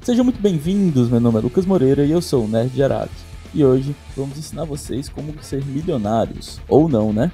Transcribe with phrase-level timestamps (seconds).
[0.00, 3.12] Sejam muito bem-vindos, meu nome é Lucas Moreira e eu sou o Nerd Araque.
[3.52, 7.30] E hoje vamos ensinar vocês como ser milionários, ou não, né?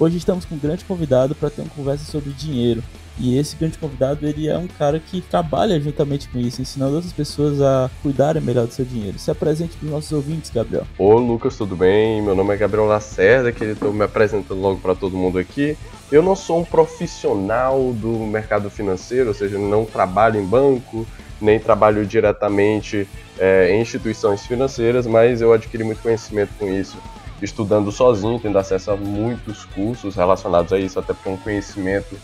[0.00, 2.84] Hoje estamos com um grande convidado para ter uma conversa sobre dinheiro.
[3.18, 7.12] E esse grande convidado, ele é um cara que trabalha juntamente com isso, ensinando outras
[7.12, 9.18] pessoas a cuidarem melhor do seu dinheiro.
[9.18, 10.86] Se apresente para os nossos ouvintes, Gabriel.
[10.96, 12.22] Ô Lucas, tudo bem?
[12.22, 15.76] Meu nome é Gabriel Lacerda, que estou me apresentando logo para todo mundo aqui.
[16.12, 21.04] Eu não sou um profissional do mercado financeiro, ou seja, não trabalho em banco,
[21.40, 26.96] nem trabalho diretamente é, em instituições financeiras, mas eu adquiri muito conhecimento com isso,
[27.42, 32.16] estudando sozinho, tendo acesso a muitos cursos relacionados a isso, até porque é um conhecimento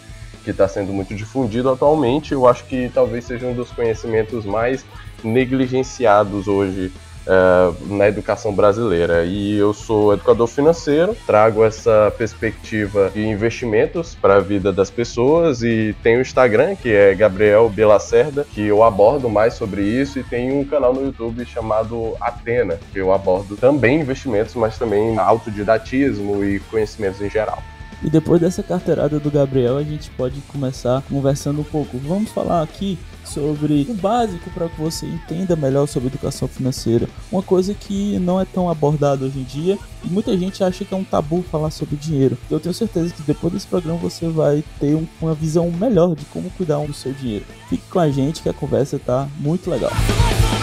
[0.42, 2.32] que está sendo muito difundido atualmente.
[2.32, 4.84] Eu acho que talvez seja um dos conhecimentos mais
[5.22, 6.92] negligenciados hoje
[7.27, 9.24] uh, na educação brasileira.
[9.24, 15.62] E eu sou educador financeiro, trago essa perspectiva de investimentos para a vida das pessoas
[15.62, 20.25] e tenho o Instagram, que é Gabriel Belacerda, que eu abordo mais sobre isso, e
[20.25, 26.45] tenho um canal no YouTube chamado Atena, que eu abordo também investimentos, mas também autodidatismo
[26.45, 27.62] e conhecimentos em geral.
[28.05, 31.97] E depois dessa carteirada do Gabriel, a gente pode começar conversando um pouco.
[31.98, 37.08] Vamos falar aqui sobre o básico para que você entenda melhor sobre educação financeira.
[37.33, 40.92] Uma coisa que não é tão abordada hoje em dia e muita gente acha que
[40.92, 42.36] é um tabu falar sobre dinheiro.
[42.50, 46.27] Eu tenho certeza que depois desse programa você vai ter um, uma visão melhor de
[46.27, 47.46] como cuidar do seu dinheiro.
[47.70, 49.91] Fique com a gente que a conversa está muito legal.
[49.91, 50.53] Sejam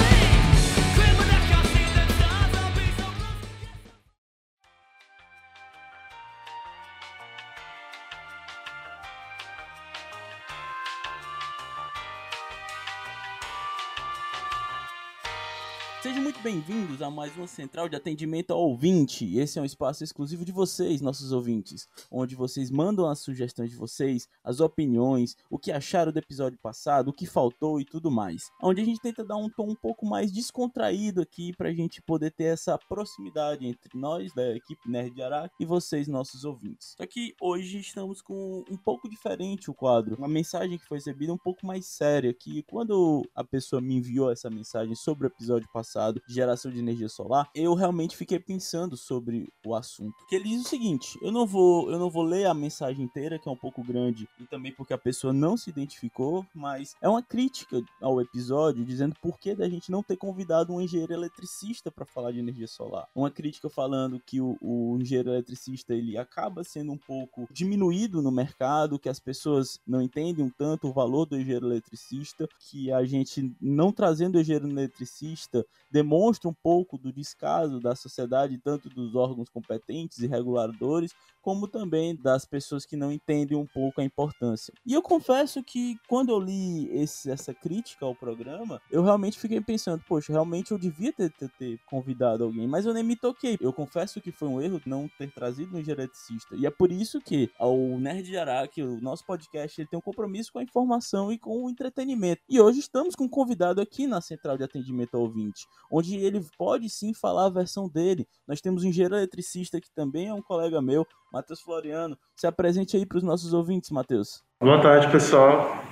[16.43, 19.37] bem-vindos a mais uma central de atendimento ao ouvinte.
[19.37, 23.75] Esse é um espaço exclusivo de vocês, nossos ouvintes, onde vocês mandam as sugestões de
[23.75, 28.49] vocês, as opiniões, o que acharam do episódio passado, o que faltou e tudo mais.
[28.59, 32.01] Onde a gente tenta dar um tom um pouco mais descontraído aqui para a gente
[32.01, 36.95] poder ter essa proximidade entre nós, da equipe Nerd de Araque, e vocês, nossos ouvintes.
[36.97, 41.31] Só que hoje estamos com um pouco diferente o quadro, uma mensagem que foi recebida
[41.31, 45.69] um pouco mais séria, que quando a pessoa me enviou essa mensagem sobre o episódio
[45.71, 50.15] passado, geração de energia solar, eu realmente fiquei pensando sobre o assunto.
[50.27, 53.39] Que ele diz o seguinte: eu não vou, eu não vou ler a mensagem inteira,
[53.39, 57.09] que é um pouco grande, e também porque a pessoa não se identificou, mas é
[57.09, 61.91] uma crítica ao episódio dizendo por que da gente não ter convidado um engenheiro eletricista
[61.91, 63.07] para falar de energia solar.
[63.15, 68.31] Uma crítica falando que o, o engenheiro eletricista ele acaba sendo um pouco diminuído no
[68.31, 73.03] mercado, que as pessoas não entendem um tanto o valor do engenheiro eletricista, que a
[73.05, 79.15] gente não trazendo o engenheiro eletricista demonstra um pouco do descaso da sociedade, tanto dos
[79.15, 81.11] órgãos competentes e reguladores,
[81.41, 84.73] como também das pessoas que não entendem um pouco a importância.
[84.85, 89.59] E eu confesso que quando eu li esse, essa crítica ao programa, eu realmente fiquei
[89.59, 93.57] pensando, poxa, realmente eu devia ter, ter, ter, convidado alguém, mas eu nem me toquei.
[93.59, 96.55] Eu confesso que foi um erro não ter trazido um geneticista.
[96.55, 100.01] E é por isso que o Nerd de Araque, o nosso podcast, ele tem um
[100.01, 102.41] compromisso com a informação e com o entretenimento.
[102.47, 106.43] E hoje estamos com um convidado aqui na Central de Atendimento ao Ouvinte, onde ele
[106.57, 108.27] pode sim falar a versão dele.
[108.47, 112.17] Nós temos um engenheiro eletricista que também é um colega meu, Matheus Floriano.
[112.35, 114.43] Se apresente aí para os nossos ouvintes, Matheus.
[114.59, 115.83] Boa tarde, pessoal.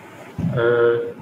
[0.56, 1.14] É,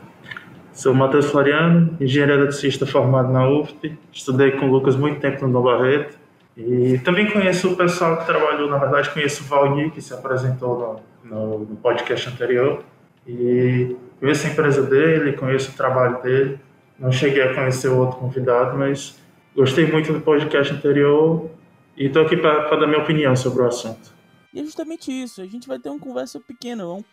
[0.74, 3.98] sou Matheus Floriano, engenheiro eletricista formado na UFP.
[4.12, 6.18] Estudei com o Lucas muito tempo no Dom Barreto.
[6.56, 11.04] E também conheço o pessoal que trabalhou, na verdade, conheço o Valdir, que se apresentou
[11.24, 12.84] no, no, no podcast anterior.
[13.28, 16.60] E conheço a empresa dele, conheço o trabalho dele.
[17.00, 19.20] Não cheguei a conhecer o outro convidado, mas
[19.56, 21.50] gostei muito do podcast anterior
[21.96, 24.17] e estou aqui para dar minha opinião sobre o assunto.
[24.58, 27.04] E é justamente isso, a gente vai ter uma conversa pequena, com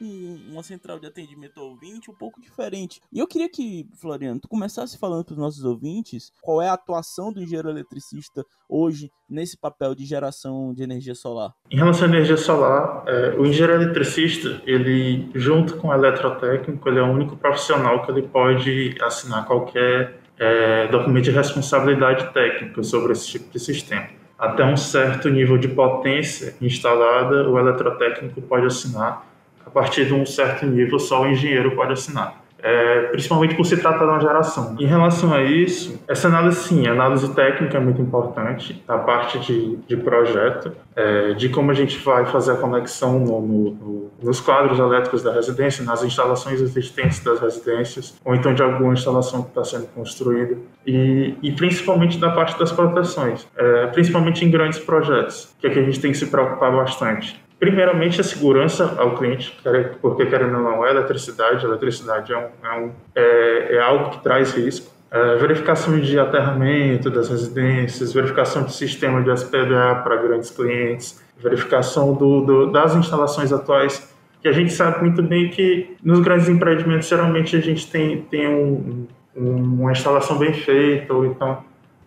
[0.50, 3.03] uma central de atendimento ao ouvinte um pouco diferente.
[3.12, 6.72] E eu queria que, Floriano, tu começasse falando para os nossos ouvintes qual é a
[6.72, 11.53] atuação do engenheiro eletricista hoje nesse papel de geração de energia solar.
[11.71, 16.98] Em relação à energia solar, é, o engenheiro eletricista, ele, junto com o eletrotécnico, ele
[16.98, 23.13] é o único profissional que ele pode assinar qualquer é, documento de responsabilidade técnica sobre
[23.13, 29.27] esse tipo de sistema até um certo nível de potência instalada, o eletrotécnico pode assinar.
[29.65, 33.77] A partir de um certo nível, só o engenheiro pode assinar é, principalmente por se
[33.77, 34.75] tratar de uma geração.
[34.81, 39.77] Em relação a isso, essa análise sim, análise técnica é muito importante, a parte de,
[39.87, 44.78] de projeto, é, de como a gente vai fazer a conexão no, no, nos quadros
[44.78, 49.63] elétricos da residência, nas instalações existentes das residências, ou então de alguma instalação que está
[49.63, 50.57] sendo construída,
[50.87, 55.78] e, e, principalmente da parte das proteções, é, principalmente em grandes projetos, que é que
[55.78, 59.56] a gente tem que se preocupar bastante primeiramente a segurança ao cliente,
[60.01, 64.10] porque querendo ou não, a eletricidade, a eletricidade é, um, é, um, é, é algo
[64.10, 64.92] que traz risco.
[65.10, 72.15] É, verificação de aterramento das residências, verificação de sistema de SPDA para grandes clientes, verificação
[72.15, 74.12] do, do, das instalações atuais,
[74.42, 78.48] que a gente sabe muito bem que nos grandes empreendimentos geralmente a gente tem, tem
[78.48, 81.65] um, uma instalação bem feita, ou então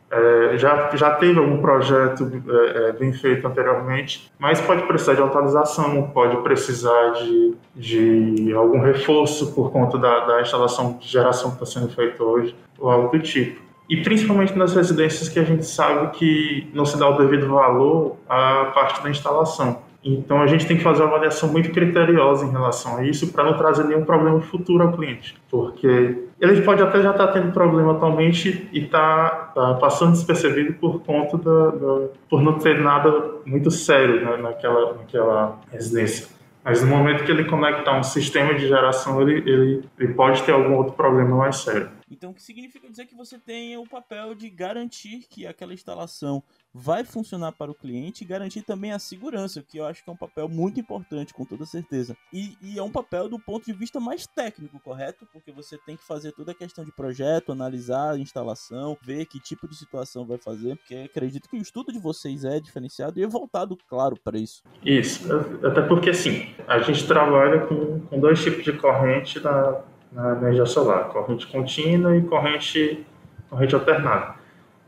[0.09, 5.21] é, já, já teve algum projeto é, é, bem feito anteriormente, mas pode precisar de
[5.21, 11.63] atualização, pode precisar de, de algum reforço por conta da, da instalação de geração que
[11.63, 13.67] está sendo feita hoje, ou algo do tipo.
[13.89, 18.17] E principalmente nas residências que a gente sabe que não se dá o devido valor
[18.27, 19.81] à parte da instalação.
[20.15, 23.43] Então a gente tem que fazer uma avaliação muito criteriosa em relação a isso para
[23.43, 27.51] não trazer nenhum problema futuro ao cliente, porque ele pode até já estar tá tendo
[27.51, 33.11] problema atualmente e está tá passando despercebido por conta da, da, por não ter nada
[33.45, 36.37] muito sério né, naquela, naquela residência.
[36.63, 40.51] Mas no momento que ele conectar um sistema de geração, ele, ele, ele pode ter
[40.51, 41.89] algum outro problema mais sério.
[42.11, 46.43] Então, o que significa dizer que você tem o papel de garantir que aquela instalação
[46.73, 50.13] vai funcionar para o cliente e garantir também a segurança, que eu acho que é
[50.13, 52.15] um papel muito importante, com toda certeza.
[52.31, 55.27] E, e, é um papel do ponto de vista mais técnico, correto?
[55.31, 59.39] Porque você tem que fazer toda a questão de projeto, analisar a instalação, ver que
[59.39, 63.23] tipo de situação vai fazer, porque acredito que o estudo de vocês é diferenciado e
[63.23, 64.61] é voltado, claro, para isso.
[64.85, 65.27] Isso,
[65.63, 69.81] até porque assim, a gente trabalha com, com dois tipos de corrente na,
[70.11, 73.05] na energia solar, corrente contínua e corrente,
[73.49, 74.36] corrente alternada.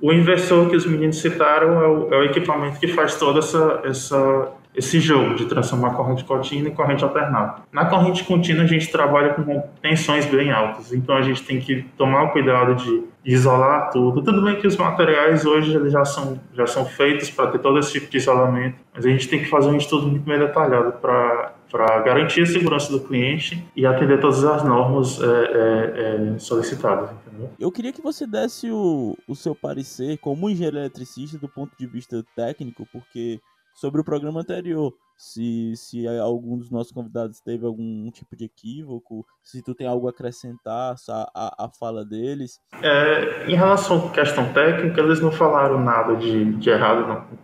[0.02, 3.82] O inversor que os meninos citaram é o, é o equipamento que faz todo essa,
[3.84, 7.56] essa, esse jogo de transformar corrente contínua em corrente alternada.
[7.72, 11.84] Na corrente contínua, a gente trabalha com tensões bem altas, então a gente tem que
[11.98, 14.22] tomar o cuidado de isolar tudo.
[14.22, 17.78] Tudo bem que os materiais hoje eles já são, já são feitos para ter todo
[17.78, 20.94] esse tipo de isolamento, mas a gente tem que fazer um estudo muito bem detalhado
[20.94, 26.40] para para garantir a segurança do cliente e atender todas as normas é, é, é,
[26.40, 27.12] solicitadas.
[27.12, 27.50] Entendeu?
[27.60, 31.86] Eu queria que você desse o, o seu parecer como engenheiro eletricista do ponto de
[31.86, 33.40] vista técnico, porque
[33.80, 39.26] sobre o programa anterior, se, se algum dos nossos convidados teve algum tipo de equívoco,
[39.44, 42.60] se tu tem algo a acrescentar a, a, fala deles.
[42.82, 47.26] É, em relação à questão técnica, eles não falaram nada de, de errado, não.
[47.34, 47.38] O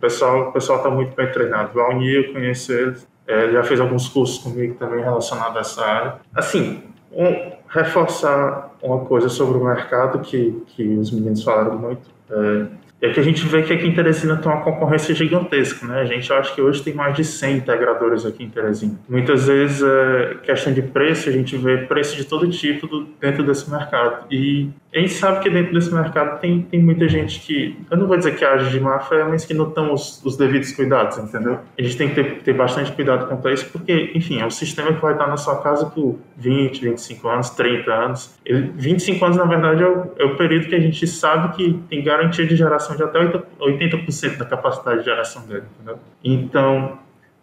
[0.52, 1.72] pessoal está muito bem treinado.
[1.74, 6.14] Valnir, eu conheço eles, é, já fez alguns cursos comigo também relacionados a essa área.
[6.34, 6.82] Assim,
[7.12, 12.08] um, reforçar uma coisa sobre o mercado que, que os meninos falaram muito.
[12.30, 12.66] É,
[13.02, 16.00] é que a gente vê que aqui em Teresina tem uma concorrência gigantesca, né?
[16.00, 18.98] A gente acha que hoje tem mais de 100 integradores aqui em Teresina.
[19.06, 23.44] Muitas vezes, é, questão de preço, a gente vê preço de todo tipo do, dentro
[23.44, 24.24] desse mercado.
[24.30, 28.06] E a gente sabe que dentro desse mercado tem, tem muita gente que, eu não
[28.06, 31.18] vou dizer que age de má fé, mas que não estão os, os devidos cuidados,
[31.18, 31.58] entendeu?
[31.78, 34.50] A gente tem que ter, ter bastante cuidado quanto a isso, porque, enfim, é um
[34.50, 38.38] sistema que vai estar na sua casa por 20, 25 anos, 30 anos.
[38.42, 41.78] Ele, 25 anos, na verdade, é o, é o período que a gente sabe que
[41.90, 45.98] tem garantia de geração de até 80% da capacidade de geração dele, entendeu?
[46.24, 46.98] Então,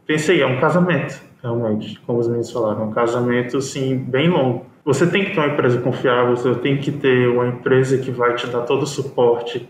[0.08, 4.73] pensei, é um casamento, realmente, como os meninos falaram, é um casamento, assim, bem longo
[4.86, 8.36] você tem que ter uma empresa confiável, você tem que ter uma empresa que vai
[8.36, 9.68] te dar todo o suporte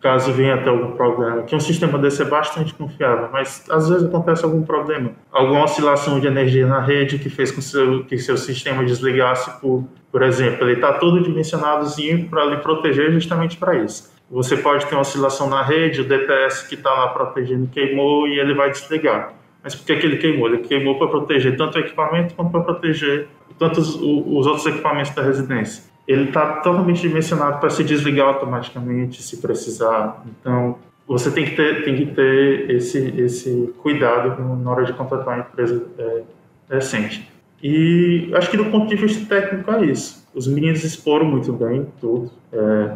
[0.00, 1.42] caso venha até algum problema.
[1.42, 6.20] Que um sistema desse é bastante confiável, mas às vezes acontece algum problema, alguma oscilação
[6.20, 10.64] de energia na rede que fez com seu, que seu sistema desligasse por, por exemplo,
[10.64, 14.12] ele está todo dimensionadozinho para lhe proteger justamente para isso.
[14.30, 18.38] Você pode ter uma oscilação na rede, o DPS que está lá protegendo queimou e
[18.38, 19.32] ele vai desligar.
[19.62, 20.48] Mas por que, que ele queimou?
[20.48, 25.10] Ele queimou para proteger tanto o equipamento quanto para proteger tanto os, os outros equipamentos
[25.14, 25.84] da residência.
[26.06, 30.24] Ele está totalmente dimensionado para se desligar automaticamente se precisar.
[30.26, 35.34] Então, você tem que ter, tem que ter esse, esse cuidado na hora de contratar
[35.34, 36.22] uma empresa é,
[36.68, 37.28] decente.
[37.62, 40.26] E acho que do ponto de vista técnico é isso.
[40.34, 42.30] Os meninos exporam muito bem tudo.
[42.52, 42.92] É,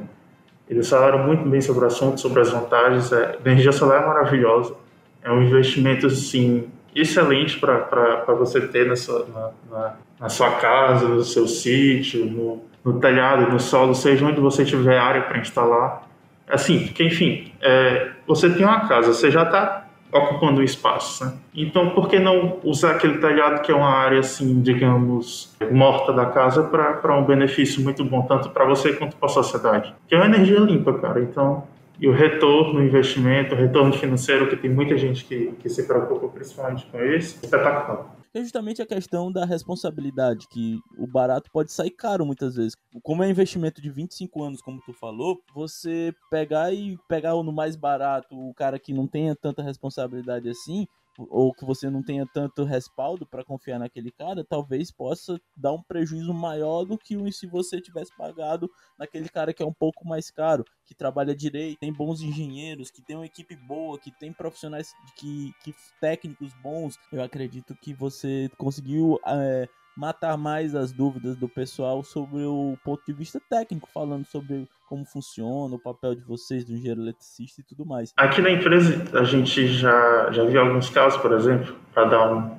[0.68, 3.10] eles falaram muito bem sobre o assunto, sobre as vantagens.
[3.12, 4.74] É, a energia solar é maravilhosa.
[5.22, 11.08] É um investimento, assim, excelente para você ter na sua, na, na, na, sua casa,
[11.08, 16.08] no seu sítio, no, no telhado, no solo, seja onde você tiver área para instalar.
[16.48, 21.32] Assim, porque, enfim, é, você tem uma casa, você já está ocupando um espaço, né?
[21.54, 26.26] Então, por que não usar aquele telhado que é uma área, assim, digamos, morta da
[26.26, 29.94] casa para um benefício muito bom, tanto para você quanto para a sociedade?
[30.06, 31.20] Que é uma energia limpa, cara.
[31.20, 31.64] Então,
[32.00, 35.86] e o retorno no investimento, o retorno financeiro, que tem muita gente que, que se
[35.86, 38.16] preocupa principalmente com isso, espetacular.
[38.34, 42.74] É justamente a questão da responsabilidade, que o barato pode sair caro muitas vezes.
[43.02, 47.76] Como é investimento de 25 anos, como tu falou, você pegar e pegar no mais
[47.76, 50.86] barato o cara que não tenha tanta responsabilidade assim,
[51.18, 55.82] ou que você não tenha tanto respaldo para confiar naquele cara, talvez possa dar um
[55.82, 60.30] prejuízo maior do que se você tivesse pagado naquele cara que é um pouco mais
[60.30, 64.92] caro, que trabalha direito, tem bons engenheiros, que tem uma equipe boa, que tem profissionais
[65.16, 66.96] que, que técnicos bons.
[67.12, 73.02] Eu acredito que você conseguiu é, matar mais as dúvidas do pessoal sobre o ponto
[73.06, 77.64] de vista técnico, falando sobre como funciona o papel de vocês do engenheiro eletricista e
[77.64, 78.12] tudo mais.
[78.16, 82.50] Aqui na empresa a gente já, já viu alguns casos, por exemplo, para dar um,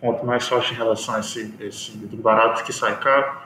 [0.00, 3.40] ponto mais forte em relação a esse, esse barato que sai caro,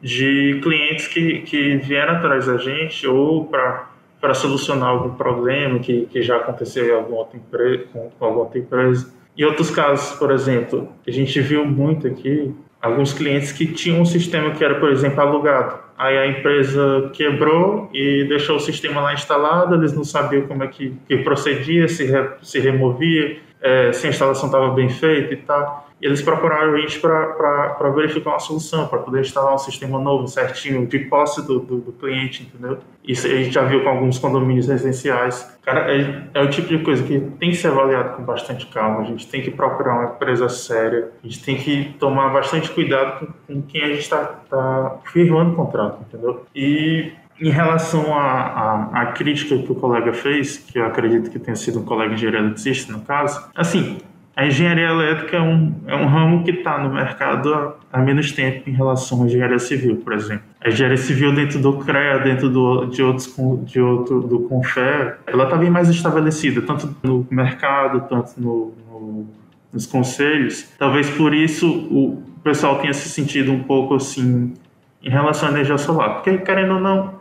[0.00, 3.88] de clientes que, que vieram atrás da gente ou para
[4.20, 8.58] para solucionar algum problema que, que já aconteceu em alguma outra empresa, com, alguma outra
[8.58, 9.12] empresa.
[9.36, 14.04] Em outros casos, por exemplo, a gente viu muito aqui alguns clientes que tinham um
[14.04, 15.78] sistema que era, por exemplo, alugado.
[15.96, 20.68] Aí a empresa quebrou e deixou o sistema lá instalado, eles não sabiam como é
[20.68, 25.36] que, que procedia, se, re, se removia, é, se a instalação estava bem feita e
[25.38, 25.88] tal.
[26.00, 30.28] E eles procuraram a gente para verificar uma solução, para poder instalar um sistema novo,
[30.28, 32.78] certinho, de posse do, do, do, cliente, entendeu?
[33.02, 35.58] Isso a gente já viu com alguns condomínios residenciais.
[35.62, 39.00] Cara, é, é, o tipo de coisa que tem que ser avaliado com bastante calma.
[39.00, 43.26] A gente tem que procurar uma empresa séria, a gente tem que tomar bastante cuidado
[43.26, 46.46] com, com quem a gente está tá firmando o contrato, entendeu?
[46.54, 51.80] E em relação à, crítica que o colega fez, que eu acredito que tenha sido
[51.80, 53.98] um colega engenheiro eletricista, no caso, assim,
[54.38, 58.30] a engenharia elétrica é um, é um ramo que está no mercado há, há, menos
[58.30, 60.44] tempo em relação à engenharia civil, por exemplo.
[60.60, 65.44] A engenharia civil dentro do CREA, dentro do, de outros de outro, do CONFER, ela
[65.44, 69.26] está bem mais estabelecida, tanto no mercado, tanto no, no,
[69.72, 70.72] nos conselhos.
[70.78, 74.54] Talvez por isso o pessoal tenha se sentido um pouco assim
[75.02, 76.14] em relação à energia solar.
[76.14, 77.17] Porque, querendo ou não,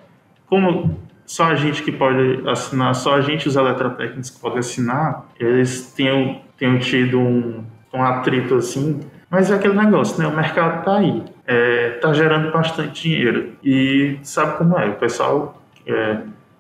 [0.48, 5.26] como só a gente que pode assinar, só a gente, os eletrotécnicos que podem assinar,
[5.40, 7.64] eles tenham tenham tido um,
[7.94, 9.02] um atrito assim.
[9.30, 10.28] Mas é aquele negócio, né?
[10.28, 13.54] O mercado tá aí, é, tá gerando bastante dinheiro.
[13.64, 14.88] E sabe como é?
[14.88, 16.20] O pessoal, é,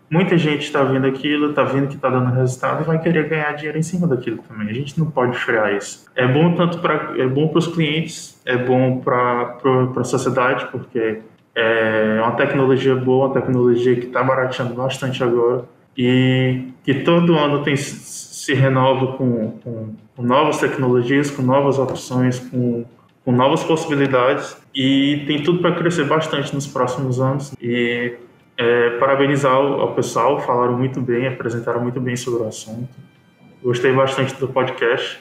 [0.09, 3.53] muita gente está vendo aquilo, está vendo que está dando resultado e vai querer ganhar
[3.53, 4.69] dinheiro em cima daquilo também.
[4.69, 6.05] A gente não pode frear isso.
[6.15, 9.57] É bom tanto para é bom para os clientes, é bom para
[9.95, 11.21] a sociedade porque
[11.59, 15.65] é uma tecnologia boa, uma tecnologia que está barateando bastante agora
[15.97, 22.37] e que todo ano tem se renova com, com, com novas tecnologias, com novas opções,
[22.37, 22.85] com,
[23.25, 27.51] com novas possibilidades e tem tudo para crescer bastante nos próximos anos.
[27.59, 28.13] E
[28.55, 32.87] é, parabenizar ao pessoal, falaram muito bem, apresentaram muito bem sobre o assunto.
[33.63, 35.19] Gostei bastante do podcast.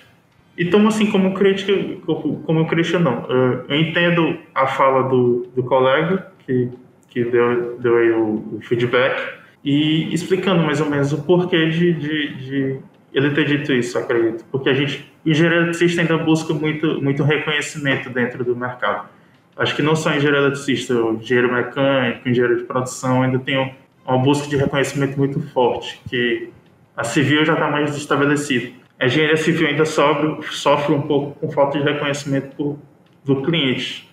[0.57, 1.73] E tomo assim como crítica,
[2.07, 3.27] como crítica não.
[3.69, 6.71] Eu entendo a fala do, do colega que,
[7.09, 11.93] que deu, deu aí o, o feedback e explicando mais ou menos o porquê de,
[11.93, 12.79] de, de
[13.13, 18.11] ele ter dito isso, acredito, porque a gente, engenheiro eletricista ainda busca muito, muito reconhecimento
[18.11, 19.09] dentro do mercado.
[19.57, 23.75] Acho que não só engenheiro eletricista, o engenheiro mecânico, engenheiro de produção, ainda tem
[24.07, 26.51] uma busca de reconhecimento muito forte, que
[26.97, 28.71] a civil já está mais estabelecida.
[28.99, 32.79] A engenharia civil ainda sofre, sofre um pouco com falta de reconhecimento por,
[33.25, 34.11] do cliente.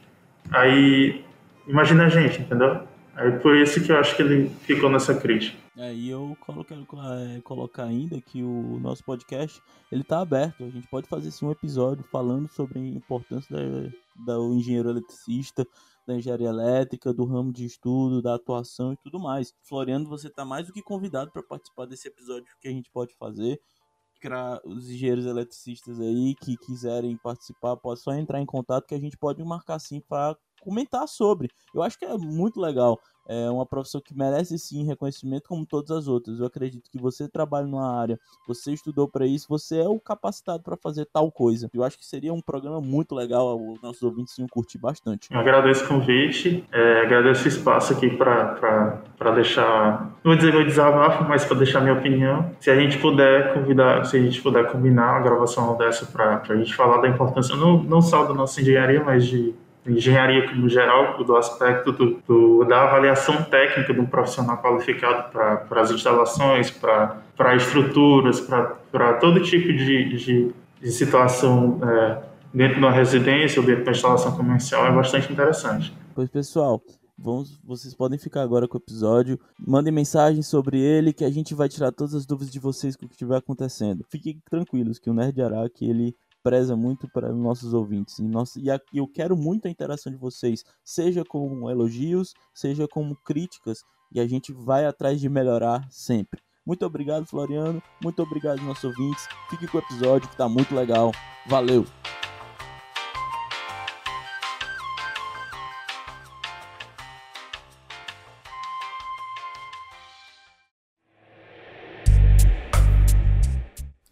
[0.52, 1.24] Aí,
[1.68, 2.82] imagina a gente, entendeu?
[3.16, 5.58] Aí por isso que eu acho que ele ficou nessa crítica.
[5.78, 9.62] É, e eu quero é, colocar ainda que o nosso podcast
[9.92, 10.64] ele tá aberto.
[10.64, 13.56] A gente pode fazer um episódio falando sobre a importância
[14.16, 15.66] da, do engenheiro eletricista,
[16.08, 19.54] da engenharia elétrica, do ramo de estudo, da atuação e tudo mais.
[19.62, 23.16] Floriano, você está mais do que convidado para participar desse episódio que a gente pode
[23.16, 23.60] fazer.
[24.24, 29.00] Para os engenheiros eletricistas aí que quiserem participar, pode só entrar em contato que a
[29.00, 31.50] gente pode marcar sim para comentar sobre.
[31.76, 35.92] Eu acho que é muito legal é uma profissão que merece sim reconhecimento como todas
[35.92, 36.40] as outras.
[36.40, 40.64] Eu acredito que você trabalha numa área, você estudou para isso, você é o capacitado
[40.64, 41.70] para fazer tal coisa.
[41.74, 45.32] Eu acho que seria um programa muito legal, os nossos ouvintes iam curtir bastante.
[45.32, 50.66] Eu agradeço o convite, é, agradeço o espaço aqui para deixar, não vou dizer meu
[50.66, 52.52] desabafo, mas para deixar minha opinião.
[52.60, 56.56] Se a gente puder convidar, se a gente puder combinar uma gravação dessa para a
[56.56, 59.54] gente falar da importância, não, não só da nossa engenharia, mas de
[59.86, 65.82] engenharia no geral, do aspecto do, do, da avaliação técnica de um profissional qualificado para
[65.82, 72.24] as instalações, para estruturas, para todo tipo de, de, de situação é,
[72.54, 75.94] dentro de uma residência ou dentro de uma instalação comercial é bastante interessante.
[76.16, 76.82] Pois, pessoal,
[77.16, 79.40] Vamos, vocês podem ficar agora com o episódio.
[79.58, 83.06] Mandem mensagem sobre ele que a gente vai tirar todas as dúvidas de vocês com
[83.06, 84.04] o que estiver acontecendo.
[84.10, 88.20] Fiquem tranquilos que o Nerd Araque, ele preza muito para nossos ouvintes.
[88.20, 93.16] E, nós, e eu quero muito a interação de vocês, seja com elogios, seja como
[93.16, 96.42] críticas, e a gente vai atrás de melhorar sempre.
[96.66, 97.82] Muito obrigado, Floriano.
[98.02, 99.28] Muito obrigado, nossos ouvintes.
[99.50, 101.12] Fique com o episódio que tá muito legal.
[101.48, 101.86] Valeu!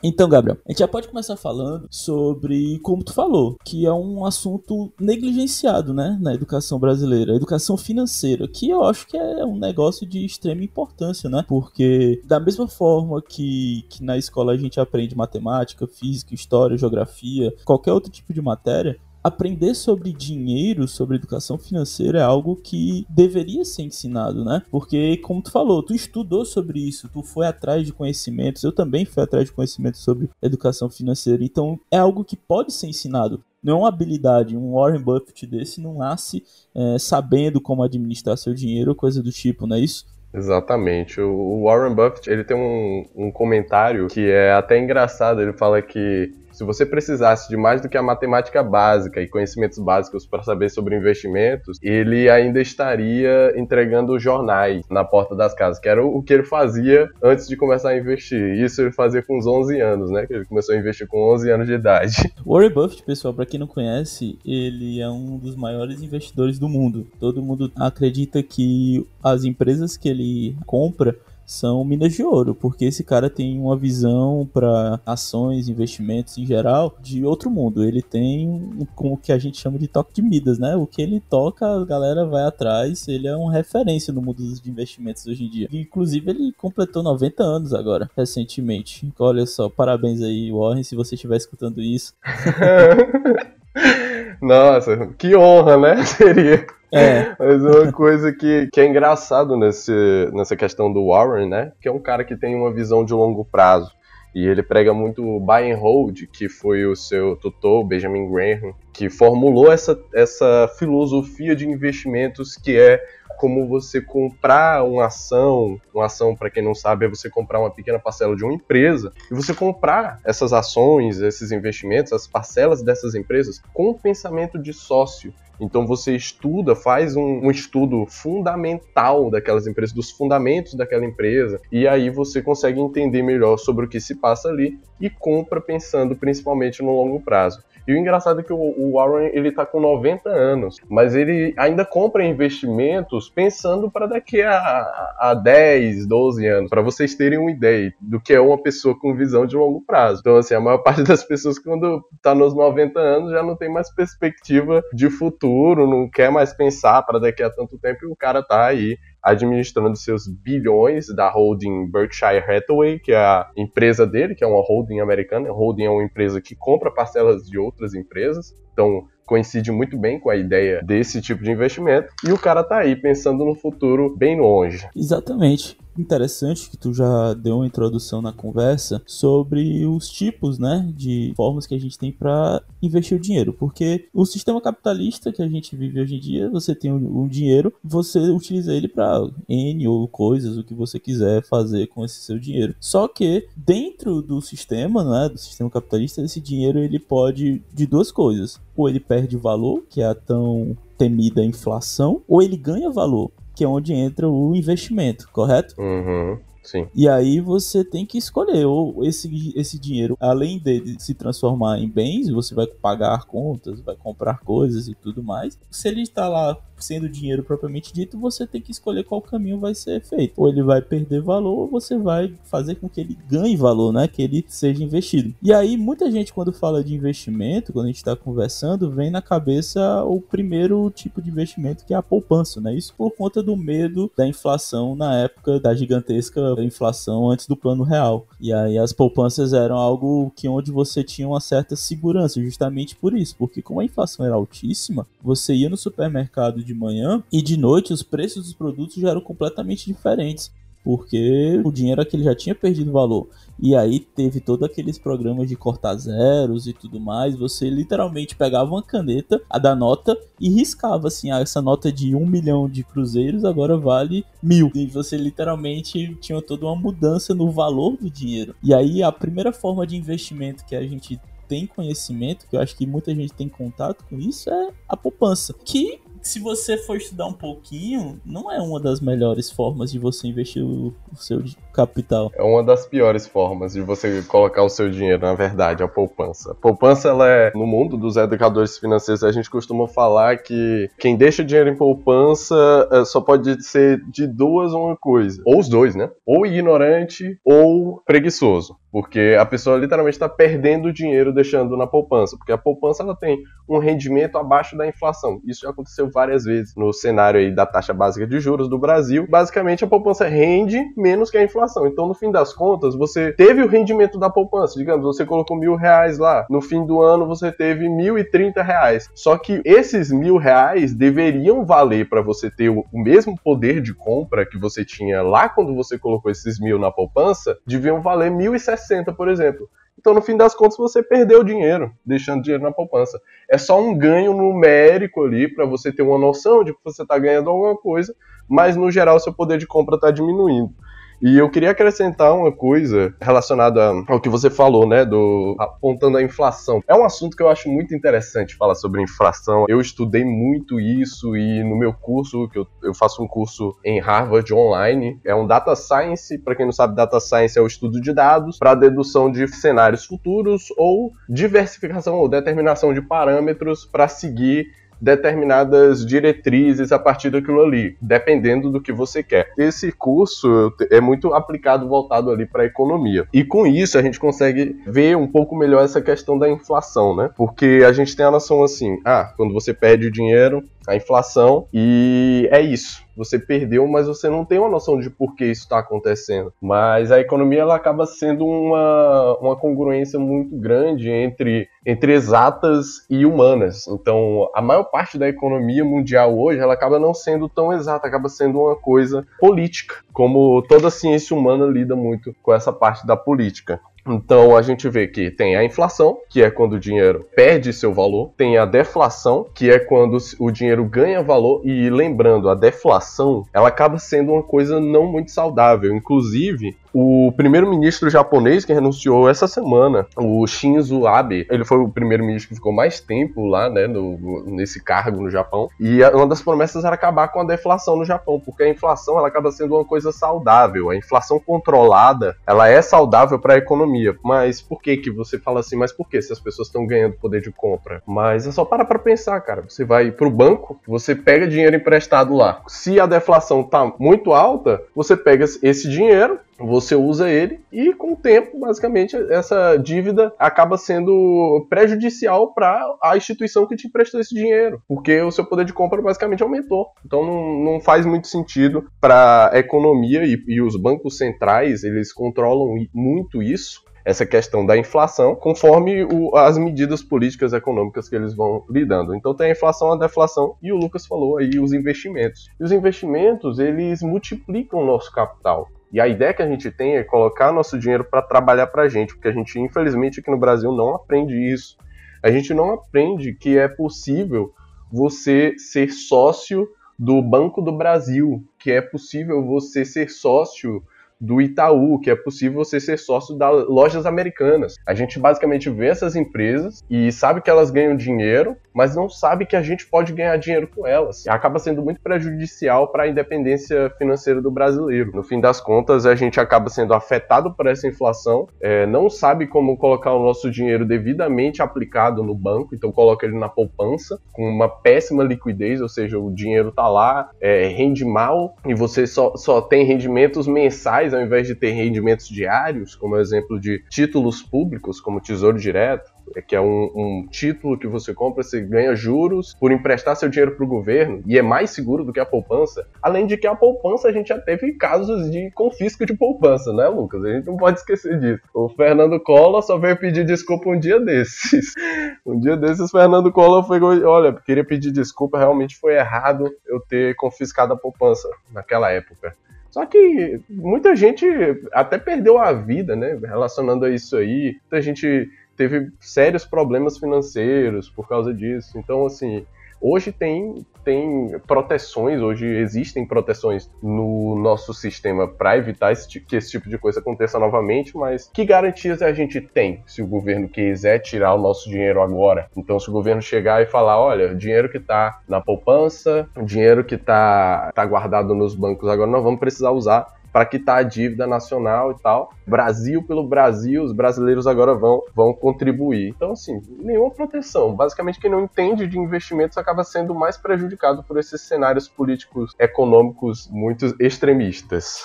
[0.04, 4.26] Então, Gabriel, a gente já pode começar falando sobre, como tu falou, que é um
[4.26, 9.58] assunto negligenciado, né, na educação brasileira, a educação financeira, que eu acho que é um
[9.58, 14.80] negócio de extrema importância, né, porque da mesma forma que, que na escola a gente
[14.80, 21.58] aprende matemática, física, história, geografia, qualquer outro tipo de matéria, aprender sobre dinheiro, sobre educação
[21.58, 24.62] financeira é algo que deveria ser ensinado, né?
[24.72, 29.06] Porque, como tu falou, tu estudou sobre isso, tu foi atrás de conhecimentos, eu também
[29.06, 33.44] fui atrás de conhecimentos sobre educação financeira, então é algo que pode ser ensinado.
[33.64, 38.56] Não é uma habilidade, um Warren Buffett desse não nasce é, sabendo como administrar seu
[38.56, 40.06] dinheiro, coisa do tipo, não é isso?
[40.34, 41.20] Exatamente.
[41.20, 45.42] O Warren Buffett ele tem um, um comentário que é até engraçado.
[45.42, 49.80] Ele fala que se você precisasse de mais do que a matemática básica e conhecimentos
[49.80, 55.90] básicos para saber sobre investimentos, ele ainda estaria entregando jornais na porta das casas, que
[55.90, 58.64] era o que ele fazia antes de começar a investir.
[58.64, 60.28] Isso ele fazia com uns 11 anos, né?
[60.28, 62.32] Que ele começou a investir com 11 anos de idade.
[62.46, 67.08] Warren Buffett, pessoal, para quem não conhece, ele é um dos maiores investidores do mundo.
[67.20, 71.18] Todo mundo acredita que as empresas que ele compra
[71.52, 76.96] são minas de ouro, porque esse cara tem uma visão para ações, investimentos em geral
[77.02, 77.84] de outro mundo.
[77.84, 80.78] Ele tem um, o que a gente chama de toque de Midas, né?
[80.78, 83.06] O que ele toca, a galera vai atrás.
[83.08, 85.68] Ele é uma referência no mundo dos investimentos hoje em dia.
[85.74, 89.12] Inclusive, ele completou 90 anos agora, recentemente.
[89.20, 92.14] Olha só, parabéns aí, Warren, se você estiver escutando isso.
[94.42, 96.04] Nossa, que honra, né?
[96.06, 96.66] Seria.
[96.94, 97.36] É.
[97.40, 101.72] Mas uma coisa que, que é engraçado nesse, nessa questão do Warren, né?
[101.82, 103.92] Que é um cara que tem uma visão de longo prazo.
[104.34, 109.10] E ele prega muito buy and hold, que foi o seu tutor, Benjamin Graham, que
[109.10, 113.02] formulou essa, essa filosofia de investimentos que é
[113.42, 117.72] como você comprar uma ação, uma ação para quem não sabe é você comprar uma
[117.72, 123.16] pequena parcela de uma empresa e você comprar essas ações, esses investimentos, as parcelas dessas
[123.16, 125.34] empresas com o pensamento de sócio.
[125.60, 131.88] Então você estuda, faz um, um, estudo fundamental daquelas empresas, dos fundamentos daquela empresa, e
[131.88, 136.84] aí você consegue entender melhor sobre o que se passa ali e compra pensando principalmente
[136.84, 137.64] no longo prazo.
[137.88, 141.86] E o engraçado é que o, Warren ele tá com 90 anos, mas ele ainda
[141.86, 147.94] compra investimentos pensando para daqui a, a 10, 12 anos, para vocês terem uma ideia
[148.00, 150.22] do que é uma pessoa com visão de longo prazo.
[150.22, 153.70] Então, assim, a maior parte das pessoas quando tá nos 90 anos já não tem
[153.70, 158.16] mais perspectiva de futuro, não quer mais pensar para daqui a tanto tempo e o
[158.16, 164.34] cara tá aí administrando seus bilhões da holding Berkshire Hathaway, que é a empresa dele,
[164.34, 165.50] que é uma holding americana.
[165.50, 168.56] A holding é uma empresa que compra parcelas de outras empresas.
[168.74, 172.10] Então, coincide muito bem com a ideia desse tipo de investimento.
[172.26, 174.88] E o cara tá aí pensando no futuro bem longe.
[174.96, 181.34] Exatamente interessante que tu já deu uma introdução na conversa sobre os tipos, né, de
[181.36, 185.48] formas que a gente tem para investir o dinheiro, porque o sistema capitalista que a
[185.48, 190.08] gente vive hoje em dia, você tem um, dinheiro, você utiliza ele para N ou
[190.08, 192.76] coisas, o que você quiser fazer com esse seu dinheiro.
[192.80, 198.12] Só que dentro do sistema, né, do sistema capitalista, esse dinheiro ele pode de duas
[198.12, 203.30] coisas, ou ele perde valor, que é a tão temida inflação, ou ele ganha valor,
[203.54, 205.76] que é onde entra o investimento, correto?
[205.78, 206.40] Uhum.
[206.64, 206.88] Sim.
[206.94, 211.90] E aí você tem que escolher ou esse, esse dinheiro, além de se transformar em
[211.90, 215.58] bens, você vai pagar contas, vai comprar coisas e tudo mais.
[215.70, 219.74] Se ele está lá sendo dinheiro propriamente dito, você tem que escolher qual caminho vai
[219.74, 220.34] ser feito.
[220.36, 224.08] Ou ele vai perder valor, ou você vai fazer com que ele ganhe valor, né?
[224.08, 225.34] Que ele seja investido.
[225.42, 229.22] E aí, muita gente, quando fala de investimento, quando a gente está conversando, vem na
[229.22, 232.74] cabeça o primeiro tipo de investimento que é a poupança, né?
[232.74, 237.84] Isso por conta do medo da inflação na época da gigantesca inflação antes do plano
[237.84, 238.28] real.
[238.40, 243.16] E aí as poupanças eram algo que onde você tinha uma certa segurança, justamente por
[243.16, 247.58] isso, porque como a inflação era altíssima, você ia no supermercado de manhã e de
[247.58, 250.52] noite os preços dos produtos já eram completamente diferentes,
[250.84, 253.28] porque o dinheiro aquele já tinha perdido valor.
[253.60, 257.36] E aí teve todos aqueles programas de cortar zeros e tudo mais.
[257.36, 262.16] Você literalmente pegava uma caneta, a da nota, e riscava assim: ah, essa nota de
[262.16, 264.72] um milhão de cruzeiros agora vale mil.
[264.74, 268.56] E você literalmente tinha toda uma mudança no valor do dinheiro.
[268.64, 272.78] E aí a primeira forma de investimento que a gente tem conhecimento, que eu acho
[272.78, 275.54] que muita gente tem contato com isso, é a poupança.
[275.66, 280.28] Que se você for estudar um pouquinho, não é uma das melhores formas de você
[280.28, 282.32] investir o, o seu capital.
[282.36, 286.56] É uma das piores formas de você colocar o seu dinheiro, na verdade, a poupança.
[286.56, 291.44] Poupança, ela é, no mundo dos educadores financeiros, a gente costuma falar que quem deixa
[291.44, 292.56] dinheiro em poupança
[292.92, 295.42] é, só pode ser de duas uma coisa.
[295.46, 296.10] Ou os dois, né?
[296.26, 298.76] Ou ignorante ou preguiçoso.
[298.92, 302.38] Porque a pessoa literalmente está perdendo dinheiro deixando na poupança.
[302.38, 305.42] Porque a poupança ela tem um rendimento abaixo da inflação.
[305.46, 309.26] Isso já aconteceu várias vezes no cenário aí da taxa básica de juros do Brasil.
[309.30, 311.88] Basicamente, a poupança rende menos que a inflação.
[311.88, 314.78] Então, no fim das contas, você teve o rendimento da poupança.
[314.78, 316.46] Digamos, você colocou mil reais lá.
[316.50, 319.10] No fim do ano, você teve mil e trinta reais.
[319.16, 324.46] Só que esses mil reais deveriam valer para você ter o mesmo poder de compra
[324.46, 328.60] que você tinha lá quando você colocou esses mil na poupança, deviam valer mil e
[328.82, 329.70] 60, por exemplo.
[329.98, 333.22] Então, no fim das contas, você perdeu dinheiro, deixando dinheiro na poupança.
[333.50, 337.20] É só um ganho numérico ali para você ter uma noção de que você está
[337.20, 338.16] ganhando alguma coisa,
[338.50, 340.74] mas no geral seu poder de compra está diminuindo.
[341.22, 346.24] E eu queria acrescentar uma coisa relacionada ao que você falou, né, do apontando a
[346.24, 346.82] inflação.
[346.88, 349.66] É um assunto que eu acho muito interessante falar sobre inflação.
[349.70, 354.00] Eu estudei muito isso e no meu curso, que eu, eu faço um curso em
[354.00, 358.02] Harvard online, é um data science, para quem não sabe, data science é o estudo
[358.02, 364.81] de dados para dedução de cenários futuros ou diversificação ou determinação de parâmetros para seguir
[365.02, 369.52] determinadas diretrizes a partir daquilo ali, dependendo do que você quer.
[369.58, 373.28] Esse curso é muito aplicado voltado ali para a economia.
[373.34, 377.30] E com isso a gente consegue ver um pouco melhor essa questão da inflação, né?
[377.36, 381.68] Porque a gente tem a noção assim, ah, quando você perde o dinheiro, a inflação
[381.74, 383.04] e é isso.
[383.16, 386.54] Você perdeu, mas você não tem uma noção de por que isso está acontecendo.
[386.62, 393.26] Mas a economia ela acaba sendo uma, uma congruência muito grande entre, entre exatas e
[393.26, 393.88] humanas.
[393.88, 398.30] Então, a maior parte da economia mundial hoje ela acaba não sendo tão exata, acaba
[398.30, 403.80] sendo uma coisa política, como toda ciência humana lida muito com essa parte da política.
[404.08, 407.94] Então a gente vê que tem a inflação, que é quando o dinheiro perde seu
[407.94, 413.46] valor, tem a deflação, que é quando o dinheiro ganha valor e lembrando, a deflação,
[413.54, 415.96] ela acaba sendo uma coisa não muito saudável.
[415.96, 422.50] Inclusive, o primeiro-ministro japonês que renunciou essa semana, o Shinzo Abe, ele foi o primeiro-ministro
[422.50, 425.70] que ficou mais tempo lá, né, no, nesse cargo no Japão.
[425.80, 429.28] E uma das promessas era acabar com a deflação no Japão, porque a inflação ela
[429.28, 430.90] acaba sendo uma coisa saudável.
[430.90, 434.16] A inflação controlada, ela é saudável para a economia.
[434.24, 435.76] Mas por que que você fala assim?
[435.76, 438.02] Mas por que se as pessoas estão ganhando poder de compra?
[438.06, 439.64] Mas é só para para pensar, cara.
[439.68, 442.62] Você vai para o banco, você pega dinheiro emprestado lá.
[442.68, 448.14] Se a deflação tá muito alta, você pega esse dinheiro você usa ele e com
[448.14, 454.34] o tempo, basicamente, essa dívida acaba sendo prejudicial para a instituição que te emprestou esse
[454.34, 456.88] dinheiro, porque o seu poder de compra basicamente aumentou.
[457.06, 462.14] Então não, não faz muito sentido para a economia e, e os bancos centrais, eles
[462.14, 468.34] controlam muito isso essa questão da inflação conforme o, as medidas políticas econômicas que eles
[468.34, 469.16] vão lidando.
[469.16, 472.50] Então tem a inflação, a deflação e o Lucas falou aí os investimentos.
[472.60, 475.68] E os investimentos eles multiplicam o nosso capital.
[475.92, 478.90] E a ideia que a gente tem é colocar nosso dinheiro para trabalhar para a
[478.90, 481.78] gente, porque a gente, infelizmente, aqui no Brasil não aprende isso.
[482.24, 484.54] A gente não aprende que é possível
[484.92, 490.84] você ser sócio do Banco do Brasil, que é possível você ser sócio
[491.22, 494.76] do Itaú, que é possível você ser sócio das lojas americanas.
[494.88, 499.46] A gente basicamente vê essas empresas e sabe que elas ganham dinheiro, mas não sabe
[499.46, 501.28] que a gente pode ganhar dinheiro com elas.
[501.28, 505.12] Acaba sendo muito prejudicial para a independência financeira do brasileiro.
[505.14, 509.46] No fim das contas, a gente acaba sendo afetado por essa inflação, é, não sabe
[509.46, 514.44] como colocar o nosso dinheiro devidamente aplicado no banco, então coloca ele na poupança, com
[514.44, 519.36] uma péssima liquidez, ou seja, o dinheiro está lá, é, rende mal e você só,
[519.36, 525.00] só tem rendimentos mensais ao invés de ter rendimentos diários, como exemplo de títulos públicos,
[525.00, 529.56] como Tesouro Direto, é que é um, um, título que você compra, você ganha juros
[529.60, 532.88] por emprestar seu dinheiro para o governo e é mais seguro do que a poupança.
[533.02, 536.88] Além de que a poupança a gente já teve casos de confisco de poupança, né,
[536.88, 537.24] Lucas?
[537.24, 538.42] A gente não pode esquecer disso.
[538.54, 541.74] O Fernando Collor só veio pedir desculpa um dia desses.
[542.26, 547.16] Um dia desses, Fernando Collor foi, olha, queria pedir desculpa, realmente foi errado eu ter
[547.16, 549.36] confiscado a poupança naquela época.
[549.72, 551.26] Só que muita gente
[551.72, 553.18] até perdeu a vida, né?
[553.24, 554.58] Relacionando a isso aí.
[554.62, 558.78] Muita gente teve sérios problemas financeiros por causa disso.
[558.78, 559.46] Então, assim,
[559.82, 566.52] Hoje tem tem proteções, hoje existem proteções no nosso sistema para evitar esse, que esse
[566.52, 571.00] tipo de coisa aconteça novamente, mas que garantias a gente tem se o governo quiser
[571.00, 572.50] tirar o nosso dinheiro agora?
[572.58, 576.96] Então, se o governo chegar e falar, olha, dinheiro que está na poupança, dinheiro que
[576.96, 581.92] está tá guardado nos bancos agora, não vamos precisar usar para quitar a dívida nacional
[581.92, 582.34] e tal.
[582.48, 586.10] Brasil pelo Brasil, os brasileiros agora vão, vão contribuir.
[586.10, 587.76] Então, assim, nenhuma proteção.
[587.76, 593.50] Basicamente, quem não entende de investimentos acaba sendo mais prejudicado por esses cenários políticos econômicos
[593.52, 595.04] muito extremistas.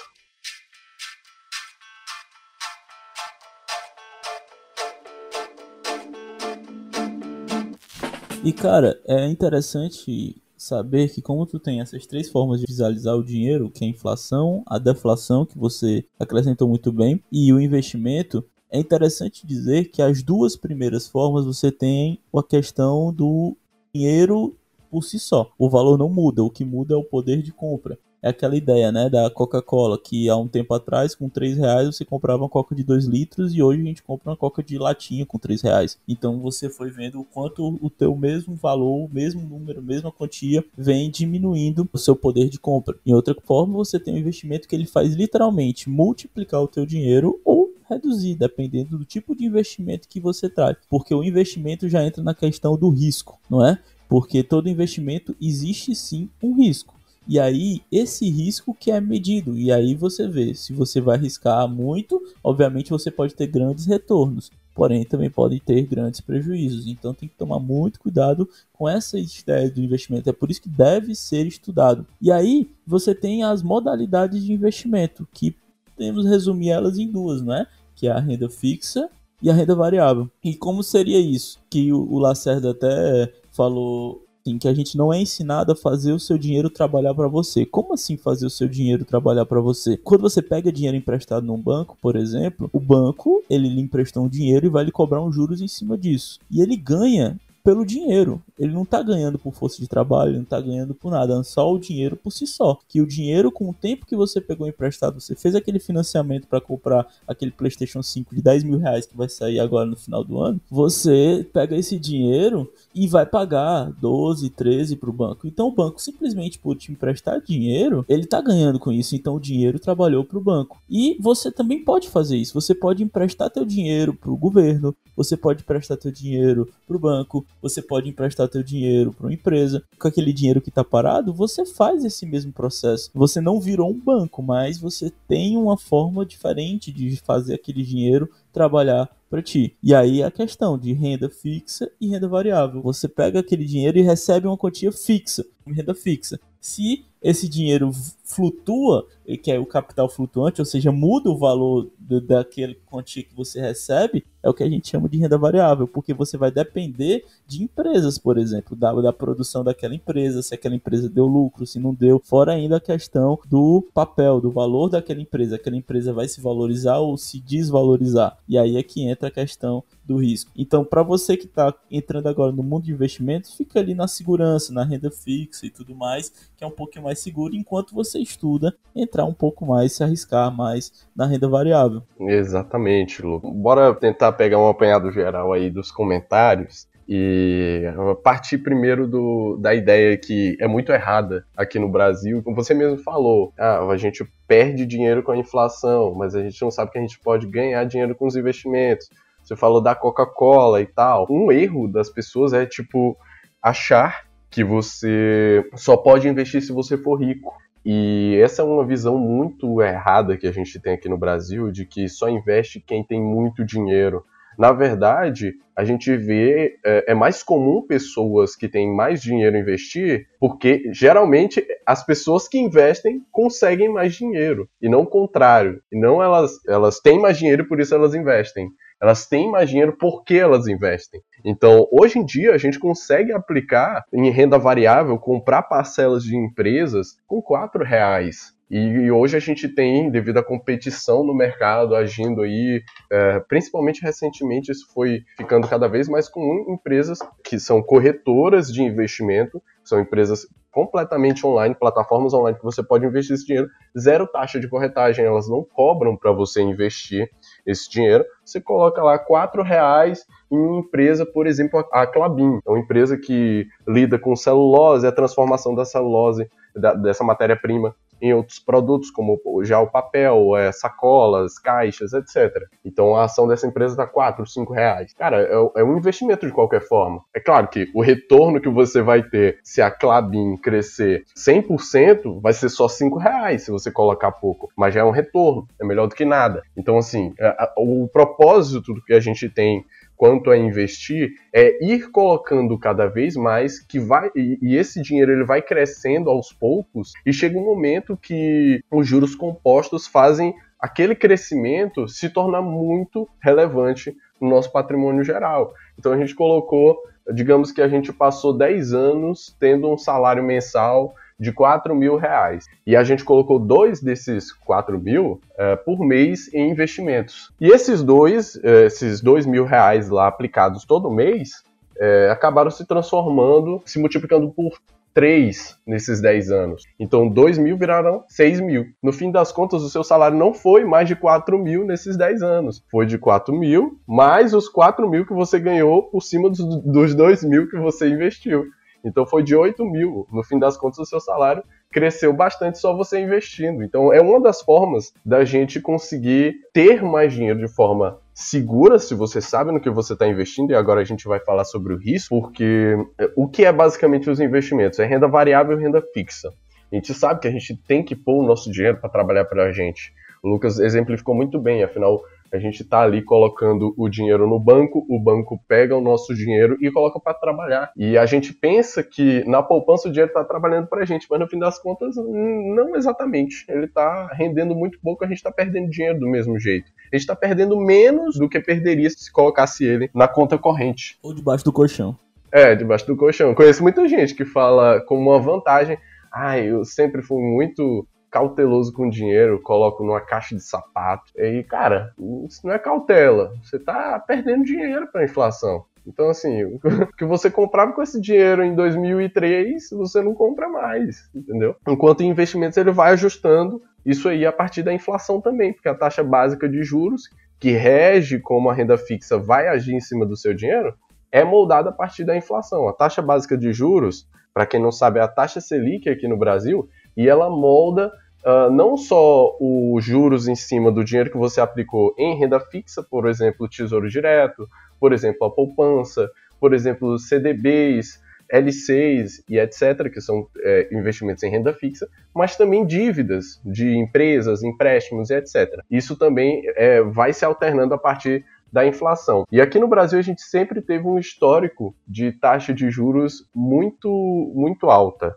[8.45, 13.25] E cara, é interessante saber que como tu tem essas três formas de visualizar o
[13.25, 18.45] dinheiro, que é a inflação, a deflação, que você acrescentou muito bem, e o investimento,
[18.71, 23.57] é interessante dizer que as duas primeiras formas você tem a questão do
[23.95, 24.57] dinheiro
[24.91, 25.51] por si só.
[25.59, 28.91] O valor não muda, o que muda é o poder de compra é aquela ideia,
[28.91, 32.75] né, da Coca-Cola, que há um tempo atrás, com 3 reais, você comprava uma Coca
[32.75, 35.97] de 2 litros e hoje a gente compra uma Coca de latinha com 3 reais.
[36.09, 40.11] Então você foi vendo o quanto o teu mesmo valor, o mesmo número, a mesma
[40.11, 42.97] quantia vem diminuindo o seu poder de compra.
[43.07, 47.41] Em outra forma, você tem um investimento que ele faz literalmente multiplicar o teu dinheiro
[47.45, 50.77] ou reduzir, dependendo do tipo de investimento que você traz.
[50.91, 53.79] Porque o investimento já entra na questão do risco, não é?
[54.09, 56.96] Porque todo investimento existe sim um risco.
[57.29, 59.57] E aí, esse risco que é medido.
[59.59, 64.51] E aí você vê, se você vai arriscar muito, obviamente você pode ter grandes retornos.
[64.75, 66.87] Porém, também pode ter grandes prejuízos.
[66.87, 70.29] Então tem que tomar muito cuidado com essa ideia do investimento.
[70.29, 72.07] É por isso que deve ser estudado.
[72.21, 75.57] E aí, você tem as modalidades de investimento, que
[75.97, 77.67] podemos resumir elas em duas, né?
[77.95, 79.09] Que é a renda fixa
[79.43, 80.31] e a renda variável.
[80.45, 81.59] E como seria isso?
[81.71, 86.21] Que o Lacerda até falou assim, que a gente não é ensinado a fazer o
[86.21, 87.67] seu dinheiro trabalhar para você.
[87.67, 89.97] Como assim fazer o seu dinheiro trabalhar para você?
[89.97, 94.29] Quando você pega dinheiro emprestado num banco, por exemplo, o banco, ele lhe emprestou um
[94.29, 96.39] dinheiro e vai lhe cobrar uns juros em cima disso.
[96.51, 98.41] E ele ganha pelo dinheiro.
[98.57, 101.75] Ele não tá ganhando por força de trabalho, não tá ganhando por nada, é só
[101.75, 102.79] o dinheiro por si só.
[102.89, 106.61] Que o dinheiro, com o tempo que você pegou emprestado, você fez aquele financiamento para
[106.61, 110.39] comprar aquele PlayStation 5 de 10 mil reais que vai sair agora no final do
[110.39, 115.49] ano, você pega esse dinheiro e vai pagar 12, 13 pro banco.
[115.49, 119.41] Então o banco simplesmente por te emprestar dinheiro, ele tá ganhando com isso, então o
[119.41, 120.81] dinheiro trabalhou pro banco.
[120.89, 125.63] E você também pode fazer isso, você pode emprestar teu dinheiro pro governo, você pode
[125.63, 129.83] emprestar teu dinheiro pro banco, você pode emprestar teu dinheiro para uma empresa.
[129.99, 133.11] Com aquele dinheiro que está parado, você faz esse mesmo processo.
[133.15, 138.31] Você não virou um banco, mas você tem uma forma diferente de fazer aquele dinheiro
[138.53, 139.77] trabalhar para ti.
[139.83, 142.81] E aí a questão de renda fixa e renda variável.
[142.83, 146.39] Você pega aquele dinheiro e recebe uma quantia fixa, renda fixa.
[146.61, 147.91] Se esse dinheiro
[148.23, 149.05] flutua,
[149.43, 153.61] que é o capital flutuante, ou seja, muda o valor do, daquele quantia que você
[153.61, 157.65] recebe, é o que a gente chama de renda variável, porque você vai depender de
[157.65, 161.93] empresas, por exemplo, da, da produção daquela empresa, se aquela empresa deu lucro, se não
[161.93, 166.41] deu, fora ainda a questão do papel, do valor daquela empresa, aquela empresa vai se
[166.41, 168.39] valorizar ou se desvalorizar.
[168.49, 170.53] E aí é que entra a questão do risco.
[170.57, 174.73] Então, para você que está entrando agora no mundo de investimentos, fica ali na segurança,
[174.73, 178.75] na renda fixa e tudo mais, que é um pouquinho mais seguro, enquanto você estuda
[178.95, 182.03] entrar um pouco mais, se arriscar mais na renda variável.
[182.21, 183.41] Exatamente, Lu.
[183.41, 187.85] Bora tentar pegar um apanhado geral aí dos comentários e
[188.23, 192.43] partir primeiro do, da ideia que é muito errada aqui no Brasil.
[192.43, 196.61] Como você mesmo falou, ah, a gente perde dinheiro com a inflação, mas a gente
[196.61, 199.09] não sabe que a gente pode ganhar dinheiro com os investimentos.
[199.43, 201.29] Você falou da Coca-Cola e tal.
[201.31, 203.17] Um erro das pessoas é, tipo,
[203.63, 207.53] achar que você só pode investir se você for rico.
[207.85, 211.87] E essa é uma visão muito errada que a gente tem aqui no Brasil, de
[211.87, 214.25] que só investe quem tem muito dinheiro.
[214.59, 220.27] Na verdade, a gente vê é, é, mais comum pessoas que têm mais dinheiro investir,
[220.41, 225.83] porque geralmente as pessoas que investem conseguem mais dinheiro e não o contrário.
[225.93, 228.71] E não elas elas têm mais dinheiro por isso elas investem.
[229.01, 231.21] Elas têm mais dinheiro porque elas investem.
[231.47, 237.17] Então, hoje em dia, a gente consegue aplicar em renda variável, comprar parcelas de empresas
[237.25, 238.53] com quatro reais.
[238.69, 242.83] E, e, hoje a gente tem, devido à competição no mercado, agindo aí,
[243.13, 248.83] é, principalmente recentemente, isso foi ficando cada vez mais comum, empresas que são corretoras de
[248.83, 254.59] investimento, são empresas completamente online, plataformas online que você pode investir esse dinheiro, zero taxa
[254.59, 257.31] de corretagem, elas não cobram para você investir
[257.67, 258.25] esse dinheiro.
[258.45, 263.17] Você coloca lá quatro reais em uma empresa, por exemplo, a Clabin, é uma empresa
[263.17, 269.41] que lida com celulose, a transformação da celulose da, dessa matéria-prima em outros produtos, como
[269.63, 272.65] já o papel, é, sacolas, caixas, etc.
[272.85, 275.13] Então a ação dessa empresa está 4, 5 reais.
[275.15, 277.23] Cara, é, é, um investimento de qualquer forma.
[277.35, 282.53] É claro que o retorno que você vai ter se a Clabin crescer 100% vai
[282.53, 286.07] ser só 5 reais se você colocar pouco, mas já é um retorno, é melhor
[286.07, 286.63] do que nada.
[286.77, 289.85] Então, assim, é, o propósito do que a gente tem
[290.17, 295.33] quanto a investir é ir colocando cada vez mais que vai e, e, esse dinheiro
[295.33, 301.15] ele vai crescendo aos poucos e chega um momento que os juros compostos fazem aquele
[301.15, 305.73] crescimento se tornar muito relevante no nosso patrimônio geral.
[305.99, 306.97] Então a gente colocou,
[307.33, 312.67] digamos que a gente passou 10 anos tendo um salário mensal de 4 mil reais.
[312.87, 317.53] E a gente colocou dois desses 4 mil é, por mês em investimentos.
[317.61, 321.63] E esses dois, é, esses 2 mil reais lá aplicados todo mês,
[321.99, 324.79] é, acabaram se transformando, se multiplicando por
[325.17, 326.83] 3 nesses 10 anos.
[327.01, 328.85] Então, 2 mil viraram 6 mil.
[329.03, 332.43] No fim das contas, o seu salário não foi mais de 4 mil nesses 10
[332.43, 332.85] anos.
[332.91, 337.15] Foi de 4 mil, mais os 4 mil que você ganhou por cima dos, dos
[337.15, 338.67] 2 mil que você investiu.
[339.07, 340.27] Então foi de 8 mil.
[340.33, 343.83] No fim das contas, o seu salário cresceu bastante só você investindo.
[343.83, 349.15] Então é uma das formas da gente conseguir ter mais dinheiro de forma segura, se
[349.15, 351.97] você sabe no que você está investindo, e agora a gente vai falar sobre o
[351.97, 354.99] risco, porque é, o que é basicamente os investimentos?
[354.99, 356.53] É renda variável e renda fixa.
[356.93, 359.65] A gente sabe que a gente tem que pôr o nosso dinheiro para trabalhar para
[359.65, 360.13] a gente.
[360.43, 362.21] O Lucas exemplificou muito bem, afinal,
[362.53, 366.77] a gente está ali colocando o dinheiro no banco, o banco pega o nosso dinheiro
[366.81, 367.91] e coloca para trabalhar.
[367.97, 371.41] E a gente pensa que na poupança o dinheiro está trabalhando para a gente, mas
[371.41, 373.65] no fim das contas, não exatamente.
[373.69, 376.91] Ele está rendendo muito pouco, a gente está perdendo dinheiro do mesmo jeito.
[377.13, 381.19] A gente está perdendo menos do que perderia se colocasse ele na conta corrente.
[381.23, 382.19] Ou debaixo do colchão.
[382.53, 383.55] É, debaixo do colchão.
[383.55, 385.99] Conheço muita gente que fala como uma vantagem.
[386.33, 391.33] Ah, eu sempre fui muito cauteloso com dinheiro, coloco numa caixa de sapato.
[391.35, 392.13] E, cara,
[392.47, 393.55] isso não é cautela.
[393.63, 395.87] Você tá perdendo dinheiro pra inflação.
[396.07, 396.79] Então, assim, o
[397.17, 401.77] que você comprava com esse dinheiro em 2003, você não compra mais, entendeu?
[401.89, 405.95] Enquanto em investimentos ele vai ajustando isso aí a partir da inflação também, porque a
[405.95, 407.23] taxa básica de juros,
[407.59, 410.95] que rege como a renda fixa vai agir em cima do seu dinheiro,
[411.33, 412.87] é moldada a partir da inflação.
[412.87, 416.37] A taxa básica de juros, para quem não sabe, é a taxa Selic aqui no
[416.37, 418.13] Brasil, e ela molda
[418.47, 423.03] uh, não só os juros em cima do dinheiro que você aplicou em renda fixa,
[423.03, 424.69] por exemplo, Tesouro Direto,
[425.01, 426.31] por exemplo, a poupança,
[426.61, 432.87] por exemplo, CDBs, L6 e etc., que são é, investimentos em renda fixa, mas também
[432.87, 435.81] dívidas de empresas, empréstimos e etc.
[435.91, 439.45] Isso também é, vai se alternando a partir da inflação.
[439.51, 444.09] E aqui no Brasil a gente sempre teve um histórico de taxa de juros muito,
[444.55, 445.35] muito alta.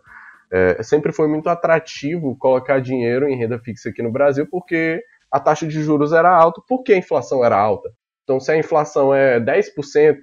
[0.52, 5.38] É, sempre foi muito atrativo colocar dinheiro em renda fixa aqui no Brasil, porque a
[5.38, 7.90] taxa de juros era alta, porque a inflação era alta.
[8.24, 10.16] Então, se a inflação é 10%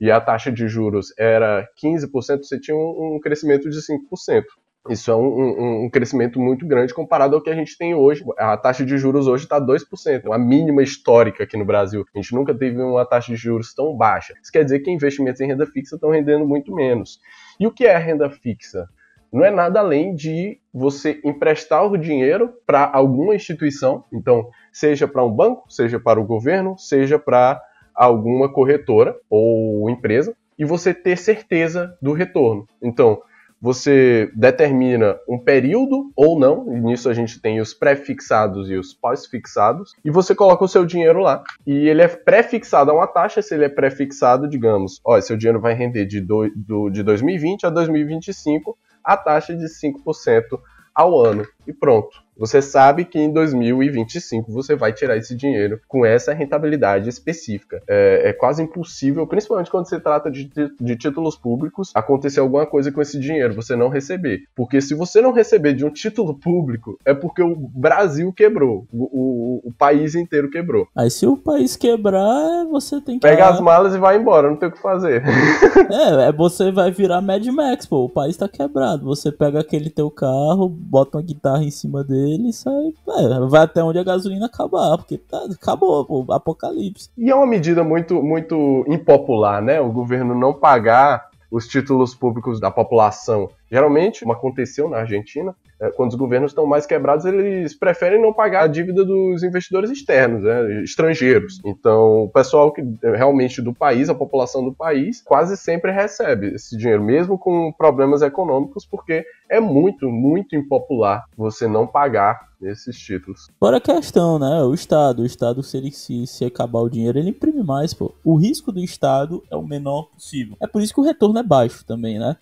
[0.00, 4.44] e a taxa de juros era 15%, você tinha um, um crescimento de 5%.
[4.88, 8.24] Isso é um, um, um, crescimento muito grande comparado ao que a gente tem hoje.
[8.38, 12.06] A taxa de juros hoje está 2%, uma mínima histórica aqui no Brasil.
[12.14, 14.34] A gente nunca teve uma taxa de juros tão baixa.
[14.42, 17.20] Isso quer dizer que investimentos em renda fixa estão rendendo muito menos.
[17.60, 18.88] E o que é a renda fixa?
[19.32, 25.24] Não é nada além de você emprestar o dinheiro para alguma instituição, então, seja para
[25.24, 27.60] um banco, seja para o governo, seja para
[27.94, 32.66] alguma corretora ou empresa, e você ter certeza do retorno.
[32.82, 33.20] Então,
[33.60, 39.94] você determina um período ou não, nisso a gente tem os pré-fixados e os pós-fixados,
[40.04, 41.42] e você coloca o seu dinheiro lá.
[41.66, 45.60] E ele é pré-fixado a uma taxa, se ele é pré-fixado, digamos, ó, seu dinheiro
[45.60, 50.60] vai render de, do, do, de 2020 a 2025 a taxa de 5%
[50.94, 51.46] ao ano.
[51.68, 52.26] E pronto.
[52.38, 57.82] Você sabe que em 2025 você vai tirar esse dinheiro com essa rentabilidade específica.
[57.88, 60.48] É, é quase impossível, principalmente quando se trata de,
[60.80, 64.42] de, títulos públicos, acontecer alguma coisa com esse dinheiro, você não receber.
[64.54, 69.04] Porque se você não receber de um título público, é porque o Brasil quebrou, o,
[69.04, 70.86] o, o país inteiro quebrou.
[70.94, 73.26] Aí se o país quebrar, você tem que.
[73.26, 75.24] Pega as malas e vai embora, não tem o que fazer.
[75.90, 79.04] é, é, você vai virar Mad Max, pô, o país tá quebrado.
[79.06, 82.92] Você pega aquele teu carro, bota uma guitarra em cima dele e sai.
[83.08, 87.10] É, vai até onde a gasolina acabar, porque tá, acabou, pô, apocalipse.
[87.16, 89.80] E é uma medida muito, muito impopular, né?
[89.80, 93.48] O governo não pagar os títulos públicos da população.
[93.70, 95.54] Geralmente, como aconteceu na Argentina,
[95.94, 100.42] quando os governos estão mais quebrados, eles preferem não pagar a dívida dos investidores externos,
[100.42, 101.60] né, estrangeiros.
[101.64, 106.54] Então, o pessoal que é, realmente do país, a população do país, quase sempre recebe
[106.54, 112.98] esse dinheiro, mesmo com problemas econômicos, porque é muito, muito impopular você não pagar esses
[112.98, 113.48] títulos.
[113.58, 114.62] Fora a questão, né?
[114.62, 115.22] O Estado.
[115.22, 118.12] O Estado, se ele se, se acabar o dinheiro, ele imprime mais, pô.
[118.24, 120.56] O risco do Estado é o menor possível.
[120.60, 122.36] É por isso que o retorno é baixo também, né?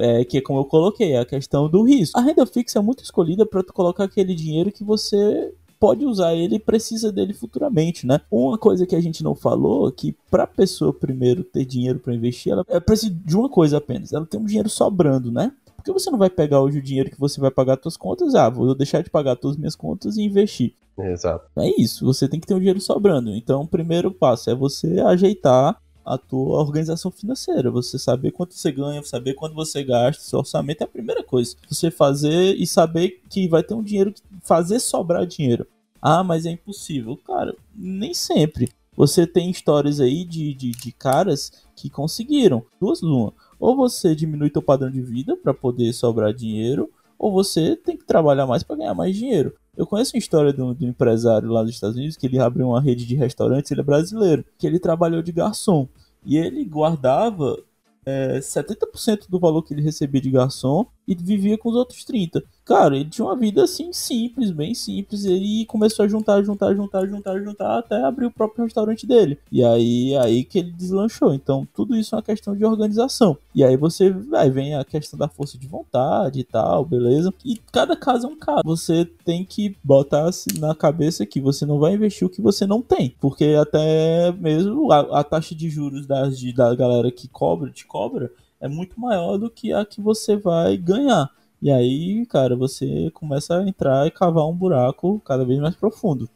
[0.00, 2.18] É, que é como eu coloquei, a questão do risco.
[2.18, 6.34] A renda fixa é muito escolhida para tu colocar aquele dinheiro que você pode usar
[6.34, 8.20] ele e precisa dele futuramente, né?
[8.30, 12.52] Uma coisa que a gente não falou, que para pessoa primeiro ter dinheiro para investir,
[12.52, 15.52] ela precisa de uma coisa apenas, ela tem um dinheiro sobrando, né?
[15.76, 18.48] Porque você não vai pegar hoje o dinheiro que você vai pagar suas contas, ah,
[18.48, 20.74] vou deixar de pagar todas as minhas contas e investir.
[20.98, 21.44] Exato.
[21.58, 23.34] É isso, você tem que ter um dinheiro sobrando.
[23.34, 27.70] Então, o primeiro passo é você ajeitar a tua organização financeira.
[27.70, 31.56] Você saber quanto você ganha, saber quanto você gasta, seu orçamento é a primeira coisa.
[31.68, 35.66] Você fazer e saber que vai ter um dinheiro, fazer sobrar dinheiro.
[36.00, 37.16] Ah, mas é impossível.
[37.26, 38.70] Cara, nem sempre.
[38.96, 42.64] Você tem histórias aí de, de, de caras que conseguiram.
[42.80, 43.32] Duas uma.
[43.58, 48.04] Ou você diminui teu padrão de vida para poder sobrar dinheiro, ou você tem que
[48.04, 49.54] trabalhar mais para ganhar mais dinheiro.
[49.76, 52.80] Eu conheço a história de um, empresário lá dos Estados Unidos que ele abriu uma
[52.80, 55.88] rede de restaurantes, ele é brasileiro, que ele trabalhou de garçom.
[56.24, 57.58] E ele guardava
[58.06, 62.42] é, 70% do valor que ele recebia de garçom e vivia com os outros 30%.
[62.64, 65.24] Cara, ele tinha uma vida assim simples, bem simples.
[65.24, 69.38] Ele começou a juntar, juntar, juntar, juntar, juntar até abrir o próprio restaurante dele.
[69.52, 71.34] E aí, aí que ele deslanchou.
[71.34, 73.36] Então, tudo isso é uma questão de organização.
[73.54, 77.34] E aí você vai vem a questão da força de vontade e tal, beleza?
[77.44, 78.62] E cada caso é um caso.
[78.64, 82.80] Você tem que botar na cabeça que você não vai investir o que você não
[82.80, 87.70] tem, porque até mesmo a, a taxa de juros das, de, da galera que cobra,
[87.70, 91.30] te cobra, é muito maior do que a que você vai ganhar.
[91.64, 96.28] E aí, cara, você começa a entrar e cavar um buraco cada vez mais profundo.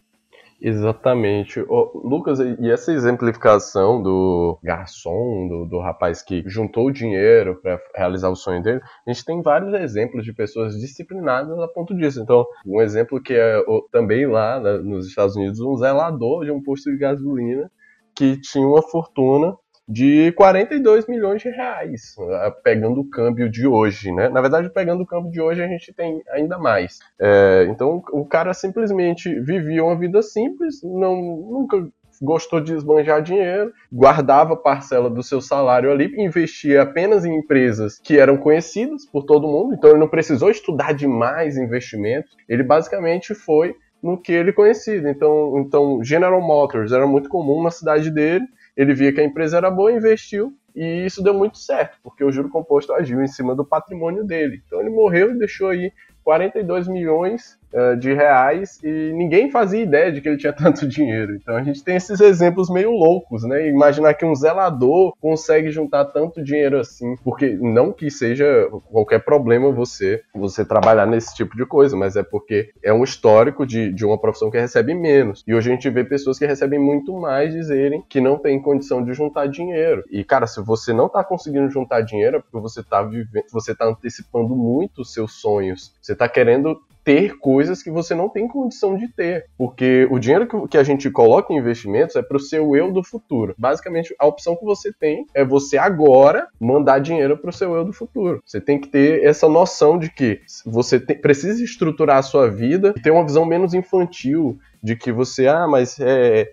[0.58, 1.60] Exatamente.
[1.68, 7.78] Ô, Lucas, e essa exemplificação do garçom, do, do rapaz que juntou o dinheiro para
[7.94, 12.22] realizar o sonho dele, a gente tem vários exemplos de pessoas disciplinadas a ponto disso.
[12.22, 13.62] Então, um exemplo que é
[13.92, 17.70] também lá né, nos Estados Unidos, um zelador de um posto de gasolina
[18.16, 19.54] que tinha uma fortuna
[19.88, 24.28] de 42 milhões de reais, né, pegando o câmbio de hoje, né?
[24.28, 26.98] Na verdade, pegando o câmbio de hoje, a gente tem ainda mais.
[27.18, 31.88] É, então, o cara simplesmente vivia uma vida simples, não, nunca
[32.20, 38.18] gostou de esbanjar dinheiro, guardava parcela do seu salário ali, investia apenas em empresas que
[38.18, 43.74] eram conhecidas por todo mundo, então ele não precisou estudar demais investimentos, ele basicamente foi
[44.02, 45.10] no que ele conhecia.
[45.10, 48.44] Então, então General Motors era muito comum na cidade dele,
[48.78, 52.30] ele via que a empresa era boa, investiu e isso deu muito certo, porque o
[52.30, 54.62] juro composto agiu em cima do patrimônio dele.
[54.64, 60.12] Então ele morreu e deixou aí 42 milhões uh, de reais e ninguém fazia ideia
[60.12, 61.34] de que ele tinha tanto dinheiro.
[61.34, 63.68] Então a gente tem esses exemplos meio loucos, né?
[63.68, 69.72] Imaginar que um zelador consegue juntar tanto dinheiro assim, porque não que seja qualquer problema
[69.72, 74.04] você você trabalhar nesse tipo de coisa, mas é porque é um histórico de, de
[74.04, 75.42] uma profissão que recebe menos.
[75.46, 79.04] E hoje a gente vê pessoas que recebem muito mais dizerem que não tem condição
[79.04, 80.04] de juntar dinheiro.
[80.10, 83.74] E cara, se você não tá conseguindo juntar dinheiro é porque você tá vivendo, você
[83.74, 85.94] tá antecipando muito os seus sonhos.
[86.00, 89.46] Você tá querendo ter coisas que você não tem condição de ter.
[89.56, 93.02] Porque o dinheiro que a gente coloca em investimentos é para o seu eu do
[93.02, 93.54] futuro.
[93.56, 97.82] Basicamente, a opção que você tem é você agora mandar dinheiro para o seu eu
[97.82, 98.42] do futuro.
[98.44, 102.92] Você tem que ter essa noção de que você tem, precisa estruturar a sua vida
[102.94, 106.52] e ter uma visão menos infantil de que você, ah, mas é,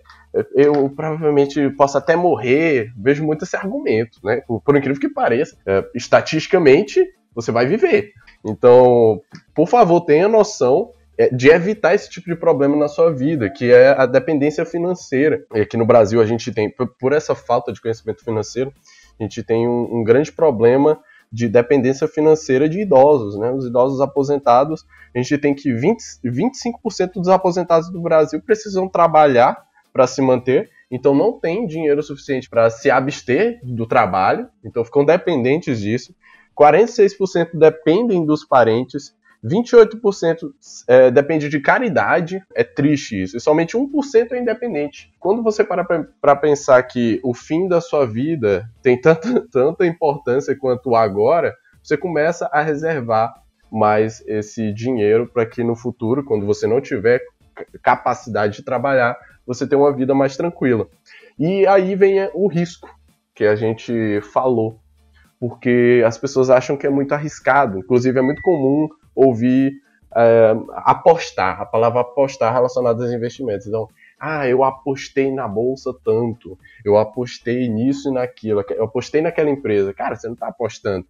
[0.54, 2.94] eu provavelmente posso até morrer.
[2.96, 4.40] Vejo muito esse argumento, né?
[4.48, 8.14] Por, por incrível que pareça, é, estatisticamente você vai viver.
[8.46, 9.20] Então,
[9.54, 13.72] por favor, tenha noção é, de evitar esse tipo de problema na sua vida, que
[13.72, 15.44] é a dependência financeira.
[15.54, 18.72] E aqui no Brasil a gente tem, por essa falta de conhecimento financeiro,
[19.18, 21.00] a gente tem um, um grande problema
[21.32, 23.50] de dependência financeira de idosos, né?
[23.50, 29.56] Os idosos aposentados, a gente tem que 20, 25% dos aposentados do Brasil precisam trabalhar
[29.92, 35.04] para se manter, então não tem dinheiro suficiente para se abster do trabalho, então ficam
[35.04, 36.14] dependentes disso.
[36.58, 40.38] 46% dependem dos parentes, 28%
[40.88, 45.12] é, depende de caridade, é triste isso, e somente 1% é independente.
[45.20, 45.84] Quando você para
[46.20, 51.96] para pensar que o fim da sua vida tem tanta, tanta importância quanto agora, você
[51.96, 53.34] começa a reservar
[53.70, 57.20] mais esse dinheiro para que no futuro, quando você não tiver
[57.82, 60.88] capacidade de trabalhar, você tenha uma vida mais tranquila.
[61.38, 62.88] E aí vem o risco
[63.34, 64.80] que a gente falou,
[65.38, 67.78] porque as pessoas acham que é muito arriscado.
[67.78, 69.72] Inclusive, é muito comum ouvir
[70.14, 73.66] é, apostar, a palavra apostar relacionada aos investimentos.
[73.66, 79.50] Então, ah, eu apostei na bolsa tanto, eu apostei nisso e naquilo, eu apostei naquela
[79.50, 79.92] empresa.
[79.92, 81.06] Cara, você não está apostando.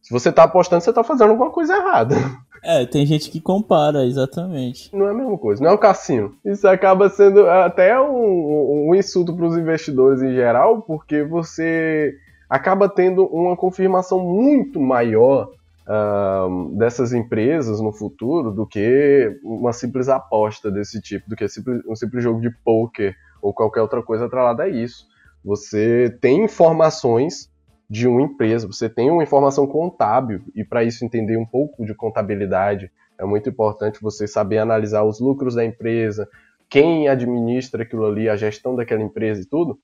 [0.00, 2.14] Se você está apostando, você está fazendo alguma coisa errada.
[2.66, 4.88] É, tem gente que compara, exatamente.
[4.96, 6.34] Não é a mesma coisa, não é o cassino.
[6.42, 12.14] Isso acaba sendo até um, um insulto para os investidores em geral, porque você
[12.48, 15.50] acaba tendo uma confirmação muito maior
[15.88, 21.46] uh, dessas empresas no futuro do que uma simples aposta desse tipo, do que
[21.88, 25.06] um simples jogo de poker ou qualquer outra coisa atrelada a isso.
[25.44, 27.50] Você tem informações
[27.88, 31.94] de uma empresa, você tem uma informação contábil, e para isso entender um pouco de
[31.94, 36.26] contabilidade, é muito importante você saber analisar os lucros da empresa,
[36.68, 39.78] quem administra aquilo ali, a gestão daquela empresa e tudo,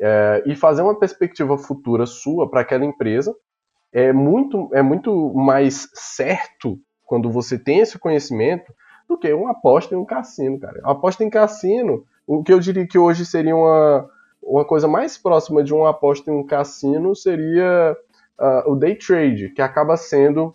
[0.00, 3.34] é, e fazer uma perspectiva futura sua para aquela empresa
[3.92, 8.72] é muito, é muito mais certo quando você tem esse conhecimento
[9.08, 10.80] do que uma aposta em um cassino, cara.
[10.84, 14.10] A aposta em cassino, o que eu diria que hoje seria uma,
[14.42, 17.96] uma coisa mais próxima de uma aposta em um cassino seria
[18.38, 20.54] uh, o day trade, que acaba sendo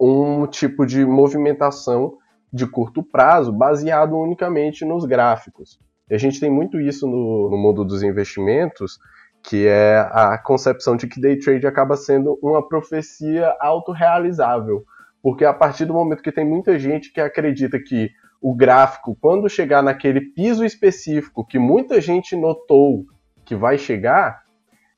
[0.00, 2.16] um tipo de movimentação
[2.52, 5.78] de curto prazo baseado unicamente nos gráficos.
[6.10, 8.98] E a gente tem muito isso no, no mundo dos investimentos,
[9.42, 14.84] que é a concepção de que day trade acaba sendo uma profecia autorrealizável.
[15.22, 19.48] Porque a partir do momento que tem muita gente que acredita que o gráfico, quando
[19.48, 23.04] chegar naquele piso específico que muita gente notou
[23.44, 24.42] que vai chegar,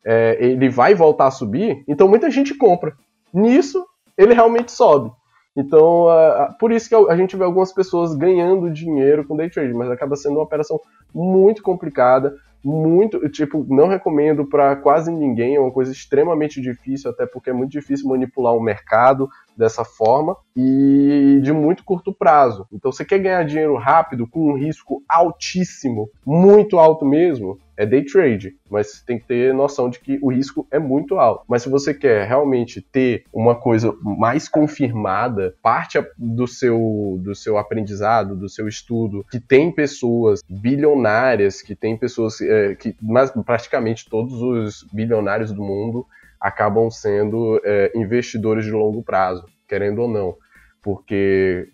[0.04, 2.94] é, ele vai voltar a subir, então muita gente compra.
[3.32, 3.86] Nisso,
[4.16, 5.10] ele realmente sobe.
[5.56, 9.74] Então, uh, por isso que a gente vê algumas pessoas ganhando dinheiro com day trade,
[9.74, 10.80] mas acaba sendo uma operação
[11.12, 17.26] muito complicada muito, tipo, não recomendo para quase ninguém, é uma coisa extremamente difícil, até
[17.26, 22.66] porque é muito difícil manipular o mercado dessa forma e de muito curto prazo.
[22.72, 28.04] Então, você quer ganhar dinheiro rápido com um risco altíssimo, muito alto mesmo, é day
[28.04, 31.46] trade, mas tem que ter noção de que o risco é muito alto.
[31.48, 37.56] Mas se você quer realmente ter uma coisa mais confirmada, parte do seu, do seu
[37.56, 44.10] aprendizado, do seu estudo, que tem pessoas bilionárias, que tem pessoas é, que, mas praticamente
[44.10, 46.06] todos os bilionários do mundo
[46.38, 50.36] acabam sendo é, investidores de longo prazo, querendo ou não.
[50.82, 51.66] Porque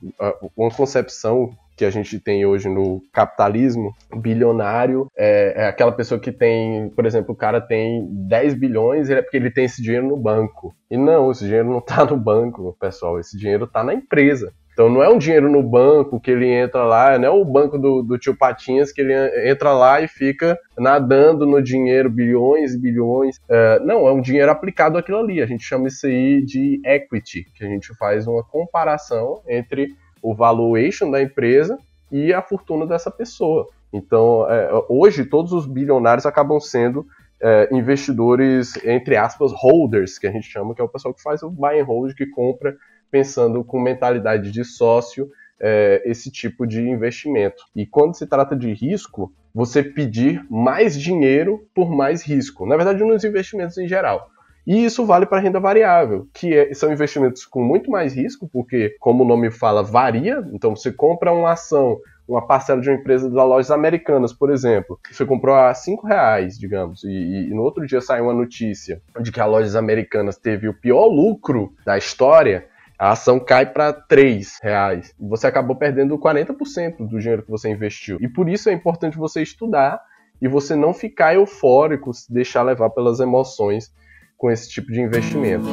[0.56, 6.32] uma concepção que a gente tem hoje no capitalismo bilionário é, é, aquela pessoa que
[6.32, 10.16] tem, por exemplo, o cara tem 10 bilhões é porque ele tem esse dinheiro no
[10.16, 10.74] banco.
[10.90, 14.52] E não, esse dinheiro não está no banco, pessoal, esse dinheiro está na empresa.
[14.76, 17.78] Então não é um dinheiro no banco que ele entra lá, não é o banco
[17.78, 19.14] do, do tio Patinhas que ele
[19.50, 23.40] entra lá e fica nadando no dinheiro, bilhões e bilhões.
[23.48, 25.40] É, não, é um dinheiro aplicado àquilo ali.
[25.40, 29.88] A gente chama isso aí de equity, que a gente faz uma comparação entre
[30.22, 31.78] o valuation da empresa
[32.10, 33.66] e a fortuna dessa pessoa.
[33.92, 37.06] Então, é, hoje, todos os bilionários acabam sendo
[37.40, 41.42] é, investidores, entre aspas, holders, que a gente chama, que é o pessoal que faz
[41.42, 42.76] o buy and hold, que compra
[43.10, 47.64] pensando com mentalidade de sócio é, esse tipo de investimento.
[47.74, 52.66] E quando se trata de risco, você pedir mais dinheiro por mais risco.
[52.66, 54.28] Na verdade, nos investimentos em geral.
[54.66, 58.96] E isso vale para renda variável, que é, são investimentos com muito mais risco, porque,
[58.98, 60.44] como o nome fala, varia.
[60.52, 64.98] Então, você compra uma ação, uma parcela de uma empresa das lojas americanas, por exemplo.
[65.08, 67.08] Você comprou a 5 reais, digamos, e,
[67.48, 71.06] e, no outro dia saiu uma notícia de que a lojas americanas teve o pior
[71.06, 72.66] lucro da história.
[72.98, 75.14] A ação cai para 3 reais.
[75.20, 78.18] Você acabou perdendo 40% do dinheiro que você investiu.
[78.20, 80.00] E por isso é importante você estudar
[80.42, 83.94] e você não ficar eufórico, se deixar levar pelas emoções
[84.36, 85.64] com esse tipo de investimento.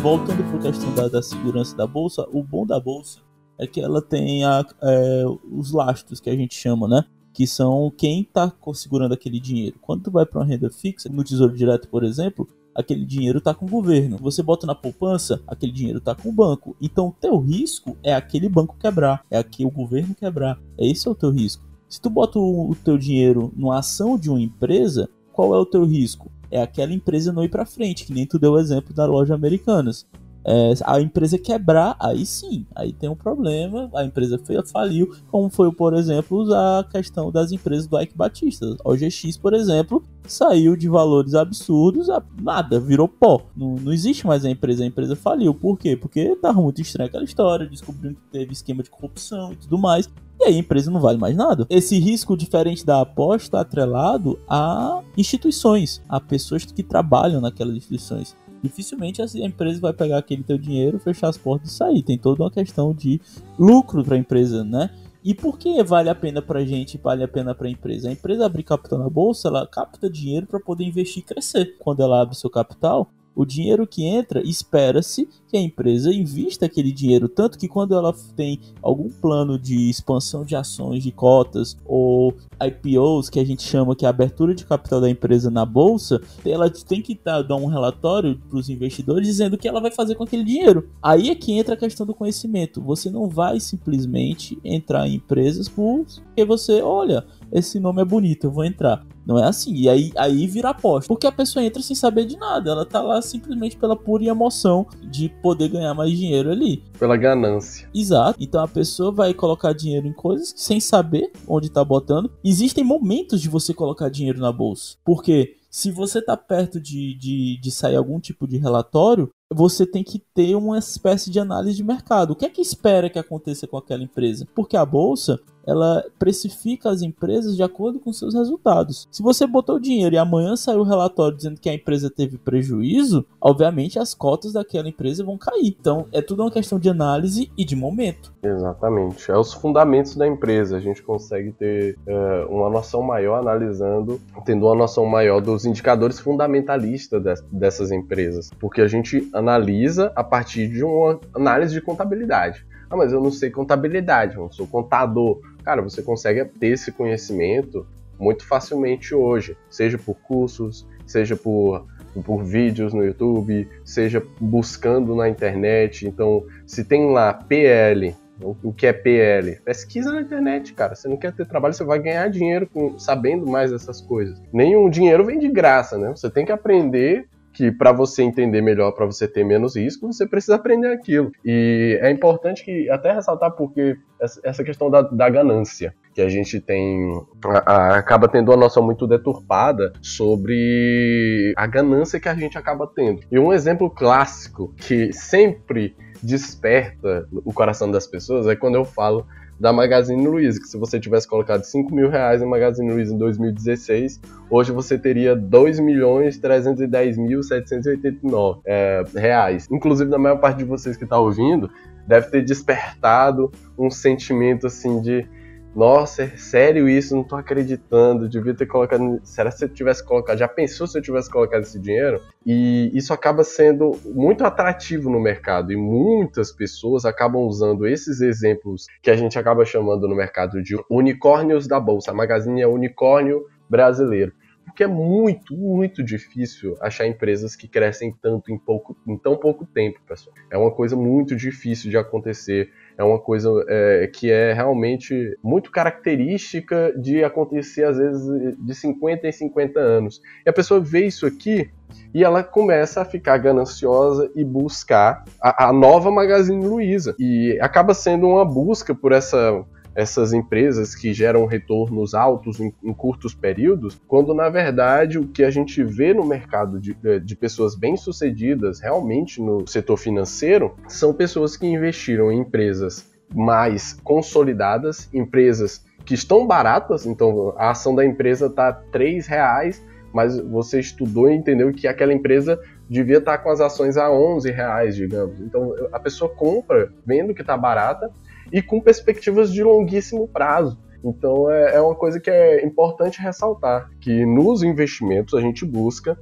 [0.00, 3.20] Voltando para a questão da, da, segurança da bolsa, o bom da bolsa
[3.58, 7.04] é que ela tem a, é, os lastros que a gente chama, né?
[7.32, 9.76] Que são quem está segurando aquele dinheiro.
[9.80, 13.54] Quando tu vai para uma renda fixa, no Tesouro Direto, por exemplo, aquele dinheiro está
[13.54, 14.18] com o governo.
[14.18, 16.76] Você bota na poupança, aquele dinheiro está com o banco.
[16.80, 20.60] Então, o teu risco é aquele banco quebrar, é aqui o governo quebrar.
[20.76, 21.63] Esse é o teu risco.
[21.94, 25.84] Se tu bota o teu dinheiro numa ação de uma empresa, qual é o teu
[25.84, 26.28] risco?
[26.50, 29.32] É aquela empresa não ir para frente, que nem tu deu o exemplo da loja
[29.32, 30.04] Americanas.
[30.46, 34.38] É, a empresa quebrar, aí sim, aí tem um problema, a empresa
[34.70, 38.76] faliu, como foi, por exemplo, a questão das empresas do Ike Batista.
[38.84, 43.42] O OGX, por exemplo, saiu de valores absurdos a nada, virou pó.
[43.56, 45.54] Não, não existe mais a empresa, a empresa faliu.
[45.54, 45.96] Por quê?
[45.96, 50.08] Porque tava muito estranha aquela história, descobrindo que teve esquema de corrupção e tudo mais.
[50.40, 51.66] E aí a empresa não vale mais nada.
[51.70, 59.20] Esse risco diferente da aposta atrelado a instituições, a pessoas que trabalham naquelas instituições dificilmente
[59.20, 62.02] a empresa vai pegar aquele teu dinheiro, fechar as portas e sair.
[62.02, 63.20] Tem toda uma questão de
[63.58, 64.90] lucro para a empresa, né?
[65.22, 68.08] E por que vale a pena para a gente, vale a pena para a empresa?
[68.08, 71.76] A empresa abrir capital na bolsa, ela capta dinheiro para poder investir e crescer.
[71.78, 76.90] Quando ela abre seu capital, o dinheiro que entra, espera-se que a empresa invista aquele
[76.90, 82.34] dinheiro, tanto que quando ela tem algum plano de expansão de ações, de cotas ou
[82.60, 86.20] IPOs, que a gente chama que é a abertura de capital da empresa na bolsa,
[86.44, 89.92] ela tem que dar, dar um relatório para os investidores dizendo o que ela vai
[89.92, 90.88] fazer com aquele dinheiro.
[91.00, 92.82] Aí é que entra a questão do conhecimento.
[92.82, 98.50] Você não vai simplesmente entrar em empresas porque você, olha, esse nome é bonito, eu
[98.50, 99.06] vou entrar.
[99.26, 99.74] Não é assim.
[99.74, 101.08] E aí, aí vira aposta.
[101.08, 102.70] Porque a pessoa entra sem saber de nada.
[102.70, 106.82] Ela tá lá simplesmente pela pura emoção de poder ganhar mais dinheiro ali.
[106.98, 107.86] Pela ganância.
[107.94, 108.42] Exato.
[108.42, 112.32] Então a pessoa vai colocar dinheiro em coisas sem saber onde tá botando.
[112.42, 114.96] Existem momentos de você colocar dinheiro na bolsa.
[115.04, 120.02] Porque se você tá perto de, de, de sair algum tipo de relatório, você tem
[120.02, 122.30] que ter uma espécie de análise de mercado.
[122.30, 124.48] O que é que espera que aconteça com aquela empresa?
[124.54, 129.08] Porque a bolsa, ela precifica as empresas de acordo com seus resultados.
[129.10, 133.24] Se você botou dinheiro e amanhã saiu o relatório dizendo que a empresa teve prejuízo,
[133.40, 135.76] obviamente as cotas daquela empresa vão cair.
[135.78, 138.32] Então é tudo uma questão de análise e de momento.
[138.42, 139.30] Exatamente.
[139.30, 140.76] É os fundamentos da empresa.
[140.76, 146.18] A gente consegue ter uh, uma noção maior analisando, tendo uma noção maior dos indicadores
[146.18, 148.50] fundamentalistas dessas empresas.
[148.58, 152.66] Porque a gente analisa a partir de uma análise de contabilidade.
[152.90, 155.40] Ah, mas eu não sei contabilidade, eu não sou contador.
[155.64, 157.86] Cara, você consegue ter esse conhecimento
[158.18, 161.86] muito facilmente hoje, seja por cursos, seja por,
[162.24, 166.06] por vídeos no YouTube, seja buscando na internet.
[166.06, 169.60] Então, se tem lá PL, o que é PL?
[169.64, 170.94] Pesquisa na internet, cara.
[170.94, 174.40] Você não quer ter trabalho, você vai ganhar dinheiro com, sabendo mais dessas coisas.
[174.52, 176.10] Nenhum dinheiro vem de graça, né?
[176.10, 180.26] Você tem que aprender que para você entender melhor, para você ter menos risco, você
[180.26, 181.30] precisa aprender aquilo.
[181.44, 183.96] E é importante que até ressaltar porque
[184.42, 187.10] essa questão da, da ganância que a gente tem
[187.44, 192.86] a, a, acaba tendo uma noção muito deturpada sobre a ganância que a gente acaba
[192.86, 193.22] tendo.
[193.30, 199.26] E um exemplo clássico que sempre desperta o coração das pessoas é quando eu falo
[199.58, 203.18] da Magazine Luiza, que se você tivesse colocado 5 mil reais em Magazine Luiza em
[203.18, 209.68] 2016, hoje você teria 2 milhões 310 mil 789 é, reais.
[209.70, 211.70] Inclusive, na maior parte de vocês que está ouvindo,
[212.06, 215.26] deve ter despertado um sentimento assim de
[215.74, 217.16] nossa, é sério isso?
[217.16, 218.28] Não tô acreditando.
[218.28, 219.20] Devia ter colocado.
[219.24, 220.38] Será que se eu tivesse colocado?
[220.38, 222.20] Já pensou se eu tivesse colocado esse dinheiro?
[222.46, 225.72] E isso acaba sendo muito atrativo no mercado.
[225.72, 230.76] E muitas pessoas acabam usando esses exemplos que a gente acaba chamando no mercado de
[230.88, 232.12] unicórnios da bolsa.
[232.12, 234.32] A Magazine é unicórnio brasileiro.
[234.64, 239.66] Porque é muito, muito difícil achar empresas que crescem tanto em, pouco, em tão pouco
[239.66, 240.34] tempo, pessoal.
[240.50, 245.70] É uma coisa muito difícil de acontecer é uma coisa é, que é realmente muito
[245.70, 250.20] característica de acontecer, às vezes, de 50 em 50 anos.
[250.44, 251.70] E a pessoa vê isso aqui
[252.14, 257.14] e ela começa a ficar gananciosa e buscar a, a nova Magazine Luiza.
[257.18, 259.64] E acaba sendo uma busca por essa
[259.94, 265.44] essas empresas que geram retornos altos em, em, curtos períodos, quando na verdade o que
[265.44, 271.56] a gente vê no mercado de, de pessoas bem-sucedidas realmente no setor financeiro são pessoas
[271.56, 278.46] que investiram em empresas mais consolidadas, empresas que estão baratas, então a ação da empresa
[278.46, 279.82] está R$ reais,
[280.12, 284.10] mas você estudou e entendeu que aquela empresa devia estar tá com as ações a
[284.10, 285.40] 11 reais, digamos.
[285.40, 288.10] Então a pessoa compra vendo que está barata
[288.54, 290.78] e com perspectivas de longuíssimo prazo.
[291.02, 296.16] Então é, é uma coisa que é importante ressaltar, que nos investimentos a gente busca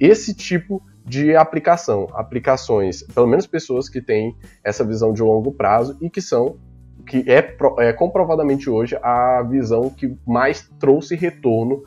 [0.00, 5.98] esse tipo de aplicação, aplicações, pelo menos pessoas que têm essa visão de longo prazo
[6.00, 6.56] e que são
[7.06, 11.82] que é, é comprovadamente hoje a visão que mais trouxe retorno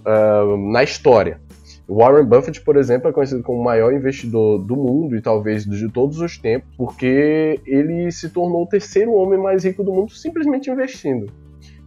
[0.00, 1.40] uh, na história.
[1.88, 5.88] Warren Buffett, por exemplo, é conhecido como o maior investidor do mundo e talvez de
[5.88, 10.68] todos os tempos, porque ele se tornou o terceiro homem mais rico do mundo simplesmente
[10.68, 11.26] investindo.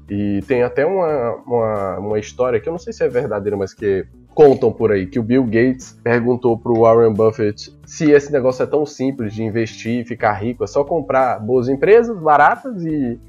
[0.09, 3.73] E tem até uma, uma, uma história que eu não sei se é verdadeira, mas
[3.73, 8.63] que contam por aí que o Bill Gates perguntou pro Warren Buffett se esse negócio
[8.63, 13.19] é tão simples de investir e ficar rico, é só comprar boas empresas baratas e,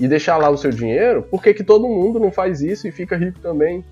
[0.00, 2.90] e deixar lá o seu dinheiro, por que, que todo mundo não faz isso e
[2.90, 3.84] fica rico também?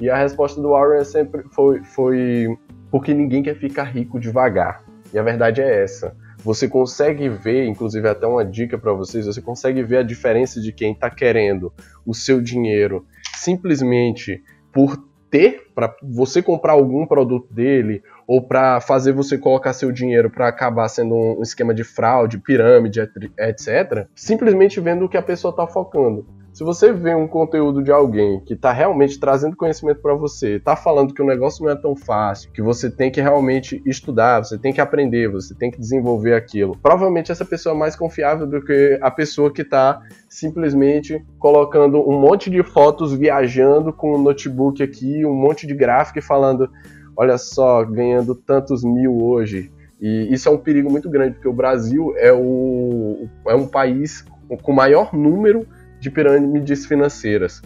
[0.00, 2.48] E a resposta do Warren sempre foi, foi
[2.90, 4.82] porque ninguém quer ficar rico devagar.
[5.12, 6.16] E a verdade é essa.
[6.42, 10.72] Você consegue ver, inclusive até uma dica para vocês, você consegue ver a diferença de
[10.72, 11.72] quem está querendo
[12.06, 13.04] o seu dinheiro
[13.36, 14.42] simplesmente
[14.72, 14.96] por
[15.30, 20.48] ter para você comprar algum produto dele ou para fazer você colocar seu dinheiro para
[20.48, 23.00] acabar sendo um esquema de fraude, pirâmide,
[23.38, 24.06] etc.
[24.14, 26.26] Simplesmente vendo o que a pessoa está focando.
[26.60, 30.76] Se você vê um conteúdo de alguém que está realmente trazendo conhecimento para você, está
[30.76, 34.58] falando que o negócio não é tão fácil, que você tem que realmente estudar, você
[34.58, 38.62] tem que aprender, você tem que desenvolver aquilo, provavelmente essa pessoa é mais confiável do
[38.62, 44.22] que a pessoa que está simplesmente colocando um monte de fotos viajando com o um
[44.22, 46.70] notebook aqui, um monte de gráfico e falando:
[47.16, 49.72] olha só, ganhando tantos mil hoje.
[49.98, 54.26] E isso é um perigo muito grande, porque o Brasil é, o, é um país
[54.62, 55.66] com maior número
[56.00, 57.62] de pirâmides financeiras.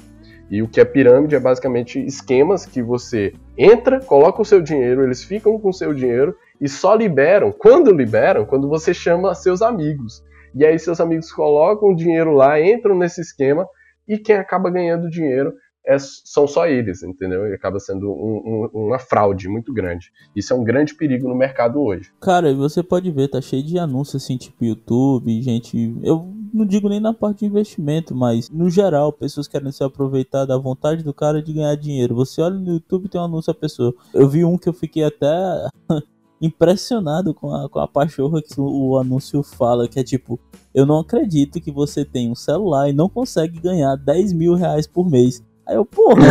[0.50, 5.02] E o que é pirâmide é basicamente esquemas que você entra, coloca o seu dinheiro,
[5.02, 9.62] eles ficam com o seu dinheiro e só liberam, quando liberam, quando você chama seus
[9.62, 10.22] amigos.
[10.54, 13.66] E aí seus amigos colocam o dinheiro lá, entram nesse esquema
[14.06, 15.52] e quem acaba ganhando dinheiro
[15.86, 17.46] é, são só eles, entendeu?
[17.46, 20.10] E acaba sendo um, um, uma fraude muito grande.
[20.34, 22.10] Isso é um grande perigo no mercado hoje.
[22.20, 25.94] Cara, você pode ver, tá cheio de anúncios assim, tipo YouTube, gente.
[26.02, 30.44] Eu não digo nem na parte de investimento, mas no geral, pessoas querem se aproveitar
[30.44, 32.14] da vontade do cara de ganhar dinheiro.
[32.14, 33.92] Você olha no YouTube tem um anúncio a pessoa.
[34.14, 35.26] Eu vi um que eu fiquei até
[36.40, 40.38] impressionado com a, com a pachorra que o, o, anúncio fala, que é tipo,
[40.72, 44.86] eu não acredito que você tem um celular e não consegue ganhar 10 mil reais
[44.86, 45.42] por mês.
[45.66, 46.22] Aí eu, porra.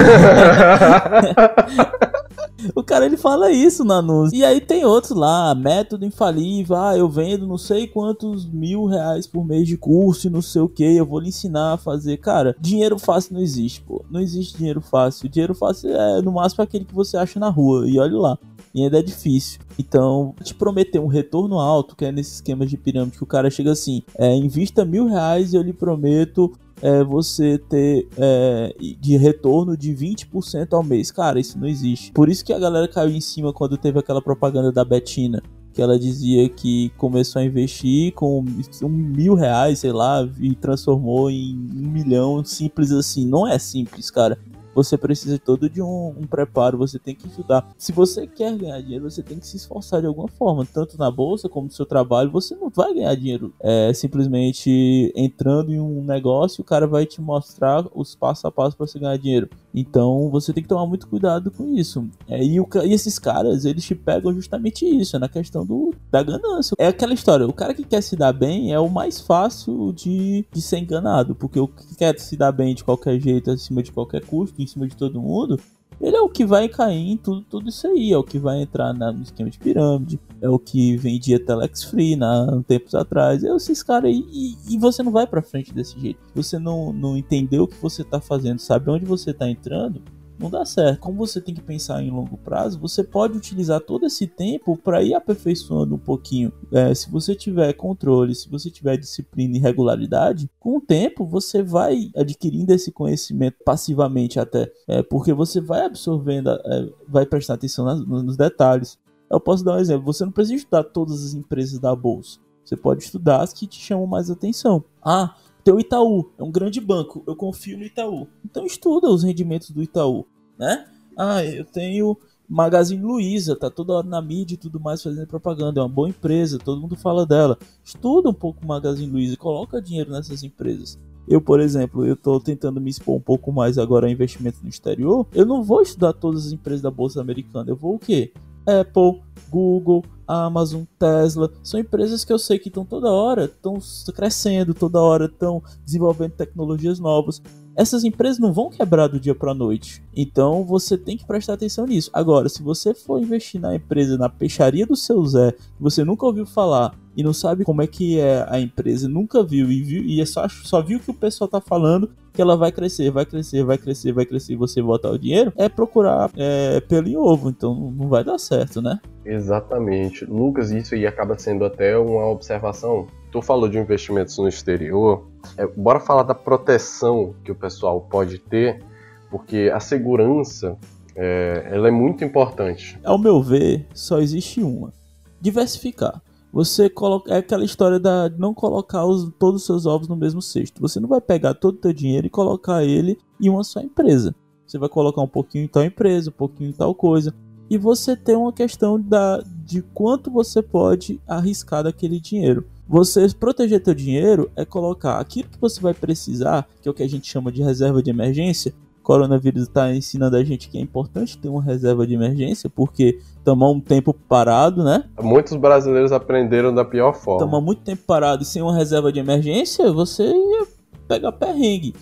[2.75, 4.37] O cara ele fala isso no anúncio.
[4.37, 6.75] E aí tem outros lá, método infalível.
[6.75, 10.61] Ah, eu vendo não sei quantos mil reais por mês de curso e não sei
[10.61, 10.83] o que.
[10.83, 12.17] Eu vou lhe ensinar a fazer.
[12.17, 14.05] Cara, dinheiro fácil não existe, pô.
[14.09, 15.27] Não existe dinheiro fácil.
[15.27, 17.89] Dinheiro fácil é no máximo aquele que você acha na rua.
[17.89, 18.37] E olha lá.
[18.73, 19.59] E ainda é difícil.
[19.77, 23.49] Então, te prometer um retorno alto, que é nesse esquema de pirâmide, que o cara
[23.51, 26.51] chega assim: é, invista mil reais e eu lhe prometo
[26.83, 31.09] é, você ter é, de retorno de 20% ao mês.
[31.11, 32.11] Cara, isso não existe.
[32.11, 35.41] Por isso que a galera caiu em cima quando teve aquela propaganda da Betina.
[35.71, 38.45] Que ela dizia que começou a investir com
[38.83, 42.43] um mil reais, sei lá, e transformou em um milhão.
[42.43, 43.25] Simples assim.
[43.25, 44.37] Não é simples, cara
[44.73, 47.67] você precisa todo de um, um, preparo, você tem que estudar.
[47.77, 51.09] Se você quer ganhar dinheiro, você tem que se esforçar de alguma forma, tanto na
[51.11, 52.31] bolsa como no seu trabalho.
[52.31, 57.21] Você não vai ganhar dinheiro é, simplesmente entrando em um negócio, o cara vai te
[57.21, 59.49] mostrar os passo a passo para você ganhar dinheiro.
[59.73, 62.07] Então você tem que tomar muito cuidado com isso.
[62.27, 65.93] É, e, o, e, esses caras, eles te pegam justamente isso, é na questão do,
[66.11, 66.75] da ganância.
[66.77, 70.45] É aquela história, o cara que quer se dar bem é o mais fácil de,
[70.51, 73.91] de ser enganado, porque o que quer se dar bem de qualquer jeito, acima de
[73.91, 75.59] qualquer custo, em cima de todo mundo,
[76.01, 78.61] ele é o que vai cair em tudo, tudo isso aí, é o que vai
[78.61, 83.43] entrar na, no esquema de pirâmide, é o que vendia Telex Free na, tempos atrás,
[83.43, 86.19] é esses caras aí, e, e, você não vai pra frente desse jeito.
[86.35, 90.01] Você não, não entendeu o que você tá fazendo, sabe onde você tá entrando,
[90.39, 90.99] não dá certo.
[90.99, 95.03] Como você tem que pensar em longo prazo, você pode utilizar todo esse tempo para
[95.03, 96.51] ir aperfeiçoando um pouquinho.
[96.71, 101.61] É, se você tiver controle, se você tiver disciplina e regularidade, com o tempo você
[101.61, 107.85] vai adquirindo esse conhecimento passivamente até, é, porque você vai absorvendo, é, vai prestar atenção
[107.85, 108.97] nas, nos detalhes.
[109.29, 110.05] Eu posso dar um exemplo.
[110.05, 112.39] Você não precisa estudar todas as empresas da bolsa.
[112.63, 114.83] Você pode estudar as que te chamam mais atenção.
[115.03, 118.27] Ah, tem o Itaú, é um grande banco, eu confio no Itaú.
[118.43, 120.25] Então estuda os rendimentos do Itaú,
[120.57, 120.85] né?
[121.17, 122.17] Ah, eu tenho
[122.49, 126.09] Magazine Luiza, tá toda hora na mídia e tudo mais fazendo propaganda, é uma boa
[126.09, 127.57] empresa, todo mundo fala dela.
[127.83, 130.99] Estuda um pouco o Magazine Luiza, coloca dinheiro nessas empresas.
[131.27, 134.69] Eu, por exemplo, eu estou tentando me expor um pouco mais agora a investimento no
[134.69, 135.25] exterior.
[135.33, 137.69] Eu não vou estudar todas as empresas da bolsa americana.
[137.69, 138.33] Eu vou o quê?
[138.65, 143.77] Apple, Google, Amazon, Tesla, são empresas que eu sei que estão toda hora, estão
[144.15, 147.41] crescendo, toda hora estão desenvolvendo tecnologias novas.
[147.75, 150.03] Essas empresas não vão quebrar do dia para a noite.
[150.15, 152.09] Então você tem que prestar atenção nisso.
[152.13, 156.25] Agora, se você for investir na empresa, na peixaria do seu Zé, que você nunca
[156.25, 160.03] ouviu falar e não sabe como é que é a empresa, nunca viu e viu
[160.03, 163.25] e é só, só viu que o pessoal tá falando que ela vai crescer, vai
[163.25, 167.15] crescer, vai crescer, vai crescer e você botar o dinheiro, é procurar é, pelo em
[167.15, 167.49] ovo.
[167.49, 168.99] Então não vai dar certo, né?
[169.23, 170.25] Exatamente.
[170.25, 173.07] Lucas, isso aí acaba sendo até uma observação.
[173.31, 175.27] Tu falou de investimentos no exterior.
[175.57, 178.83] É, bora falar da proteção que o pessoal pode ter,
[179.29, 180.77] porque a segurança
[181.15, 182.97] É, ela é muito importante.
[183.03, 184.91] Ao meu ver, só existe uma:
[185.39, 186.22] diversificar.
[186.53, 190.39] Você coloca é aquela história da não colocar os, todos os seus ovos no mesmo
[190.39, 190.79] cesto.
[190.79, 194.35] Você não vai pegar todo o teu dinheiro e colocar ele em uma só empresa.
[194.67, 197.33] Você vai colocar um pouquinho em tal empresa, um pouquinho em tal coisa.
[197.71, 202.67] E você tem uma questão da, de quanto você pode arriscar daquele dinheiro.
[202.87, 207.01] Você proteger teu dinheiro é colocar aquilo que você vai precisar, que é o que
[207.01, 208.75] a gente chama de reserva de emergência.
[209.03, 213.69] Coronavírus está ensinando a gente que é importante ter uma reserva de emergência, porque tomar
[213.69, 215.03] um tempo parado, né?
[215.21, 217.45] Muitos brasileiros aprenderam da pior forma.
[217.45, 220.65] Tomar muito tempo parado e sem uma reserva de emergência, você ia
[221.07, 221.93] pegar perrengue.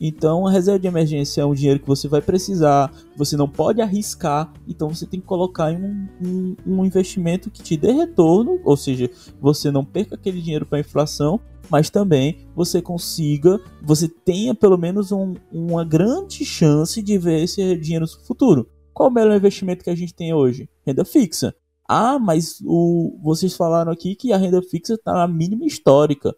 [0.00, 3.80] Então, a reserva de emergência é um dinheiro que você vai precisar, você não pode
[3.80, 8.60] arriscar, então você tem que colocar em um, um, um investimento que te dê retorno,
[8.64, 11.40] ou seja, você não perca aquele dinheiro para a inflação,
[11.70, 17.76] mas também você consiga, você tenha pelo menos um, uma grande chance de ver esse
[17.76, 18.68] dinheiro no futuro.
[18.92, 20.68] Qual o melhor investimento que a gente tem hoje?
[20.86, 21.54] Renda fixa.
[21.88, 26.34] Ah, mas o, vocês falaram aqui que a renda fixa está na mínima histórica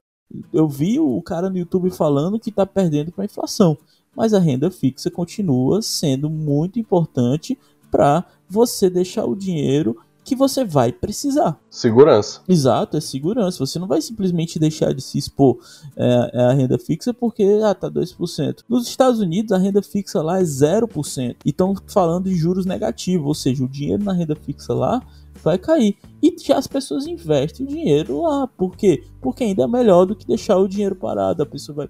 [0.52, 3.76] eu vi o cara no YouTube falando que está perdendo para a inflação,
[4.14, 7.58] mas a renda fixa continua sendo muito importante
[7.90, 9.96] para você deixar o dinheiro
[10.30, 11.58] que você vai precisar.
[11.68, 12.40] Segurança.
[12.48, 13.66] Exato, é segurança.
[13.66, 15.58] Você não vai simplesmente deixar de se expor
[15.96, 18.58] é, é a renda fixa porque ah, tá 2%.
[18.68, 21.34] Nos Estados Unidos, a renda fixa lá é 0%.
[21.44, 25.02] E estão falando de juros negativos, ou seja, o dinheiro na renda fixa lá
[25.42, 25.96] vai cair.
[26.22, 28.46] E já as pessoas investem o dinheiro lá.
[28.46, 29.02] Por quê?
[29.20, 31.42] Porque ainda é melhor do que deixar o dinheiro parado.
[31.42, 31.88] A pessoa vai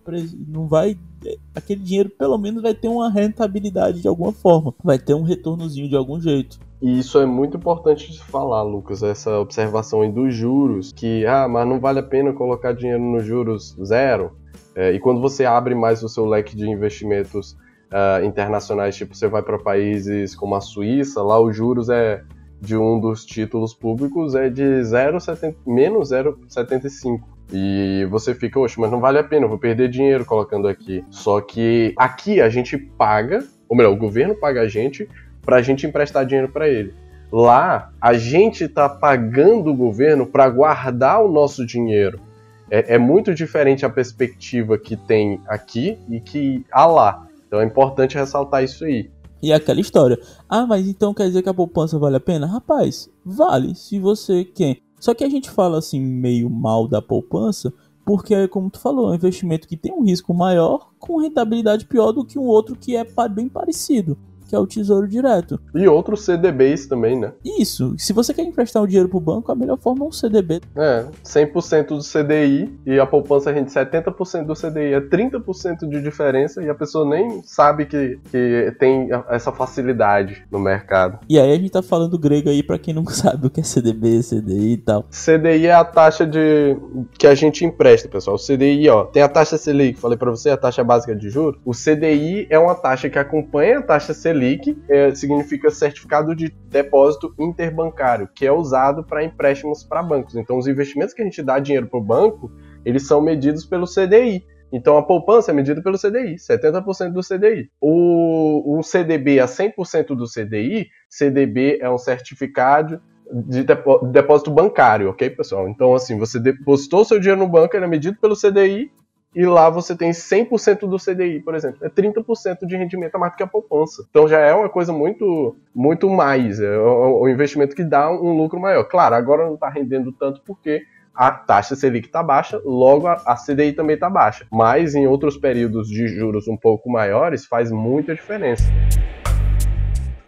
[0.49, 4.99] não vai é, aquele dinheiro pelo menos vai ter uma rentabilidade de alguma forma, vai
[4.99, 6.59] ter um retornozinho de algum jeito.
[6.83, 11.47] E isso é muito importante de falar, Lucas, essa observação aí dos juros, que ah,
[11.47, 14.33] mas não vale a pena colocar dinheiro nos juros zero.
[14.75, 17.53] É, e quando você abre mais o seu leque de investimentos
[17.91, 22.23] uh, internacionais, tipo você vai para países como a Suíça, lá os juros é
[22.61, 27.21] de um dos títulos públicos é de 0,70, menos 0,75.
[27.53, 31.05] E você fica, oxe, mas não vale a pena, eu vou perder dinheiro colocando aqui.
[31.11, 35.09] Só que aqui a gente paga, ou melhor, o governo paga a gente
[35.43, 36.95] para a gente emprestar dinheiro para ele.
[37.33, 42.21] Lá, a gente está pagando o governo para guardar o nosso dinheiro.
[42.69, 47.27] É, é, muito diferente a perspectiva que tem aqui e que há lá.
[47.47, 49.11] Então é importante ressaltar isso aí.
[49.43, 50.19] E é aquela história.
[50.49, 52.47] Ah, mas então quer dizer que a poupança vale a pena?
[52.47, 54.79] Rapaz, vale se você quer.
[54.99, 57.73] Só que a gente fala assim meio mal da poupança,
[58.05, 62.13] porque como tu falou, é um investimento que tem um risco maior com rentabilidade pior
[62.13, 64.19] do que um outro que é bem parecido
[64.51, 65.61] que é o Tesouro Direto.
[65.73, 67.33] E outros CDBs também, né?
[67.45, 67.95] Isso.
[67.97, 70.61] Se você quer emprestar o um dinheiro pro banco, a melhor forma é um CDB.
[70.75, 74.95] É, 100% do CDI e a poupança rende 70% do CDI.
[74.95, 80.59] É 30% de diferença e a pessoa nem sabe que, que tem essa facilidade no
[80.59, 81.21] mercado.
[81.29, 83.63] E aí a gente tá falando grego aí para quem não sabe o que é
[83.63, 85.05] CDB, CDI e tal.
[85.11, 86.77] CDI é a taxa de
[87.17, 88.35] que a gente empresta, pessoal.
[88.35, 91.61] O CDI, ó, tem a taxa Selic, falei para você, a taxa básica de juros.
[91.65, 96.49] O CDI é uma taxa que acompanha a taxa Selic Selic é, significa certificado de
[96.69, 100.35] depósito interbancário, que é usado para empréstimos para bancos.
[100.35, 102.51] Então, os investimentos que a gente dá dinheiro para o banco,
[102.85, 104.45] eles são medidos pelo CDI.
[104.73, 107.71] Então, a poupança é medida pelo CDI, 70% do CDI.
[107.81, 113.01] O, o CDB a 100% do CDI, CDB é um certificado
[113.33, 113.65] de
[114.11, 115.69] depósito bancário, ok, pessoal?
[115.69, 118.91] Então, assim, você depositou seu dinheiro no banco, ele é medido pelo CDI
[119.35, 121.79] e lá você tem 100% do CDI, por exemplo.
[121.85, 124.05] É 30% de rendimento a mais do que a poupança.
[124.11, 126.61] Então já é uma coisa muito muito mais.
[126.61, 128.85] É o investimento que dá um lucro maior.
[128.85, 130.83] Claro, agora não está rendendo tanto porque
[131.15, 134.47] a taxa Selic está baixa, logo a, CDI também está baixa.
[134.51, 138.65] Mas em outros períodos de juros um pouco maiores faz muita diferença.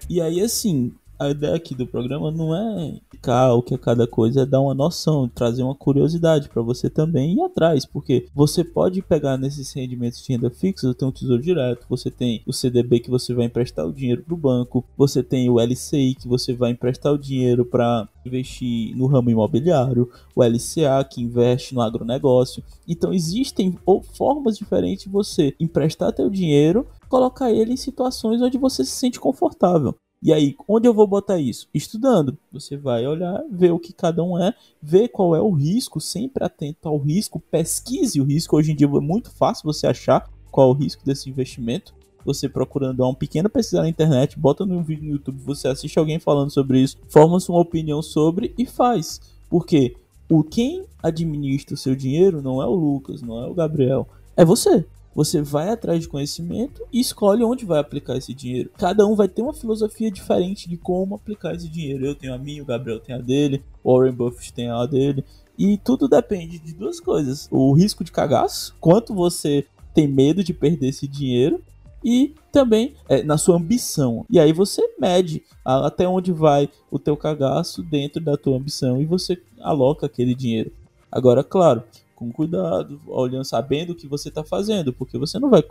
[0.09, 0.93] E aí, assim,
[1.23, 4.61] a ideia aqui do programa não é ficar o que é cada coisa, é dar
[4.61, 9.73] uma noção, trazer uma curiosidade para você também ir atrás, porque você pode pegar nesses
[9.73, 13.35] rendimentos de renda fixa, você tem um tesouro direto, você tem o CDB que você
[13.35, 17.13] vai emprestar o dinheiro para o banco, você tem o LCI que você vai emprestar
[17.13, 22.63] o dinheiro para investir no ramo imobiliário, o LCA que investe no agronegócio.
[22.87, 23.77] Então existem
[24.15, 29.21] formas diferentes de você emprestar teu dinheiro, colocar ele em situações onde você se sente
[29.21, 29.95] confortável.
[30.23, 31.69] E aí, onde eu vou botar isso?
[31.75, 32.39] Estudando.
[32.53, 36.45] Você vai olhar, ver o que cada um é, ver qual é o risco, sempre
[36.45, 38.57] atento ao risco, pesquise o risco.
[38.57, 41.93] Hoje em dia é muito fácil você achar qual é o risco desse investimento.
[42.25, 45.99] Você procurando dar uma pequena pesquisa na internet, bota no vídeo no YouTube, você assiste
[45.99, 49.21] alguém falando sobre isso, forma sua opinião sobre e faz.
[49.51, 49.97] Porque
[50.31, 54.07] o quem administra o seu dinheiro não é o Lucas, não é o Gabriel,
[54.37, 54.87] é você.
[55.15, 58.71] Você vai atrás de conhecimento e escolhe onde vai aplicar esse dinheiro.
[58.79, 62.05] Cada um vai ter uma filosofia diferente de como aplicar esse dinheiro.
[62.05, 65.25] Eu tenho a minha, o Gabriel tem a dele, o Warren Buffett tem a dele.
[65.59, 70.55] E tudo depende de duas coisas: o risco de cagaço, quanto você tem medo de
[70.55, 71.63] perder esse dinheiro,
[72.05, 74.27] e também é, na sua ambição.
[74.29, 79.07] E aí você mede até onde vai o teu cagaço dentro da tua ambição e
[79.07, 80.73] você aloca aquele dinheiro.
[81.11, 81.83] Agora, claro,
[82.23, 85.63] com cuidado, olhando, sabendo o que você está fazendo, porque você não vai.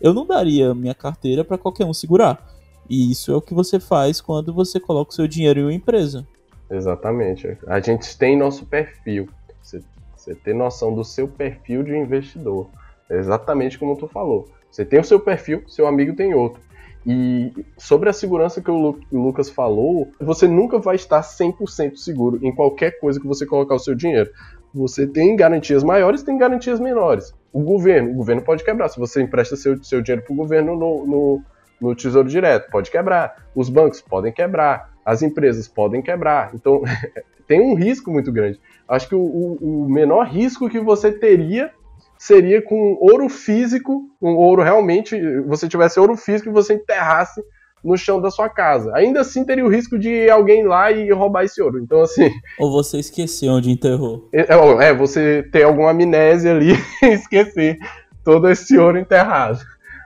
[0.00, 2.46] Eu não daria minha carteira para qualquer um segurar.
[2.88, 5.72] E isso é o que você faz quando você coloca o seu dinheiro em uma
[5.72, 6.26] empresa.
[6.70, 7.56] Exatamente.
[7.66, 9.28] A gente tem nosso perfil.
[9.62, 9.82] Você,
[10.16, 12.68] você tem noção do seu perfil de investidor.
[13.10, 14.48] É exatamente como tu falou.
[14.70, 16.62] Você tem o seu perfil, seu amigo tem outro.
[17.06, 22.54] E sobre a segurança que o Lucas falou, você nunca vai estar 100% seguro em
[22.54, 24.30] qualquer coisa que você colocar o seu dinheiro.
[24.74, 27.34] Você tem garantias maiores, tem garantias menores.
[27.52, 28.88] O governo, o governo pode quebrar.
[28.88, 31.42] Se você empresta seu, seu dinheiro para o governo no, no,
[31.80, 33.48] no Tesouro Direto, pode quebrar.
[33.54, 34.90] Os bancos podem quebrar.
[35.04, 36.52] As empresas podem quebrar.
[36.54, 36.82] Então,
[37.46, 38.58] tem um risco muito grande.
[38.88, 41.70] Acho que o, o, o menor risco que você teria
[42.18, 47.42] seria com ouro físico, um ouro realmente, você tivesse ouro físico e você enterrasse
[47.84, 48.92] no chão da sua casa.
[48.94, 51.78] Ainda assim teria o risco de alguém ir lá e roubar esse ouro.
[51.78, 52.30] Então, assim.
[52.58, 54.28] Ou você esquecer onde enterrou.
[54.32, 57.78] É, é, é você ter alguma amnésia ali e esquecer
[58.24, 59.58] todo esse ouro enterrado.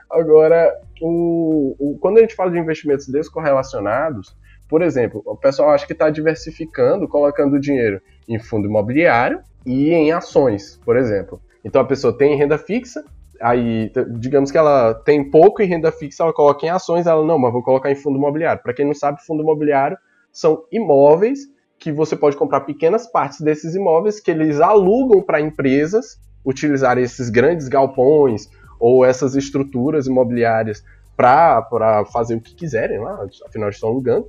[0.09, 4.35] Agora, o, o, quando a gente fala de investimentos descorrelacionados,
[4.67, 10.11] por exemplo, o pessoal acha que está diversificando, colocando dinheiro em fundo imobiliário e em
[10.11, 11.39] ações, por exemplo.
[11.63, 13.03] Então a pessoa tem renda fixa,
[13.41, 17.37] aí digamos que ela tem pouco em renda fixa, ela coloca em ações, ela não,
[17.37, 18.61] mas vou colocar em fundo imobiliário.
[18.61, 19.97] Para quem não sabe, fundo imobiliário
[20.31, 21.39] são imóveis
[21.79, 27.29] que você pode comprar pequenas partes desses imóveis que eles alugam para empresas utilizar esses
[27.29, 30.83] grandes galpões ou essas estruturas imobiliárias
[31.15, 34.27] para fazer o que quiserem lá, afinal estão alugando.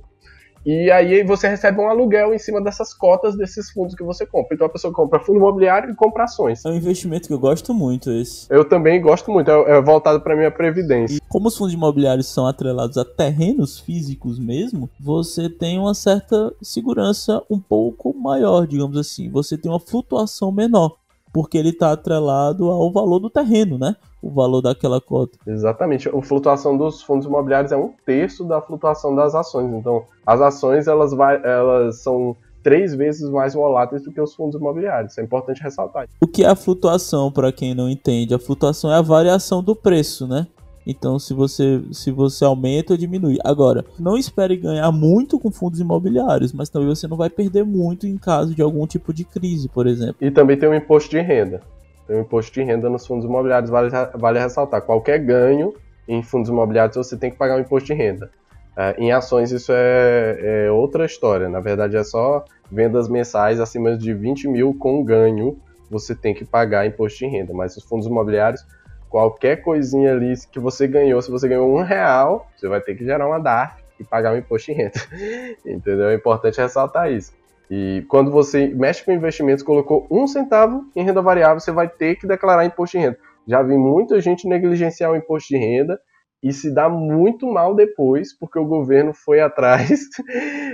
[0.65, 4.55] E aí você recebe um aluguel em cima dessas cotas desses fundos que você compra.
[4.55, 6.63] Então a pessoa compra fundo imobiliário e compra ações.
[6.65, 8.47] É um investimento que eu gosto muito esse.
[8.49, 11.15] Eu também gosto muito, é, é voltado para minha previdência.
[11.15, 16.53] E como os fundos imobiliários são atrelados a terrenos físicos mesmo, você tem uma certa
[16.61, 19.29] segurança um pouco maior, digamos assim.
[19.29, 20.97] Você tem uma flutuação menor
[21.33, 23.95] porque ele está atrelado ao valor do terreno, né?
[24.21, 25.37] O valor daquela cota.
[25.47, 26.09] Exatamente.
[26.09, 29.73] A flutuação dos fundos imobiliários é um terço da flutuação das ações.
[29.73, 34.59] Então, as ações elas, vai, elas são três vezes mais voláteis do que os fundos
[34.59, 35.11] imobiliários.
[35.11, 36.07] Isso é importante ressaltar.
[36.21, 38.33] O que é a flutuação, para quem não entende?
[38.33, 40.47] A flutuação é a variação do preço, né?
[40.85, 43.37] Então, se você, se você aumenta ou diminui.
[43.43, 48.07] Agora, não espere ganhar muito com fundos imobiliários, mas também você não vai perder muito
[48.07, 50.15] em caso de algum tipo de crise, por exemplo.
[50.21, 51.61] E também tem o imposto de renda.
[52.07, 54.81] Tem o imposto de renda nos fundos imobiliários, vale, vale ressaltar.
[54.81, 55.73] Qualquer ganho
[56.07, 58.31] em fundos imobiliários você tem que pagar o imposto de renda.
[58.75, 61.49] É, em ações isso é, é, outra história.
[61.49, 65.57] Na verdade é só vendas mensais acima de 20 mil com ganho
[65.89, 67.53] você tem que pagar imposto de renda.
[67.53, 68.65] Mas os fundos imobiliários
[69.09, 73.03] qualquer coisinha ali que você ganhou, se você ganhou um real, você vai ter que
[73.03, 74.93] gerar uma DARF e pagar um imposto de renda.
[75.65, 76.09] Entendeu?
[76.09, 77.33] É importante ressaltar isso.
[77.69, 82.15] E quando você mexe com investimentos, colocou um centavo em renda variável, você vai ter
[82.15, 83.17] que declarar imposto de renda.
[83.47, 85.99] Já vi muita gente negligenciar o imposto de renda
[86.41, 89.89] e se dá muito mal depois, porque o governo foi atrás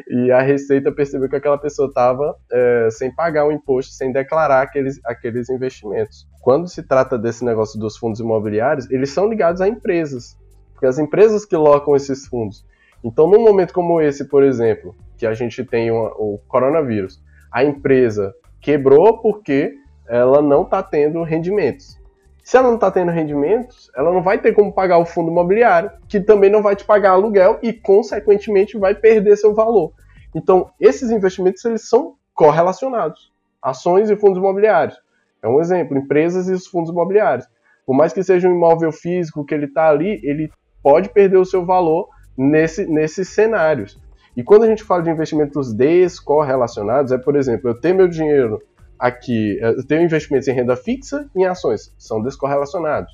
[0.08, 4.62] e a Receita percebeu que aquela pessoa estava é, sem pagar o imposto, sem declarar
[4.62, 6.28] aqueles, aqueles investimentos.
[6.42, 10.38] Quando se trata desse negócio dos fundos imobiliários, eles são ligados a empresas,
[10.74, 12.64] porque as empresas que locam esses fundos.
[13.04, 17.64] Então, num momento como esse, por exemplo, que a gente tem uma, o coronavírus, a
[17.64, 19.76] empresa quebrou porque
[20.08, 21.98] ela não está tendo rendimentos.
[22.46, 25.90] Se ela não está tendo rendimentos, ela não vai ter como pagar o fundo imobiliário,
[26.08, 29.94] que também não vai te pagar aluguel e, consequentemente, vai perder seu valor.
[30.36, 33.34] Então, esses investimentos eles são correlacionados.
[33.60, 34.96] Ações e fundos imobiliários.
[35.42, 37.48] É um exemplo, empresas e os fundos imobiliários.
[37.84, 40.52] Por mais que seja um imóvel físico que ele está ali, ele
[40.84, 44.00] pode perder o seu valor nesse, nesses cenários.
[44.38, 48.62] E quando a gente fala de investimentos descorrelacionados, é, por exemplo, eu tenho meu dinheiro
[49.06, 53.14] aqui, eh, eu tenho investimentos em renda fixa e em ações, são descorrelacionados.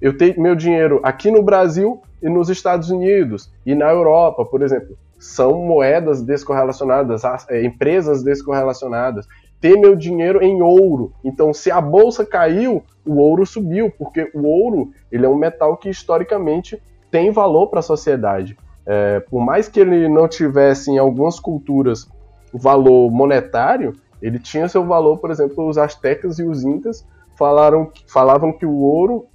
[0.00, 4.62] Eu tenho meu dinheiro aqui no Brasil e nos Estados Unidos e na Europa, por
[4.62, 9.26] exemplo, são moedas descorrelacionadas, eh, empresas descorrelacionadas.
[9.60, 11.12] Ter meu dinheiro em ouro.
[11.22, 15.76] Então, se a bolsa caiu, o ouro subiu, porque o ouro ele é um metal
[15.76, 18.56] que historicamente tem valor para a sociedade.
[18.86, 22.08] É, por mais que ele não tivesse em algumas culturas
[22.54, 27.06] valor monetário, ele tinha seu valor, por exemplo, os astecas e os incas
[27.36, 29.26] falaram, falavam que o ouro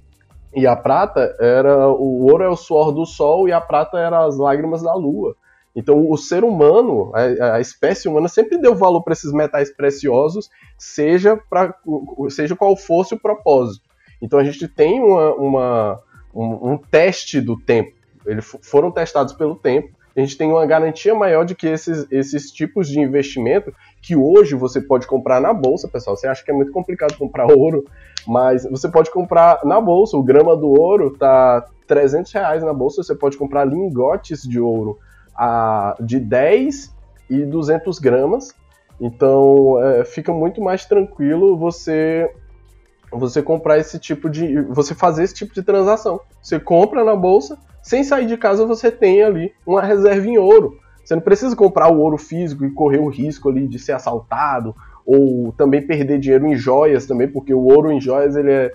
[0.54, 1.88] E a prata era.
[1.88, 5.36] O ouro é o suor do sol e a prata era as lágrimas da lua.
[5.74, 10.48] Então, o ser humano, a, a espécie humana, sempre deu valor para esses metais preciosos,
[10.78, 11.74] seja, pra,
[12.30, 13.84] seja qual fosse o propósito.
[14.22, 16.02] Então, a gente tem uma, uma
[16.34, 17.92] um, um, teste do tempo.
[18.24, 19.90] Eles foram testados pelo tempo.
[20.16, 23.70] A gente tem uma garantia maior de que esses, esses tipos de investimento,
[24.06, 26.16] que hoje você pode comprar na bolsa, pessoal.
[26.16, 27.84] Você acha que é muito complicado comprar ouro,
[28.24, 30.16] mas você pode comprar na bolsa.
[30.16, 33.02] O grama do ouro tá 300 reais na bolsa.
[33.02, 34.96] Você pode comprar lingotes de ouro
[35.36, 36.94] a, de 10
[37.28, 38.54] e 200 gramas.
[39.00, 42.30] Então é, fica muito mais tranquilo você
[43.10, 44.62] você comprar esse tipo de.
[44.62, 46.20] você fazer esse tipo de transação.
[46.40, 50.78] Você compra na bolsa, sem sair de casa você tem ali uma reserva em ouro.
[51.06, 54.74] Você não precisa comprar o ouro físico e correr o risco ali de ser assaltado
[55.06, 58.72] ou também perder dinheiro em joias também, porque o ouro em joias ele é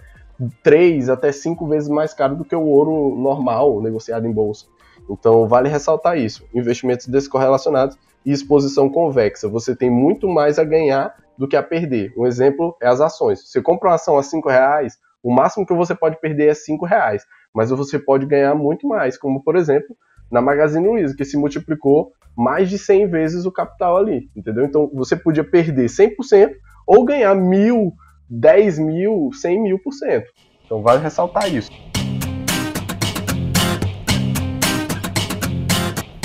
[0.64, 4.66] três até cinco vezes mais caro do que o ouro normal negociado em bolsa.
[5.10, 6.46] Então, vale ressaltar isso.
[6.56, 9.50] Investimentos descorrelacionados e exposição convexa.
[9.50, 12.14] Você tem muito mais a ganhar do que a perder.
[12.18, 13.42] Um exemplo é as ações.
[13.46, 16.86] Você compra uma ação a cinco reais, o máximo que você pode perder é cinco
[16.86, 19.98] reais, mas você pode ganhar muito mais, como por exemplo
[20.32, 24.66] na Magazine Luiza, que se multiplicou mais de 100 vezes o capital ali, entendeu?
[24.66, 26.52] Então você podia perder 100%
[26.88, 27.94] ou ganhar mil,
[28.30, 30.28] 10 mil, 100 mil por cento.
[30.66, 31.70] Então vale ressaltar isso.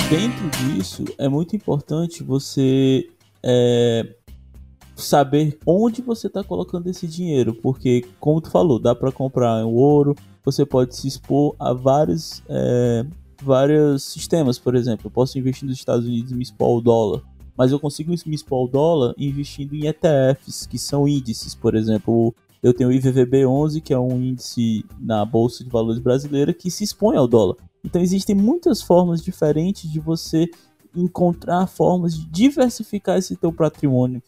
[0.09, 3.09] dentro disso, é muito importante você
[3.43, 4.07] é,
[4.95, 9.75] saber onde você está colocando esse dinheiro, porque, como tu falou, dá para comprar o
[9.75, 13.05] ouro, você pode se expor a vários, é,
[13.41, 17.21] vários sistemas, por exemplo, eu posso investir nos Estados Unidos e me expor ao dólar,
[17.57, 22.33] mas eu consigo me expor ao dólar investindo em ETFs, que são índices, por exemplo,
[22.61, 26.83] eu tenho o IVVB11, que é um índice na Bolsa de Valores brasileira que se
[26.83, 27.55] expõe ao dólar.
[27.83, 30.49] Então existem muitas formas diferentes de você
[30.95, 34.21] encontrar formas de diversificar esse teu patrimônio.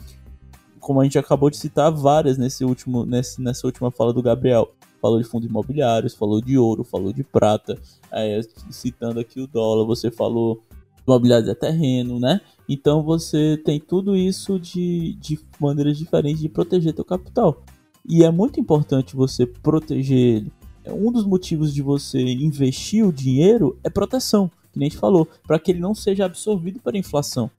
[0.80, 4.72] Como a gente acabou de citar várias nesse último, nesse, nessa última fala do Gabriel.
[5.02, 7.80] Falou de fundos imobiliários, falou de ouro, falou de prata,
[8.12, 10.62] é, citando aqui o dólar, você falou
[11.08, 12.40] imobiliários é terreno, né?
[12.68, 17.64] Então você tem tudo isso de, de maneiras diferentes de proteger teu capital.
[18.08, 20.52] E é muito importante você proteger ele
[20.94, 25.28] um dos motivos de você investir o dinheiro é proteção, que nem a gente falou,
[25.46, 27.50] para que ele não seja absorvido pela inflação.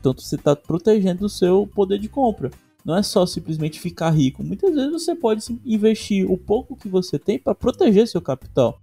[0.00, 2.50] Então você está protegendo o seu poder de compra.
[2.88, 4.42] Não é só simplesmente ficar rico.
[4.42, 8.80] Muitas vezes você pode investir o pouco que você tem para proteger seu capital.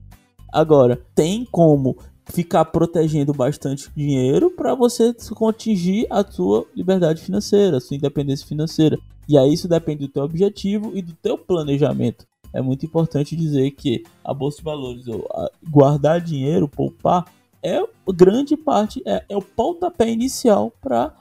[0.53, 1.97] Agora, tem como
[2.27, 5.11] ficar protegendo bastante dinheiro para você
[5.49, 8.95] atingir a sua liberdade financeira, a sua independência financeira.
[9.27, 13.71] E aí isso depende do teu objetivo e do teu planejamento é muito importante dizer
[13.71, 15.27] que a bolsa de valores, ou
[15.69, 17.25] guardar dinheiro, poupar,
[17.61, 21.13] é grande parte, é, é o pontapé inicial para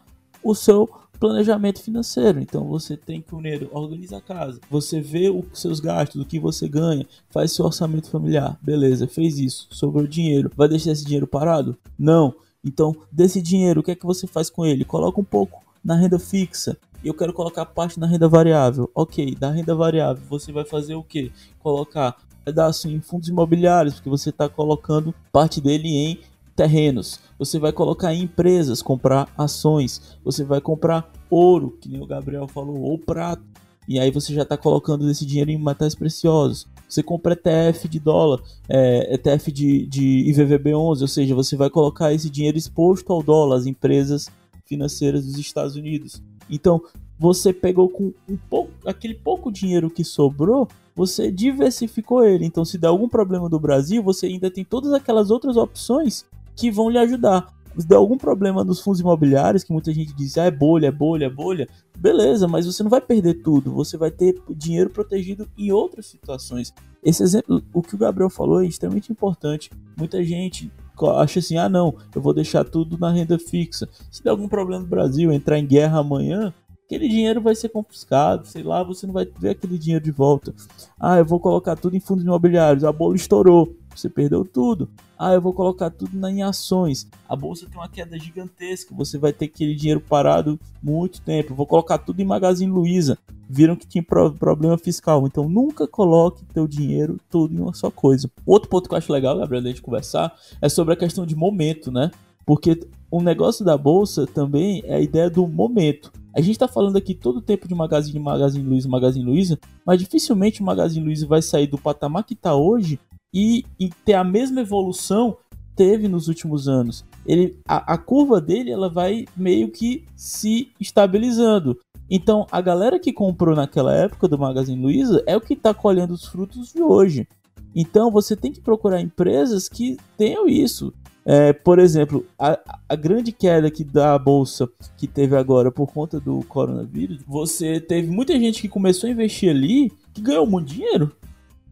[0.45, 0.89] o seu
[1.25, 2.39] planejamento financeiro.
[2.39, 6.39] Então você tem que primeiro organizar a casa, você vê os seus gastos, o que
[6.39, 8.59] você ganha, faz seu orçamento familiar.
[8.61, 10.51] Beleza, fez isso, sobrou dinheiro.
[10.55, 11.79] Vai deixar esse dinheiro parado?
[11.99, 12.35] Não.
[12.63, 14.85] Então, desse dinheiro, o que é que você faz com ele?
[14.85, 18.91] Coloca um pouco na renda fixa, eu quero colocar parte na renda variável.
[18.95, 21.33] Ok, da renda variável você vai fazer o que?
[21.59, 26.19] Colocar pedaço em fundos imobiliários, porque você está colocando parte dele em
[26.55, 27.21] terrenos.
[27.39, 30.19] Você vai colocar em empresas, comprar ações.
[30.25, 33.43] Você vai comprar ouro, que nem o Gabriel falou, ou prata.
[33.87, 36.67] E aí você já está colocando esse dinheiro em metais preciosos.
[36.89, 42.13] Você compra ETF de dólar, é, ETF de, de IVVB11, ou seja, você vai colocar
[42.13, 44.31] esse dinheiro exposto ao dólar, as empresas
[44.65, 46.23] financeiras dos Estados Unidos.
[46.49, 46.83] Então,
[47.19, 52.45] você pegou com um pouco, aquele pouco dinheiro que sobrou, você diversificou ele.
[52.45, 56.25] Então, se der algum problema do Brasil, você ainda tem todas aquelas outras opções
[56.55, 57.53] que vão lhe ajudar.
[57.77, 60.93] Se der algum problema nos fundos imobiliários, que muita gente diz, ah, é bolha, é
[60.93, 65.49] bolha, é bolha, beleza, mas você não vai perder tudo, você vai ter dinheiro protegido
[65.59, 66.73] em outras situações.
[67.03, 69.71] Esse exemplo, o que o Gabriel falou é extremamente importante.
[69.99, 70.71] Muita gente
[71.17, 73.89] acha assim: ah, não, eu vou deixar tudo na renda fixa.
[74.11, 76.55] Se der algum problema no Brasil, entrar em guerra amanhã,
[76.87, 80.55] aquele dinheiro vai ser confiscado, sei lá, você não vai ver aquele dinheiro de volta.
[80.99, 84.89] Ah, eu vou colocar tudo em fundos imobiliários, a bola estourou, você perdeu tudo.
[85.19, 87.09] Ah, eu vou colocar tudo em ações.
[87.29, 91.55] A bolsa tem uma queda gigantesca, você vai ter aquele dinheiro parado muito tempo.
[91.55, 93.19] vou colocar tudo em Magazine Luiza.
[93.49, 98.31] Viram que tinha problema fiscal, então nunca coloque teu dinheiro tudo em uma só coisa.
[98.45, 101.93] Outro ponto que eu acho legal, Gabriel, de conversar, é sobre a questão de momento,
[101.93, 102.11] né?
[102.47, 102.81] Porque
[103.11, 106.13] o negócio da bolsa também é a ideia do momento.
[106.37, 110.01] A gente está falando aqui todo o tempo de Magazine, Magazine Luiza, Magazine Luiza, mas
[110.01, 112.99] dificilmente o Magazine Luiza vai sair do patamar que está hoje
[113.35, 115.37] e, e ter a mesma evolução
[115.75, 117.05] teve nos últimos anos.
[117.27, 121.77] Ele, a, a curva dele ela vai meio que se estabilizando.
[122.09, 126.15] Então, a galera que comprou naquela época do Magazine Luiza é o que está colhendo
[126.15, 127.27] os frutos de hoje.
[127.75, 130.93] Então, você tem que procurar empresas que tenham isso.
[131.27, 136.21] É, por exemplo, a, a, grande queda que da bolsa que teve agora por conta
[136.21, 141.11] do coronavírus, você teve muita gente que começou a investir ali que ganhou muito dinheiro,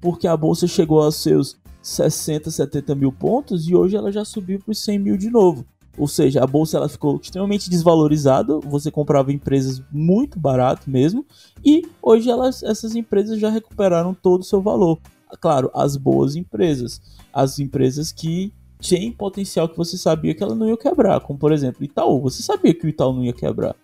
[0.02, 4.58] porque a bolsa chegou aos seus 60, 70 mil pontos e hoje ela já subiu
[4.58, 5.64] para os 100 mil de novo.
[5.96, 11.24] Ou seja, a bolsa ela ficou extremamente desvalorizada, você comprava empresas muito barato mesmo,
[11.64, 14.98] e hoje elas, essas empresas já recuperaram todo o seu valor.
[15.40, 17.00] Claro, as boas empresas,
[17.32, 21.52] as empresas que têm potencial que você sabia que ela não ia quebrar, como por
[21.52, 23.76] exemplo Itaú, você sabia que o Itaú não ia quebrar.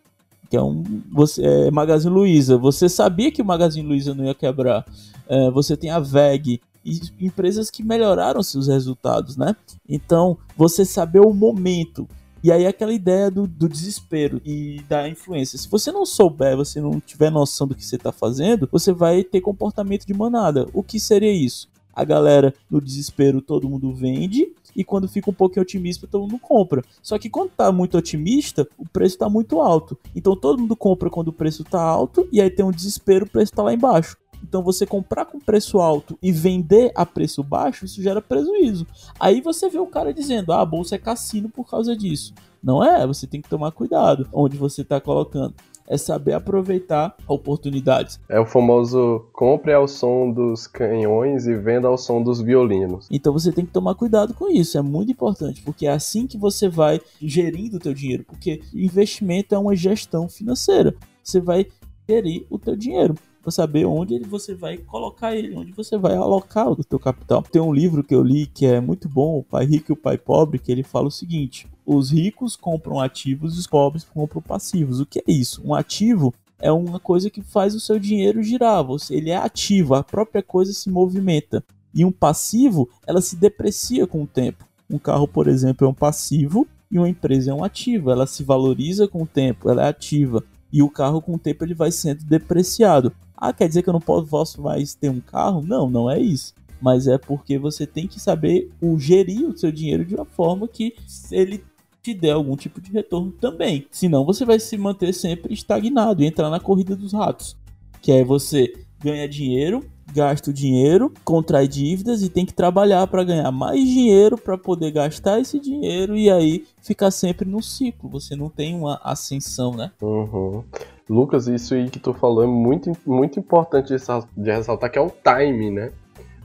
[0.51, 4.35] Que é um você, é, Magazine Luiza, você sabia que o Magazine Luiza não ia
[4.35, 4.85] quebrar.
[5.29, 9.55] É, você tem a VEG, e empresas que melhoraram seus resultados, né?
[9.89, 12.09] Então, você saber o momento.
[12.43, 15.59] E aí aquela ideia do, do desespero e da influência.
[15.59, 19.25] Se você não souber, você não tiver noção do que você está fazendo, você vai
[19.25, 20.67] ter comportamento de manada.
[20.73, 21.69] O que seria isso?
[21.93, 26.39] A galera no desespero todo mundo vende e quando fica um pouquinho otimista todo mundo
[26.39, 26.83] compra.
[27.03, 29.99] Só que quando tá muito otimista, o preço tá muito alto.
[30.15, 33.29] Então todo mundo compra quando o preço tá alto e aí tem um desespero, o
[33.29, 34.17] preço tá lá embaixo.
[34.43, 38.87] Então você comprar com preço alto e vender a preço baixo, isso gera prejuízo.
[39.19, 42.33] Aí você vê o cara dizendo: "Ah, a bolsa é cassino por causa disso".
[42.63, 45.55] Não é, você tem que tomar cuidado onde você está colocando.
[45.89, 48.21] É saber aproveitar oportunidades.
[48.29, 53.09] É o famoso compre ao som dos canhões e venda ao som dos violinos.
[53.11, 56.37] Então você tem que tomar cuidado com isso, é muito importante, porque é assim que
[56.37, 60.95] você vai gerindo o teu dinheiro, porque investimento é uma gestão financeira.
[61.25, 61.67] Você vai
[62.09, 66.71] gerir o teu dinheiro para saber onde você vai colocar ele, onde você vai alocar
[66.71, 67.43] o seu capital.
[67.43, 69.97] Tem um livro que eu li que é muito bom, O Pai Rico e o
[69.97, 74.43] Pai Pobre, que ele fala o seguinte: os ricos compram ativos e os pobres compram
[74.43, 75.01] passivos.
[75.01, 75.63] O que é isso?
[75.65, 78.85] Um ativo é uma coisa que faz o seu dinheiro girar.
[78.85, 81.65] Você, ele é ativo, a própria coisa se movimenta.
[81.95, 84.67] E um passivo, ela se deprecia com o tempo.
[84.91, 88.11] Um carro, por exemplo, é um passivo e uma empresa é um ativo.
[88.11, 90.45] Ela se valoriza com o tempo, ela é ativa.
[90.71, 93.15] E o carro, com o tempo, ele vai sendo depreciado.
[93.35, 95.63] Ah, quer dizer que eu não posso mais ter um carro?
[95.63, 96.53] Não, não é isso.
[96.83, 100.69] Mas é porque você tem que saber o gerir o seu dinheiro de uma forma
[100.69, 100.95] que
[101.33, 101.65] ele
[102.03, 103.87] te dê algum tipo de retorno também.
[103.91, 107.57] Senão você vai se manter sempre estagnado e entrar na corrida dos ratos.
[108.01, 113.25] Que é você ganha dinheiro, gasta o dinheiro, contrai dívidas e tem que trabalhar para
[113.25, 118.09] ganhar mais dinheiro para poder gastar esse dinheiro e aí ficar sempre no ciclo.
[118.11, 119.93] Você não tem uma ascensão, né?
[120.01, 120.65] Uhum.
[121.09, 123.95] Lucas, isso aí que tu falou é muito, muito importante
[124.37, 125.93] de ressaltar, que é o time, né?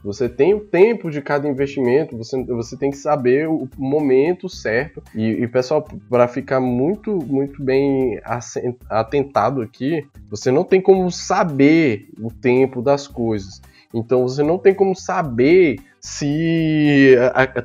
[0.04, 5.02] Você tem o tempo de cada investimento, você, você tem que saber o momento certo.
[5.16, 8.20] E, e pessoal, para ficar muito, muito bem
[8.90, 13.62] atentado aqui, você não tem como saber o tempo das coisas.
[13.94, 17.16] Então você não tem como saber se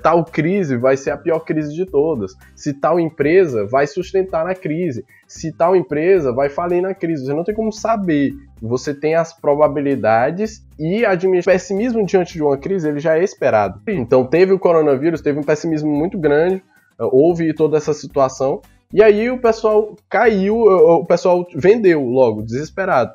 [0.01, 4.55] tal crise vai ser a pior crise de todas, se tal empresa vai sustentar na
[4.55, 7.27] crise, se tal empresa vai falir na crise.
[7.27, 8.32] Você não tem como saber.
[8.62, 13.81] Você tem as probabilidades e o pessimismo diante de uma crise ele já é esperado.
[13.89, 16.62] Então teve o coronavírus, teve um pessimismo muito grande,
[16.97, 18.62] houve toda essa situação
[18.94, 23.12] e aí o pessoal caiu, o pessoal vendeu logo, desesperado.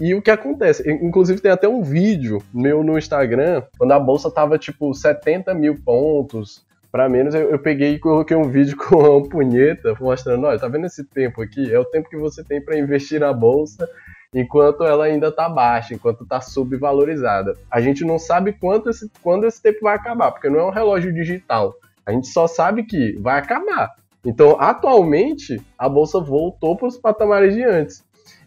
[0.00, 0.88] E o que acontece?
[0.90, 5.76] Inclusive tem até um vídeo meu no Instagram, quando a bolsa tava tipo 70 mil
[5.84, 10.58] pontos, para menos, eu, eu, peguei e coloquei um vídeo com uma punheta mostrando, olha,
[10.58, 11.72] tá vendo esse tempo aqui?
[11.72, 13.88] É o tempo que você tem para investir na bolsa
[14.34, 17.56] enquanto ela ainda tá baixa, enquanto tá subvalorizada.
[17.70, 20.70] A gente não sabe quanto esse, quando esse tempo vai acabar, porque não é um
[20.70, 21.74] relógio digital.
[22.04, 23.94] A gente só sabe que vai acabar.
[24.24, 28.04] Então, atualmente, a bolsa voltou para os patamares de antes.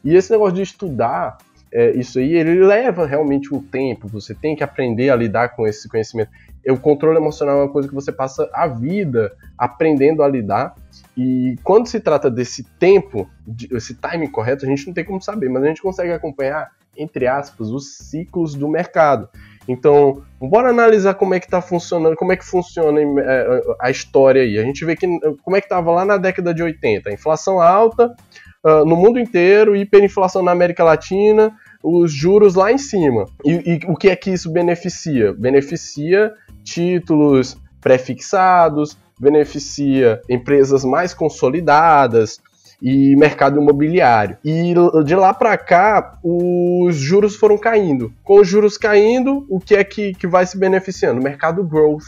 [0.07, 1.37] E esse negócio de estudar,
[1.69, 4.07] é, isso aí, ele leva realmente um tempo.
[4.07, 6.31] Você tem que aprender a lidar com esse conhecimento.
[6.69, 10.75] O controle emocional é uma coisa que você passa a vida aprendendo a lidar.
[11.17, 13.29] E quando se trata desse tempo,
[13.69, 17.27] esse timing correto, a gente não tem como saber, mas a gente consegue acompanhar, entre
[17.27, 19.27] aspas, os ciclos do mercado.
[19.67, 24.41] Então, bora analisar como é que está funcionando, como é que funciona é, a história
[24.41, 24.57] aí.
[24.57, 25.05] A gente vê que
[25.43, 28.15] como é que estava lá na década de 80, inflação alta,
[28.67, 33.25] uh, no mundo inteiro, hiperinflação na América Latina, os juros lá em cima.
[33.45, 35.33] E, e o que é que isso beneficia?
[35.33, 36.33] Beneficia
[36.63, 42.39] títulos pré-fixados, beneficia empresas mais consolidadas.
[42.79, 44.37] e mercado imobiliário.
[44.43, 44.73] E
[45.03, 48.13] de lá para cá, os juros foram caindo.
[48.23, 51.19] Com os juros caindo, o que é que, que vai se beneficiando?
[51.21, 52.03] Mercado growth.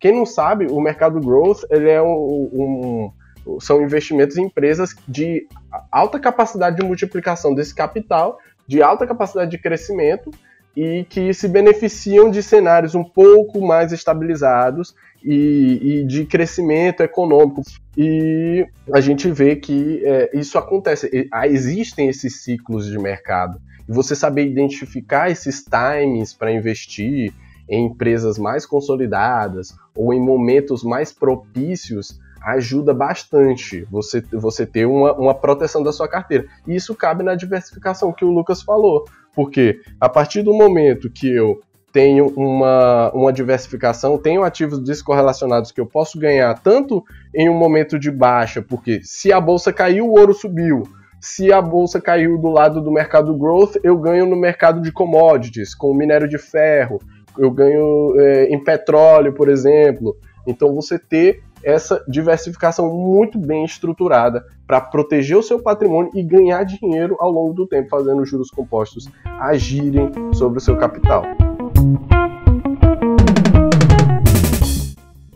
[0.00, 2.08] Quem não sabe, o mercado growth ele é um,
[2.52, 3.12] um
[3.60, 5.46] são investimentos em empresas de
[5.90, 10.30] alta capacidade de multiplicação desse capital, de alta capacidade de crescimento
[10.76, 17.62] e que se beneficiam de cenários um pouco mais estabilizados e, e de crescimento econômico.
[17.96, 21.28] E a gente vê que é, isso acontece.
[21.32, 23.60] Ah, existem esses ciclos de mercado.
[23.88, 27.32] E você saber identificar esses times para investir
[27.68, 35.12] em empresas mais consolidadas ou em momentos mais propícios ajuda bastante você, você ter uma,
[35.12, 36.46] uma proteção da sua carteira.
[36.66, 39.04] E isso cabe na diversificação que o Lucas falou.
[39.34, 41.60] Porque a partir do momento que eu
[41.92, 47.04] tenho uma, uma diversificação, tenho ativos descorrelacionados que eu posso ganhar tanto
[47.34, 50.84] em um momento de baixa, porque se a bolsa caiu, o ouro subiu.
[51.20, 55.74] Se a bolsa caiu do lado do mercado growth, eu ganho no mercado de commodities,
[55.74, 56.98] com minério de ferro,
[57.38, 60.16] eu ganho é, em petróleo, por exemplo.
[60.46, 66.64] Então você ter essa diversificação muito bem estruturada para proteger o seu patrimônio e ganhar
[66.64, 69.08] dinheiro ao longo do tempo, fazendo os juros compostos
[69.38, 71.22] agirem sobre o seu capital.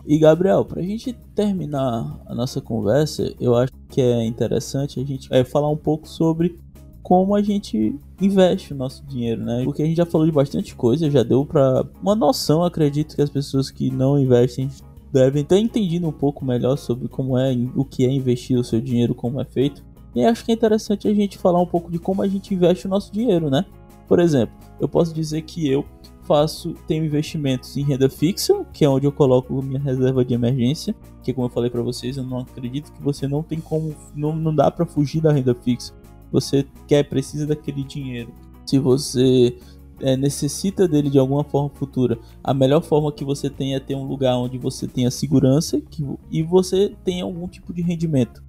[0.06, 5.04] E Gabriel, para a gente terminar a nossa conversa, eu acho que é interessante a
[5.04, 6.58] gente é, falar um pouco sobre
[7.02, 9.62] como a gente investe o nosso dinheiro, né?
[9.64, 13.22] Porque a gente já falou de bastante coisa, já deu para uma noção, acredito que
[13.22, 14.70] as pessoas que não investem
[15.14, 18.80] devem ter entendido um pouco melhor sobre como é o que é investir o seu
[18.80, 19.84] dinheiro, como é feito.
[20.12, 22.86] E acho que é interessante a gente falar um pouco de como a gente investe
[22.86, 23.64] o nosso dinheiro, né?
[24.08, 25.84] Por exemplo, eu posso dizer que eu
[26.24, 30.94] faço, tenho investimentos em renda fixa, que é onde eu coloco minha reserva de emergência,
[31.22, 34.34] que como eu falei para vocês, eu não acredito que você não tem como, não,
[34.34, 35.94] não dá para fugir da renda fixa.
[36.32, 38.32] Você quer, precisa daquele dinheiro.
[38.66, 39.56] Se você
[40.04, 43.94] é, necessita dele de alguma forma futura, a melhor forma que você tem é ter
[43.94, 48.44] um lugar onde você tenha segurança que, e você tenha algum tipo de rendimento.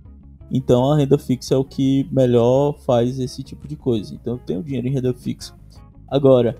[0.51, 4.13] Então a renda fixa é o que melhor faz esse tipo de coisa.
[4.13, 5.55] Então eu tenho dinheiro em renda fixa.
[6.09, 6.57] Agora,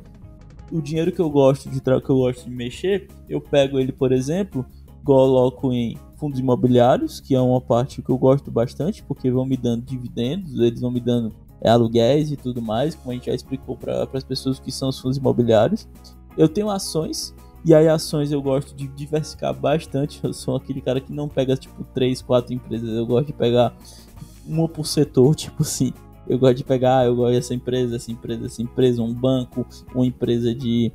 [0.72, 4.14] o dinheiro que eu gosto de que eu gosto de mexer, eu pego ele, por
[4.14, 4.66] exemplo,
[5.04, 9.58] coloco em fundos imobiliários, que é uma parte que eu gosto bastante, porque vão me
[9.58, 13.76] dando dividendos, eles vão me dando aluguéis e tudo mais, como a gente já explicou
[13.76, 15.88] para as pessoas que são os fundos imobiliários.
[16.38, 17.34] Eu tenho ações,
[17.66, 20.20] e aí ações eu gosto de diversificar bastante.
[20.24, 23.76] Eu sou aquele cara que não pega tipo 3, 4 empresas, eu gosto de pegar
[24.46, 25.92] uma por setor, tipo assim.
[26.28, 30.06] Eu gosto de pegar, eu gosto dessa empresa, essa empresa, essa empresa, um banco, uma
[30.06, 30.92] empresa de,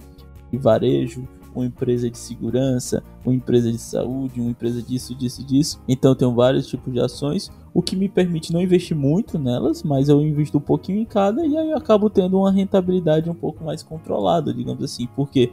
[0.50, 5.80] de varejo, uma empresa de segurança, uma empresa de saúde, uma empresa disso, disso, disso.
[5.88, 9.82] Então eu tenho vários tipos de ações, o que me permite não investir muito nelas,
[9.82, 13.34] mas eu invisto um pouquinho em cada e aí eu acabo tendo uma rentabilidade um
[13.34, 15.52] pouco mais controlada, digamos assim, porque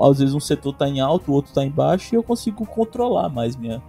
[0.00, 2.64] às vezes um setor está em alto, o outro está em baixo e eu consigo
[2.66, 3.82] controlar mais minha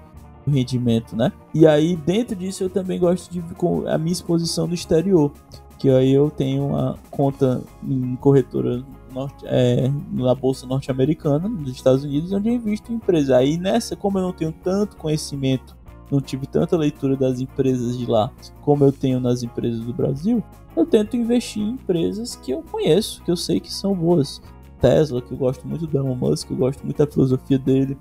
[0.48, 1.32] rendimento, né?
[1.53, 5.32] E aí dentro disso eu também gosto de com a minha exposição no exterior,
[5.78, 12.04] que aí eu tenho uma conta em corretora norte, é, na bolsa norte-americana, nos Estados
[12.04, 13.32] Unidos, onde eu invisto em empresas.
[13.32, 15.78] Aí nessa, como eu não tenho tanto conhecimento,
[16.12, 18.32] não tive tanta leitura das empresas de lá
[18.62, 20.44] como eu tenho nas empresas do Brasil,
[20.76, 24.42] eu tento investir em empresas que eu conheço, que eu sei que são boas.
[24.80, 27.96] Tesla, que eu gosto muito do Elon Musk, eu gosto muito da filosofia dele.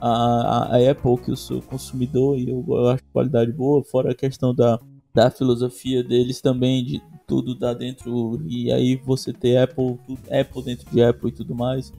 [0.00, 4.10] A, a, a Apple, que eu sou consumidor e eu, eu acho qualidade boa, fora
[4.10, 4.78] a questão da,
[5.14, 10.90] da filosofia deles também, de tudo dá dentro, e aí você ter Apple, Apple dentro
[10.90, 11.92] de Apple e tudo mais.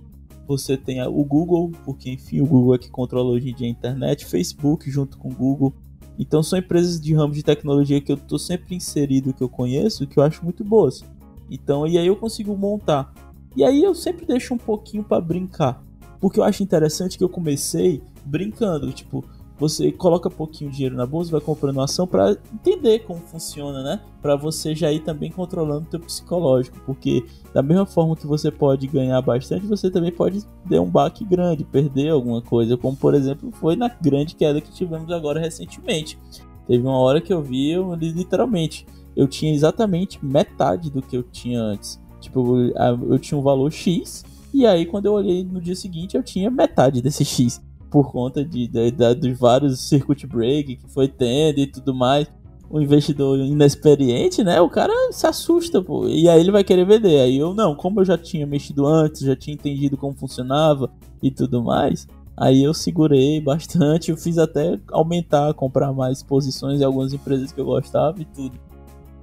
[0.46, 3.72] Você tem o Google, porque enfim, o Google é que controla hoje em dia a
[3.72, 5.74] internet, Facebook junto com o Google.
[6.20, 10.06] Então são empresas de ramo de tecnologia que eu estou sempre inserido, que eu conheço,
[10.06, 11.04] que eu acho muito boas.
[11.50, 13.14] Então, e aí eu consigo montar.
[13.56, 15.84] E aí eu sempre deixo um pouquinho para brincar.
[16.20, 19.24] Porque eu acho interessante que eu comecei brincando, tipo,
[19.58, 24.02] você coloca pouquinho dinheiro na bolsa, vai comprando ação para entender como funciona, né?
[24.22, 28.52] Para você já ir também controlando o teu psicológico, porque da mesma forma que você
[28.52, 33.14] pode ganhar bastante, você também pode ter um baque grande, perder alguma coisa, como por
[33.14, 36.20] exemplo foi na grande queda que tivemos agora recentemente.
[36.68, 41.24] Teve uma hora que eu vi, eu, literalmente, eu tinha exatamente metade do que eu
[41.24, 42.02] tinha antes.
[42.20, 46.24] Tipo, eu tinha um valor X, e aí quando eu olhei no dia seguinte, eu
[46.24, 51.08] tinha metade desse X por conta de, de, de, dos vários circuit break que foi
[51.08, 52.28] tendo e tudo mais.
[52.70, 54.60] O investidor inexperiente, né?
[54.60, 56.08] O cara se assusta, pô.
[56.08, 57.22] E aí ele vai querer vender.
[57.22, 60.92] Aí eu não, como eu já tinha mexido antes, já tinha entendido como funcionava
[61.22, 62.08] e tudo mais.
[62.36, 67.62] Aí eu segurei bastante, eu fiz até aumentar, comprar mais posições em algumas empresas que
[67.62, 68.60] eu gostava e tudo.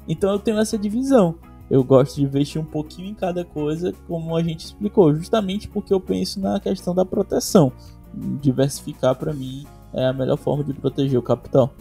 [0.09, 1.34] Então eu tenho essa divisão.
[1.70, 5.93] Eu gosto de investir um pouquinho em cada coisa, como a gente explicou, justamente porque
[5.93, 7.72] eu penso na questão da proteção.
[8.14, 11.72] Diversificar para mim é a melhor forma de proteger o capital.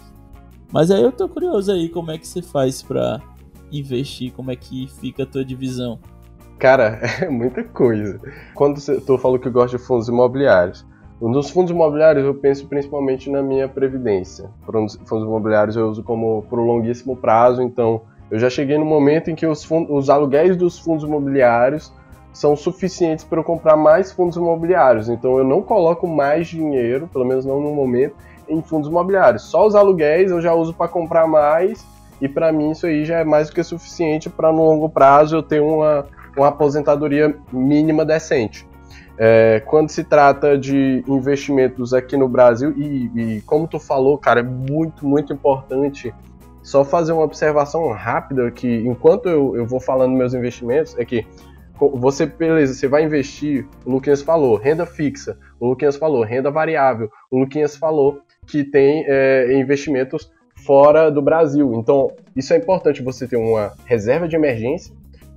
[0.71, 3.21] Mas aí eu tô curioso aí como é que você faz para
[3.71, 5.99] investir, como é que fica a tua divisão.
[6.57, 8.19] Cara, é muita coisa.
[8.53, 10.85] Quando tu falou que gosta de fundos imobiliários,
[11.19, 14.49] nos fundos imobiliários eu penso principalmente na minha previdência.
[14.65, 19.35] Fundos imobiliários eu uso como por longuíssimo prazo, então eu já cheguei no momento em
[19.35, 21.93] que os, fundos, os aluguéis dos fundos imobiliários
[22.33, 25.09] são suficientes para eu comprar mais fundos imobiliários.
[25.09, 28.15] Então eu não coloco mais dinheiro, pelo menos não no momento,
[28.47, 29.43] em fundos imobiliários.
[29.43, 31.85] Só os aluguéis eu já uso para comprar mais
[32.21, 35.37] e para mim isso aí já é mais do que suficiente para no longo prazo
[35.37, 36.05] eu ter uma,
[36.37, 38.69] uma aposentadoria mínima decente.
[39.17, 44.39] É, quando se trata de investimentos aqui no Brasil, e, e, como tu falou, cara,
[44.39, 46.13] é muito, muito importante
[46.63, 51.25] só fazer uma observação rápida que enquanto eu, eu vou falando meus investimentos, é que
[51.89, 57.09] você, beleza, você vai investir, o Luquinhas falou, renda fixa, o Luquinhas falou, renda variável,
[57.29, 60.31] o Luquinhas falou que tem é, investimentos
[60.65, 61.73] fora do Brasil.
[61.75, 64.93] Então, isso é importante você ter uma reserva de emergência,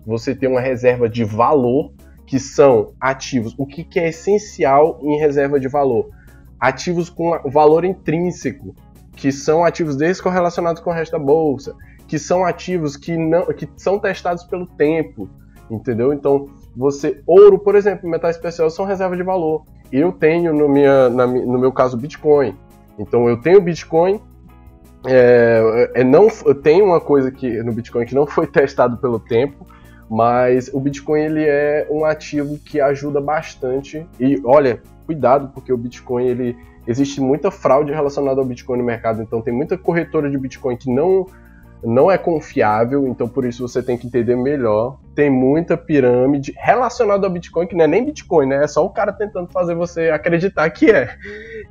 [0.07, 1.93] você ter uma reserva de valor,
[2.27, 3.55] que são ativos.
[3.59, 6.11] O que, que é essencial em reserva de valor?
[6.59, 8.75] Ativos com valor intrínseco,
[9.17, 11.75] que são ativos descorrelacionados com o resto da bolsa,
[12.09, 15.29] que são ativos que não que são testados pelo tempo,
[15.75, 16.13] entendeu?
[16.13, 19.65] Então, você ouro, por exemplo, metal especial são reserva de valor.
[19.93, 22.55] Eu tenho no minha na, no meu caso Bitcoin.
[22.99, 24.21] Então, eu tenho Bitcoin
[25.07, 26.29] é, é não
[26.63, 29.67] tem uma coisa que no Bitcoin que não foi testado pelo tempo,
[30.09, 35.77] mas o Bitcoin ele é um ativo que ajuda bastante e olha, cuidado porque o
[35.77, 36.57] Bitcoin ele
[36.87, 40.91] existe muita fraude relacionada ao Bitcoin no mercado, então tem muita corretora de Bitcoin que
[40.91, 41.27] não
[41.85, 44.99] não é confiável, então por isso você tem que entender melhor.
[45.15, 48.65] Tem muita pirâmide relacionada ao Bitcoin, que não é nem Bitcoin, né?
[48.65, 51.17] É só o cara tentando fazer você acreditar que é.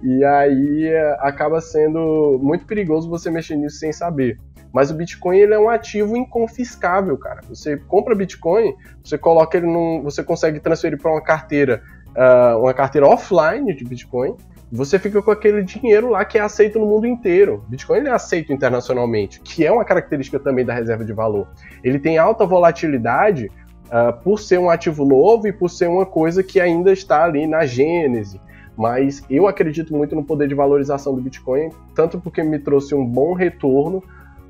[0.02, 4.40] E aí é, acaba sendo muito perigoso você mexer nisso sem saber.
[4.72, 7.42] Mas o Bitcoin ele é um ativo inconfiscável, cara.
[7.50, 8.74] Você compra Bitcoin,
[9.04, 13.84] você coloca ele num, você consegue transferir para uma carteira, uh, uma carteira offline de
[13.84, 14.36] Bitcoin
[14.76, 17.64] você fica com aquele dinheiro lá que é aceito no mundo inteiro.
[17.68, 21.48] Bitcoin é aceito internacionalmente, que é uma característica também da reserva de valor.
[21.84, 23.52] Ele tem alta volatilidade
[23.86, 27.46] uh, por ser um ativo novo e por ser uma coisa que ainda está ali
[27.46, 28.42] na gênese.
[28.76, 33.06] Mas eu acredito muito no poder de valorização do Bitcoin, tanto porque me trouxe um
[33.06, 34.04] bom retorno,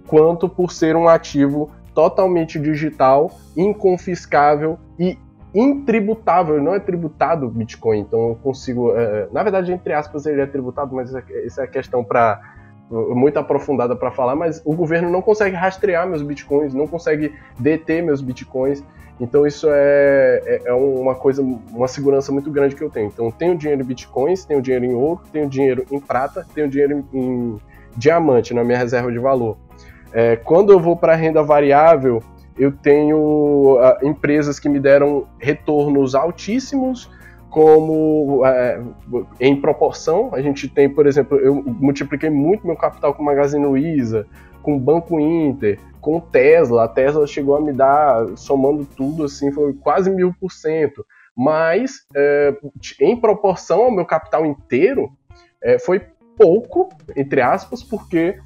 [0.08, 5.18] quanto por ser um ativo totalmente digital, inconfiscável e
[5.54, 10.46] intributável, não é tributado Bitcoin, então eu consigo, é, na verdade, entre aspas, ele é
[10.46, 12.42] tributado, mas essa é a questão para
[12.90, 18.04] muito aprofundada para falar, mas o governo não consegue rastrear meus bitcoins, não consegue deter
[18.04, 18.84] meus bitcoins,
[19.20, 23.08] então isso é, é, é uma coisa, uma segurança muito grande que eu tenho.
[23.08, 27.06] Então tenho dinheiro em bitcoins, tenho dinheiro em ouro, tenho dinheiro em prata, tenho dinheiro
[27.14, 27.58] em, em
[27.96, 29.58] diamante na minha reserva de valor.
[30.12, 32.22] É, quando eu vou para renda variável,
[32.58, 37.10] eu tenho uh, empresas que me deram retornos altíssimos,
[37.50, 40.30] como uh, em proporção.
[40.34, 44.26] A gente tem, por exemplo, eu multipliquei muito meu capital com Magazine Luiza,
[44.62, 46.86] com Banco Inter, com Tesla.
[46.86, 51.06] A Tesla chegou a me dar, somando tudo, assim, foi quase mil por cento.
[51.36, 55.12] Mas, uh, em proporção ao meu capital inteiro,
[55.64, 56.02] eh, foi
[56.38, 58.38] pouco, entre aspas, porque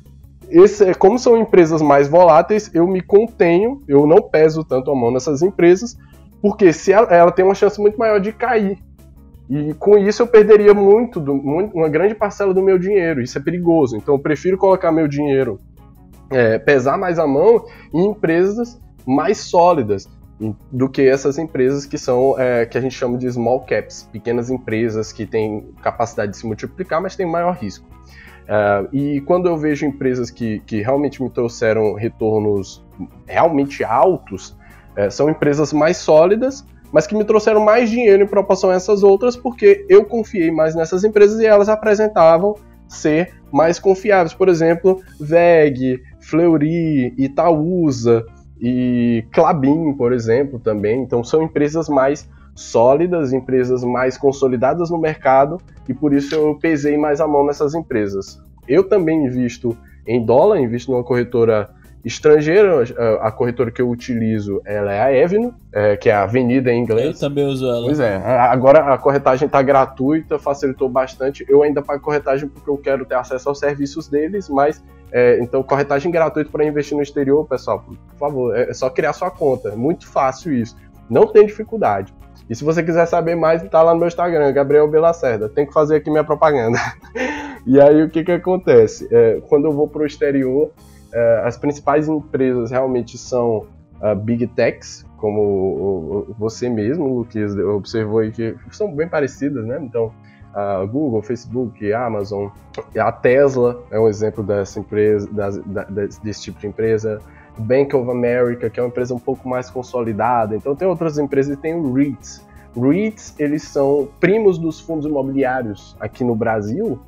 [0.50, 5.12] esse, como são empresas mais voláteis, eu me contenho, eu não peso tanto a mão
[5.12, 5.98] nessas empresas,
[6.42, 8.78] porque se ela, ela tem uma chance muito maior de cair.
[9.50, 13.22] E com isso eu perderia muito, do, muito, uma grande parcela do meu dinheiro.
[13.22, 13.96] Isso é perigoso.
[13.96, 15.60] Então eu prefiro colocar meu dinheiro,
[16.30, 20.10] é, pesar mais a mão em empresas mais sólidas
[20.72, 24.50] do que essas empresas que são é, que a gente chama de small caps, pequenas
[24.50, 27.86] empresas que têm capacidade de se multiplicar, mas têm maior risco.
[28.48, 32.86] Uh, e quando eu vejo empresas que, que realmente me trouxeram retornos
[33.26, 34.56] realmente altos,
[34.98, 39.04] uh, são empresas mais sólidas, mas que me trouxeram mais dinheiro em proporção a essas
[39.04, 42.56] outras, porque eu confiei mais nessas empresas e elas apresentavam
[42.88, 44.34] ser mais confiáveis.
[44.34, 48.26] Por exemplo, VEG, Fleury, Itaúsa
[48.62, 51.02] e Clabin, por exemplo, também.
[51.02, 55.58] Então são empresas mais sólidas, empresas mais consolidadas no mercado
[55.88, 58.42] e por isso eu pesei mais a mão nessas empresas.
[58.68, 61.70] Eu também invisto em dólar, invisto numa corretora
[62.04, 66.24] estrangeira, a, a corretora que eu utilizo ela é a Avenue, é, que é a
[66.24, 67.22] Avenida em inglês.
[67.22, 67.86] Eu também uso ela.
[67.86, 71.46] Pois é, agora a corretagem está gratuita, facilitou bastante.
[71.48, 74.82] Eu ainda pago corretagem porque eu quero ter acesso aos serviços deles, mas
[75.12, 79.32] é, então, corretagem gratuita para investir no exterior, pessoal, por favor, é só criar sua
[79.32, 79.70] conta.
[79.70, 80.76] É muito fácil isso.
[81.10, 82.14] Não tem dificuldade.
[82.50, 85.50] E se você quiser saber mais, tá lá no meu Instagram, Gabriel Belacerda.
[85.50, 86.78] Tem que fazer aqui minha propaganda.
[87.66, 89.08] e aí, o que que acontece?
[89.12, 90.72] É, quando eu vou para o exterior,
[91.14, 93.66] é, as principais empresas realmente são
[94.02, 99.80] uh, Big Techs, como você mesmo, Luquinhas, observou aí que são bem parecidas, né?
[99.82, 100.14] Então,
[100.54, 102.50] a Google, Facebook, Amazon,
[102.98, 107.22] a Tesla é um exemplo dessa empresa, das, da, desse tipo de empresa.
[107.60, 110.56] Bank of America, que é uma empresa um pouco mais consolidada.
[110.56, 112.46] Então tem outras empresas e tem o REITs.
[112.76, 117.00] REITs, eles são primos dos fundos imobiliários aqui no Brasil.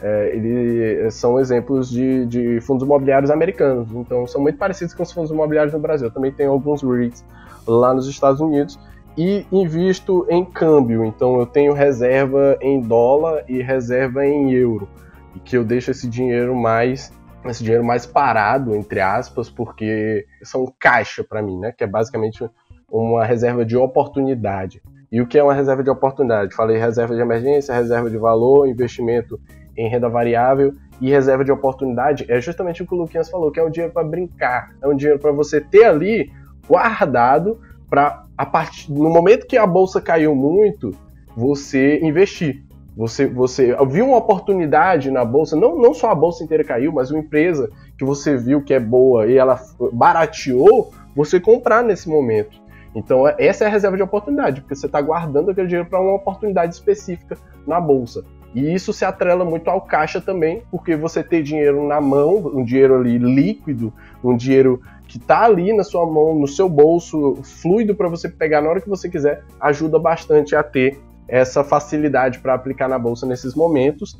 [0.00, 3.88] É, eles são exemplos de, de, fundos imobiliários americanos.
[3.92, 6.10] Então são muito parecidos com os fundos imobiliários no Brasil.
[6.10, 7.24] Também tem alguns REITs
[7.66, 8.78] lá nos Estados Unidos
[9.16, 11.04] e invisto em câmbio.
[11.04, 14.88] Então eu tenho reserva em dólar e reserva em euro.
[15.34, 17.12] E que eu deixo esse dinheiro mais
[17.50, 21.72] esse dinheiro mais parado, entre aspas, porque são caixa para mim, né?
[21.72, 22.48] Que é basicamente
[22.90, 24.82] uma reserva de oportunidade.
[25.10, 26.54] E o que é uma reserva de oportunidade?
[26.54, 29.40] Falei reserva de emergência, reserva de valor, investimento
[29.76, 33.60] em renda variável e reserva de oportunidade é justamente o que o Luquinhas falou, que
[33.60, 36.30] é um dinheiro para brincar, é um dinheiro para você ter ali
[36.66, 40.94] guardado para a partir no momento que a bolsa caiu muito,
[41.36, 42.62] você investir.
[42.98, 47.12] Você, você viu uma oportunidade na bolsa, não, não só a bolsa inteira caiu, mas
[47.12, 49.60] uma empresa que você viu que é boa e ela
[49.92, 52.60] barateou, você comprar nesse momento.
[52.92, 56.14] Então, essa é a reserva de oportunidade, porque você está guardando aquele dinheiro para uma
[56.14, 58.24] oportunidade específica na bolsa.
[58.52, 62.64] E isso se atrela muito ao caixa também, porque você ter dinheiro na mão, um
[62.64, 63.92] dinheiro ali líquido,
[64.24, 68.60] um dinheiro que está ali na sua mão, no seu bolso, fluido para você pegar
[68.60, 73.26] na hora que você quiser, ajuda bastante a ter essa facilidade para aplicar na bolsa
[73.26, 74.18] nesses momentos.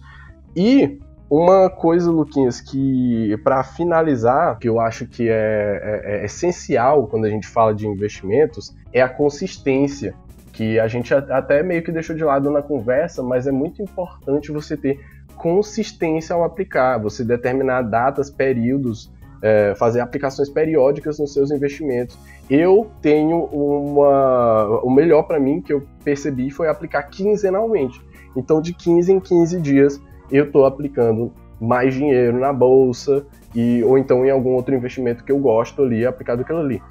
[0.54, 7.06] E uma coisa, Luquinhas, que para finalizar, que eu acho que é, é, é, essencial
[7.06, 10.14] quando a gente fala de investimentos, é a consistência,
[10.52, 14.50] que a gente até meio que deixou de lado na conversa, mas é muito importante
[14.50, 14.98] você ter
[15.36, 19.12] consistência ao aplicar, você determinar datas, períodos
[19.42, 22.18] é, fazer aplicações periódicas nos seus investimentos.
[22.48, 24.80] Eu tenho uma.
[24.82, 28.00] O melhor para mim que eu percebi foi aplicar quinzenalmente.
[28.36, 30.00] Então, de 15 em 15 dias,
[30.30, 35.32] eu estou aplicando mais dinheiro na bolsa e ou então em algum outro investimento que
[35.32, 36.82] eu gosto ali, aplicado aquilo ali.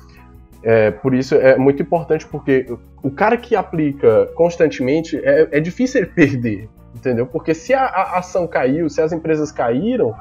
[0.64, 2.65] É, por isso é muito importante porque
[3.03, 7.26] o cara que aplica constantemente é, é difícil ele perder, entendeu?
[7.26, 10.14] Porque se a, a ação caiu, se as empresas caíram,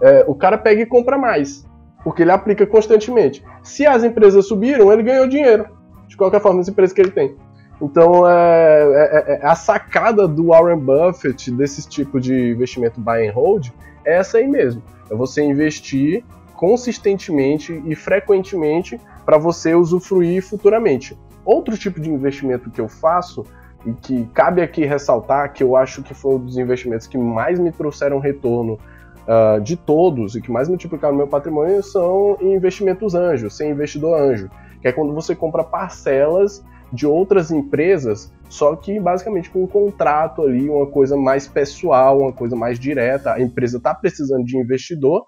[0.00, 1.64] é, o cara pega e compra mais
[2.04, 3.44] porque ele aplica constantemente.
[3.62, 5.66] Se as empresas subiram, ele ganhou dinheiro,
[6.08, 7.36] de qualquer forma, as empresas que ele tem.
[7.80, 13.26] Então, é, é, é, é a sacada do Warren Buffett desse tipo de investimento buy
[13.26, 13.68] and hold
[14.04, 14.82] é essa aí mesmo.
[15.10, 16.24] É você investir
[16.54, 21.18] consistentemente e frequentemente para você usufruir futuramente.
[21.44, 23.44] Outro tipo de investimento que eu faço
[23.84, 27.58] e que cabe aqui ressaltar que eu acho que foi um dos investimentos que mais
[27.58, 28.78] me trouxeram retorno
[29.26, 34.50] uh, de todos e que mais multiplicaram meu patrimônio são investimentos anjos, sem investidor anjo,
[34.80, 36.62] que é quando você compra parcelas
[36.92, 42.32] de outras empresas, só que basicamente com um contrato ali, uma coisa mais pessoal, uma
[42.32, 43.32] coisa mais direta.
[43.32, 45.24] A empresa está precisando de investidor,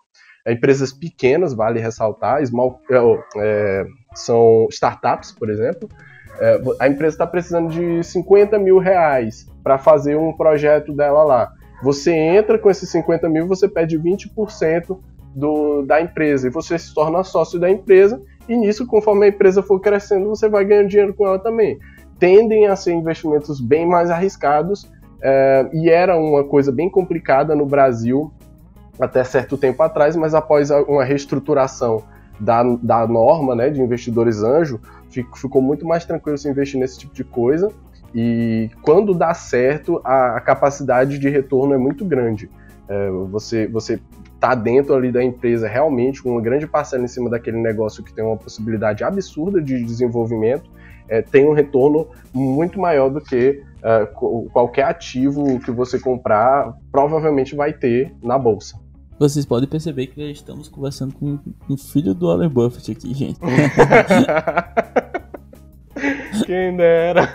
[0.46, 2.96] é, empresas pequenas, vale ressaltar, small, é,
[3.38, 5.88] é são startups, por exemplo.
[6.38, 11.52] É, a empresa está precisando de 50 mil reais para fazer um projeto dela lá.
[11.84, 14.98] Você entra com esses 50 mil, você pede 20%
[15.34, 18.22] do, da empresa e você se torna sócio da empresa.
[18.48, 21.78] E nisso, conforme a empresa for crescendo, você vai ganhando dinheiro com ela também.
[22.18, 24.90] Tendem a ser investimentos bem mais arriscados
[25.20, 28.32] é, e era uma coisa bem complicada no Brasil
[28.98, 32.02] até certo tempo atrás, mas após uma reestruturação
[32.40, 34.80] da, da norma né, de investidores anjo,
[35.10, 37.70] ficou muito mais tranquilo se investir nesse tipo de coisa.
[38.14, 42.48] E quando dá certo, a, a capacidade de retorno é muito grande.
[42.88, 43.98] É, você você
[44.34, 48.12] está dentro ali da empresa realmente com uma grande parcela em cima daquele negócio que
[48.12, 50.70] tem uma possibilidade absurda de desenvolvimento,
[51.08, 54.06] é, tem um retorno muito maior do que é,
[54.52, 58.78] qualquer ativo que você comprar provavelmente vai ter na bolsa.
[59.18, 61.38] Vocês podem perceber que estamos conversando com
[61.70, 63.40] um filho do Warren Buffett aqui, gente.
[66.46, 67.28] Quem dera.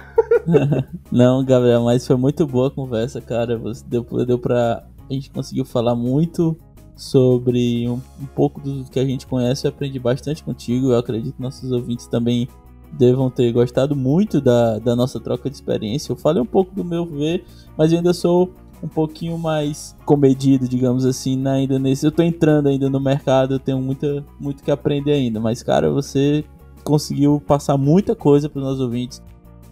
[1.11, 3.57] Não, Gabriel, mas foi muito boa a conversa, cara.
[3.57, 4.83] Você deu, deu pra.
[5.09, 6.55] A gente conseguiu falar muito
[6.95, 9.65] sobre um, um pouco do que a gente conhece.
[9.65, 10.91] Eu aprendi bastante contigo.
[10.91, 12.47] Eu acredito que nossos ouvintes também
[12.91, 16.11] devam ter gostado muito da, da nossa troca de experiência.
[16.11, 17.45] Eu falei um pouco do meu ver,
[17.77, 18.51] mas eu ainda sou
[18.81, 22.05] um pouquinho mais comedido, digamos assim, ainda nesse.
[22.05, 25.39] Eu tô entrando ainda no mercado, eu tenho muita, muito que aprender ainda.
[25.39, 26.43] Mas, cara, você
[26.89, 29.21] conseguiu passar muita coisa para os nossos ouvintes.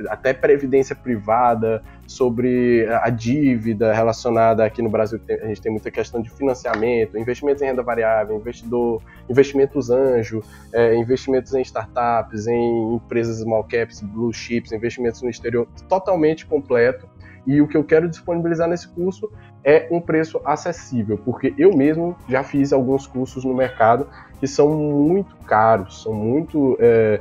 [0.09, 6.22] até previdência privada, sobre a dívida relacionada aqui no Brasil, a gente tem muita questão
[6.22, 10.41] de financiamento, investimentos em renda variável, investidor, investimentos anjo,
[10.73, 17.07] é, investimentos em startups, em empresas small caps, blue chips, investimentos no exterior, totalmente completo.
[17.48, 19.32] E o que eu quero disponibilizar nesse curso
[19.64, 24.07] é um preço acessível, porque eu mesmo já fiz alguns cursos no mercado
[24.40, 26.77] que são muito caros, são muito.
[26.80, 27.19] É,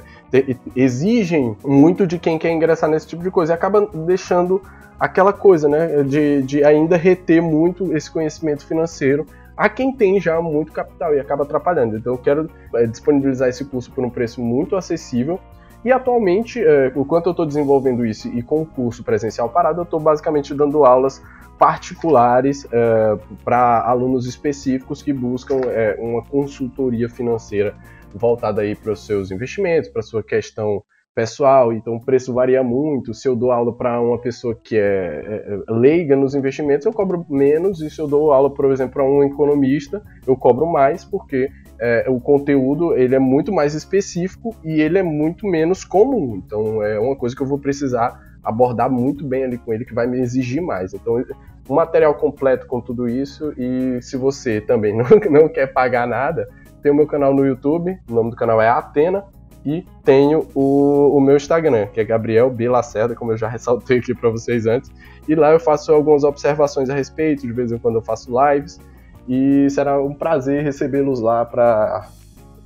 [0.75, 4.61] exigem muito de quem quer ingressar nesse tipo de coisa e acaba deixando
[4.99, 10.41] aquela coisa, né, de, de ainda reter muito esse conhecimento financeiro a quem tem já
[10.41, 11.97] muito capital e acaba atrapalhando.
[11.97, 15.39] Então eu quero é, disponibilizar esse curso por um preço muito acessível
[15.85, 19.85] e atualmente, é, enquanto eu estou desenvolvendo isso e com o curso presencial parado, eu
[19.85, 21.23] estou basicamente dando aulas
[21.59, 27.77] particulares é, para alunos específicos que buscam é, uma consultoria financeira
[28.15, 30.83] voltada aí para os seus investimentos, para sua questão
[31.15, 33.15] pessoal, então o preço varia muito.
[33.15, 36.93] Se eu dou aula para uma pessoa que é, é, é, leiga nos investimentos, eu
[36.93, 41.05] cobro menos, e se eu dou aula, por exemplo, para um economista, eu cobro mais,
[41.05, 41.49] porque
[41.81, 46.43] é, o conteúdo ele é muito mais específico e ele é muito menos comum.
[46.45, 49.95] Então é uma coisa que eu vou precisar abordar muito bem ali com ele, que
[49.95, 50.93] vai me exigir mais.
[50.93, 51.25] Então,
[51.69, 56.47] um material completo com tudo isso, e se você também não, não quer pagar nada,
[56.85, 59.25] tem o meu canal no YouTube, o nome do canal é Atena,
[59.65, 62.69] e tenho o, o meu Instagram, que é Gabriel B.
[62.69, 64.93] Lacerda, como eu já ressaltei aqui para vocês antes.
[65.27, 68.79] E lá eu faço algumas observações a respeito, de vez em quando eu faço lives.
[69.27, 72.07] E será um prazer recebê-los lá para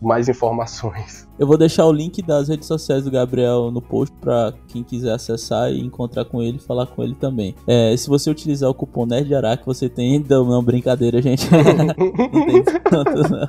[0.01, 1.29] mais informações.
[1.39, 5.13] Eu vou deixar o link das redes sociais do Gabriel no post para quem quiser
[5.13, 7.55] acessar e encontrar com ele e falar com ele também.
[7.67, 10.25] É, se você utilizar o cupom NERDARAC, você tem.
[10.29, 11.49] Não, não, brincadeira, gente.
[11.51, 13.49] não tem tanto, não.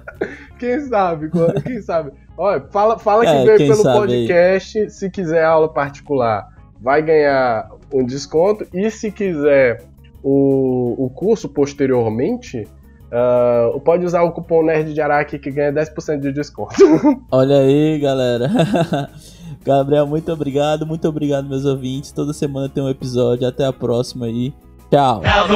[0.58, 1.30] Quem sabe?
[1.64, 2.12] Quem sabe?
[2.38, 4.80] Olha, fala, fala que é, veio pelo podcast.
[4.80, 4.90] Aí.
[4.90, 6.48] Se quiser aula particular,
[6.80, 8.66] vai ganhar um desconto.
[8.74, 9.84] E se quiser
[10.24, 12.68] o, o curso posteriormente
[13.12, 16.76] Uh, pode usar o cupom Nerd de Araque que ganha 10% de desconto.
[17.32, 18.50] Olha aí, galera.
[19.66, 20.86] Gabriel, muito obrigado.
[20.86, 22.12] Muito obrigado, meus ouvintes.
[22.12, 23.48] Toda semana tem um episódio.
[23.48, 24.54] Até a próxima aí.
[24.90, 25.22] Tchau.
[25.22, 25.48] Now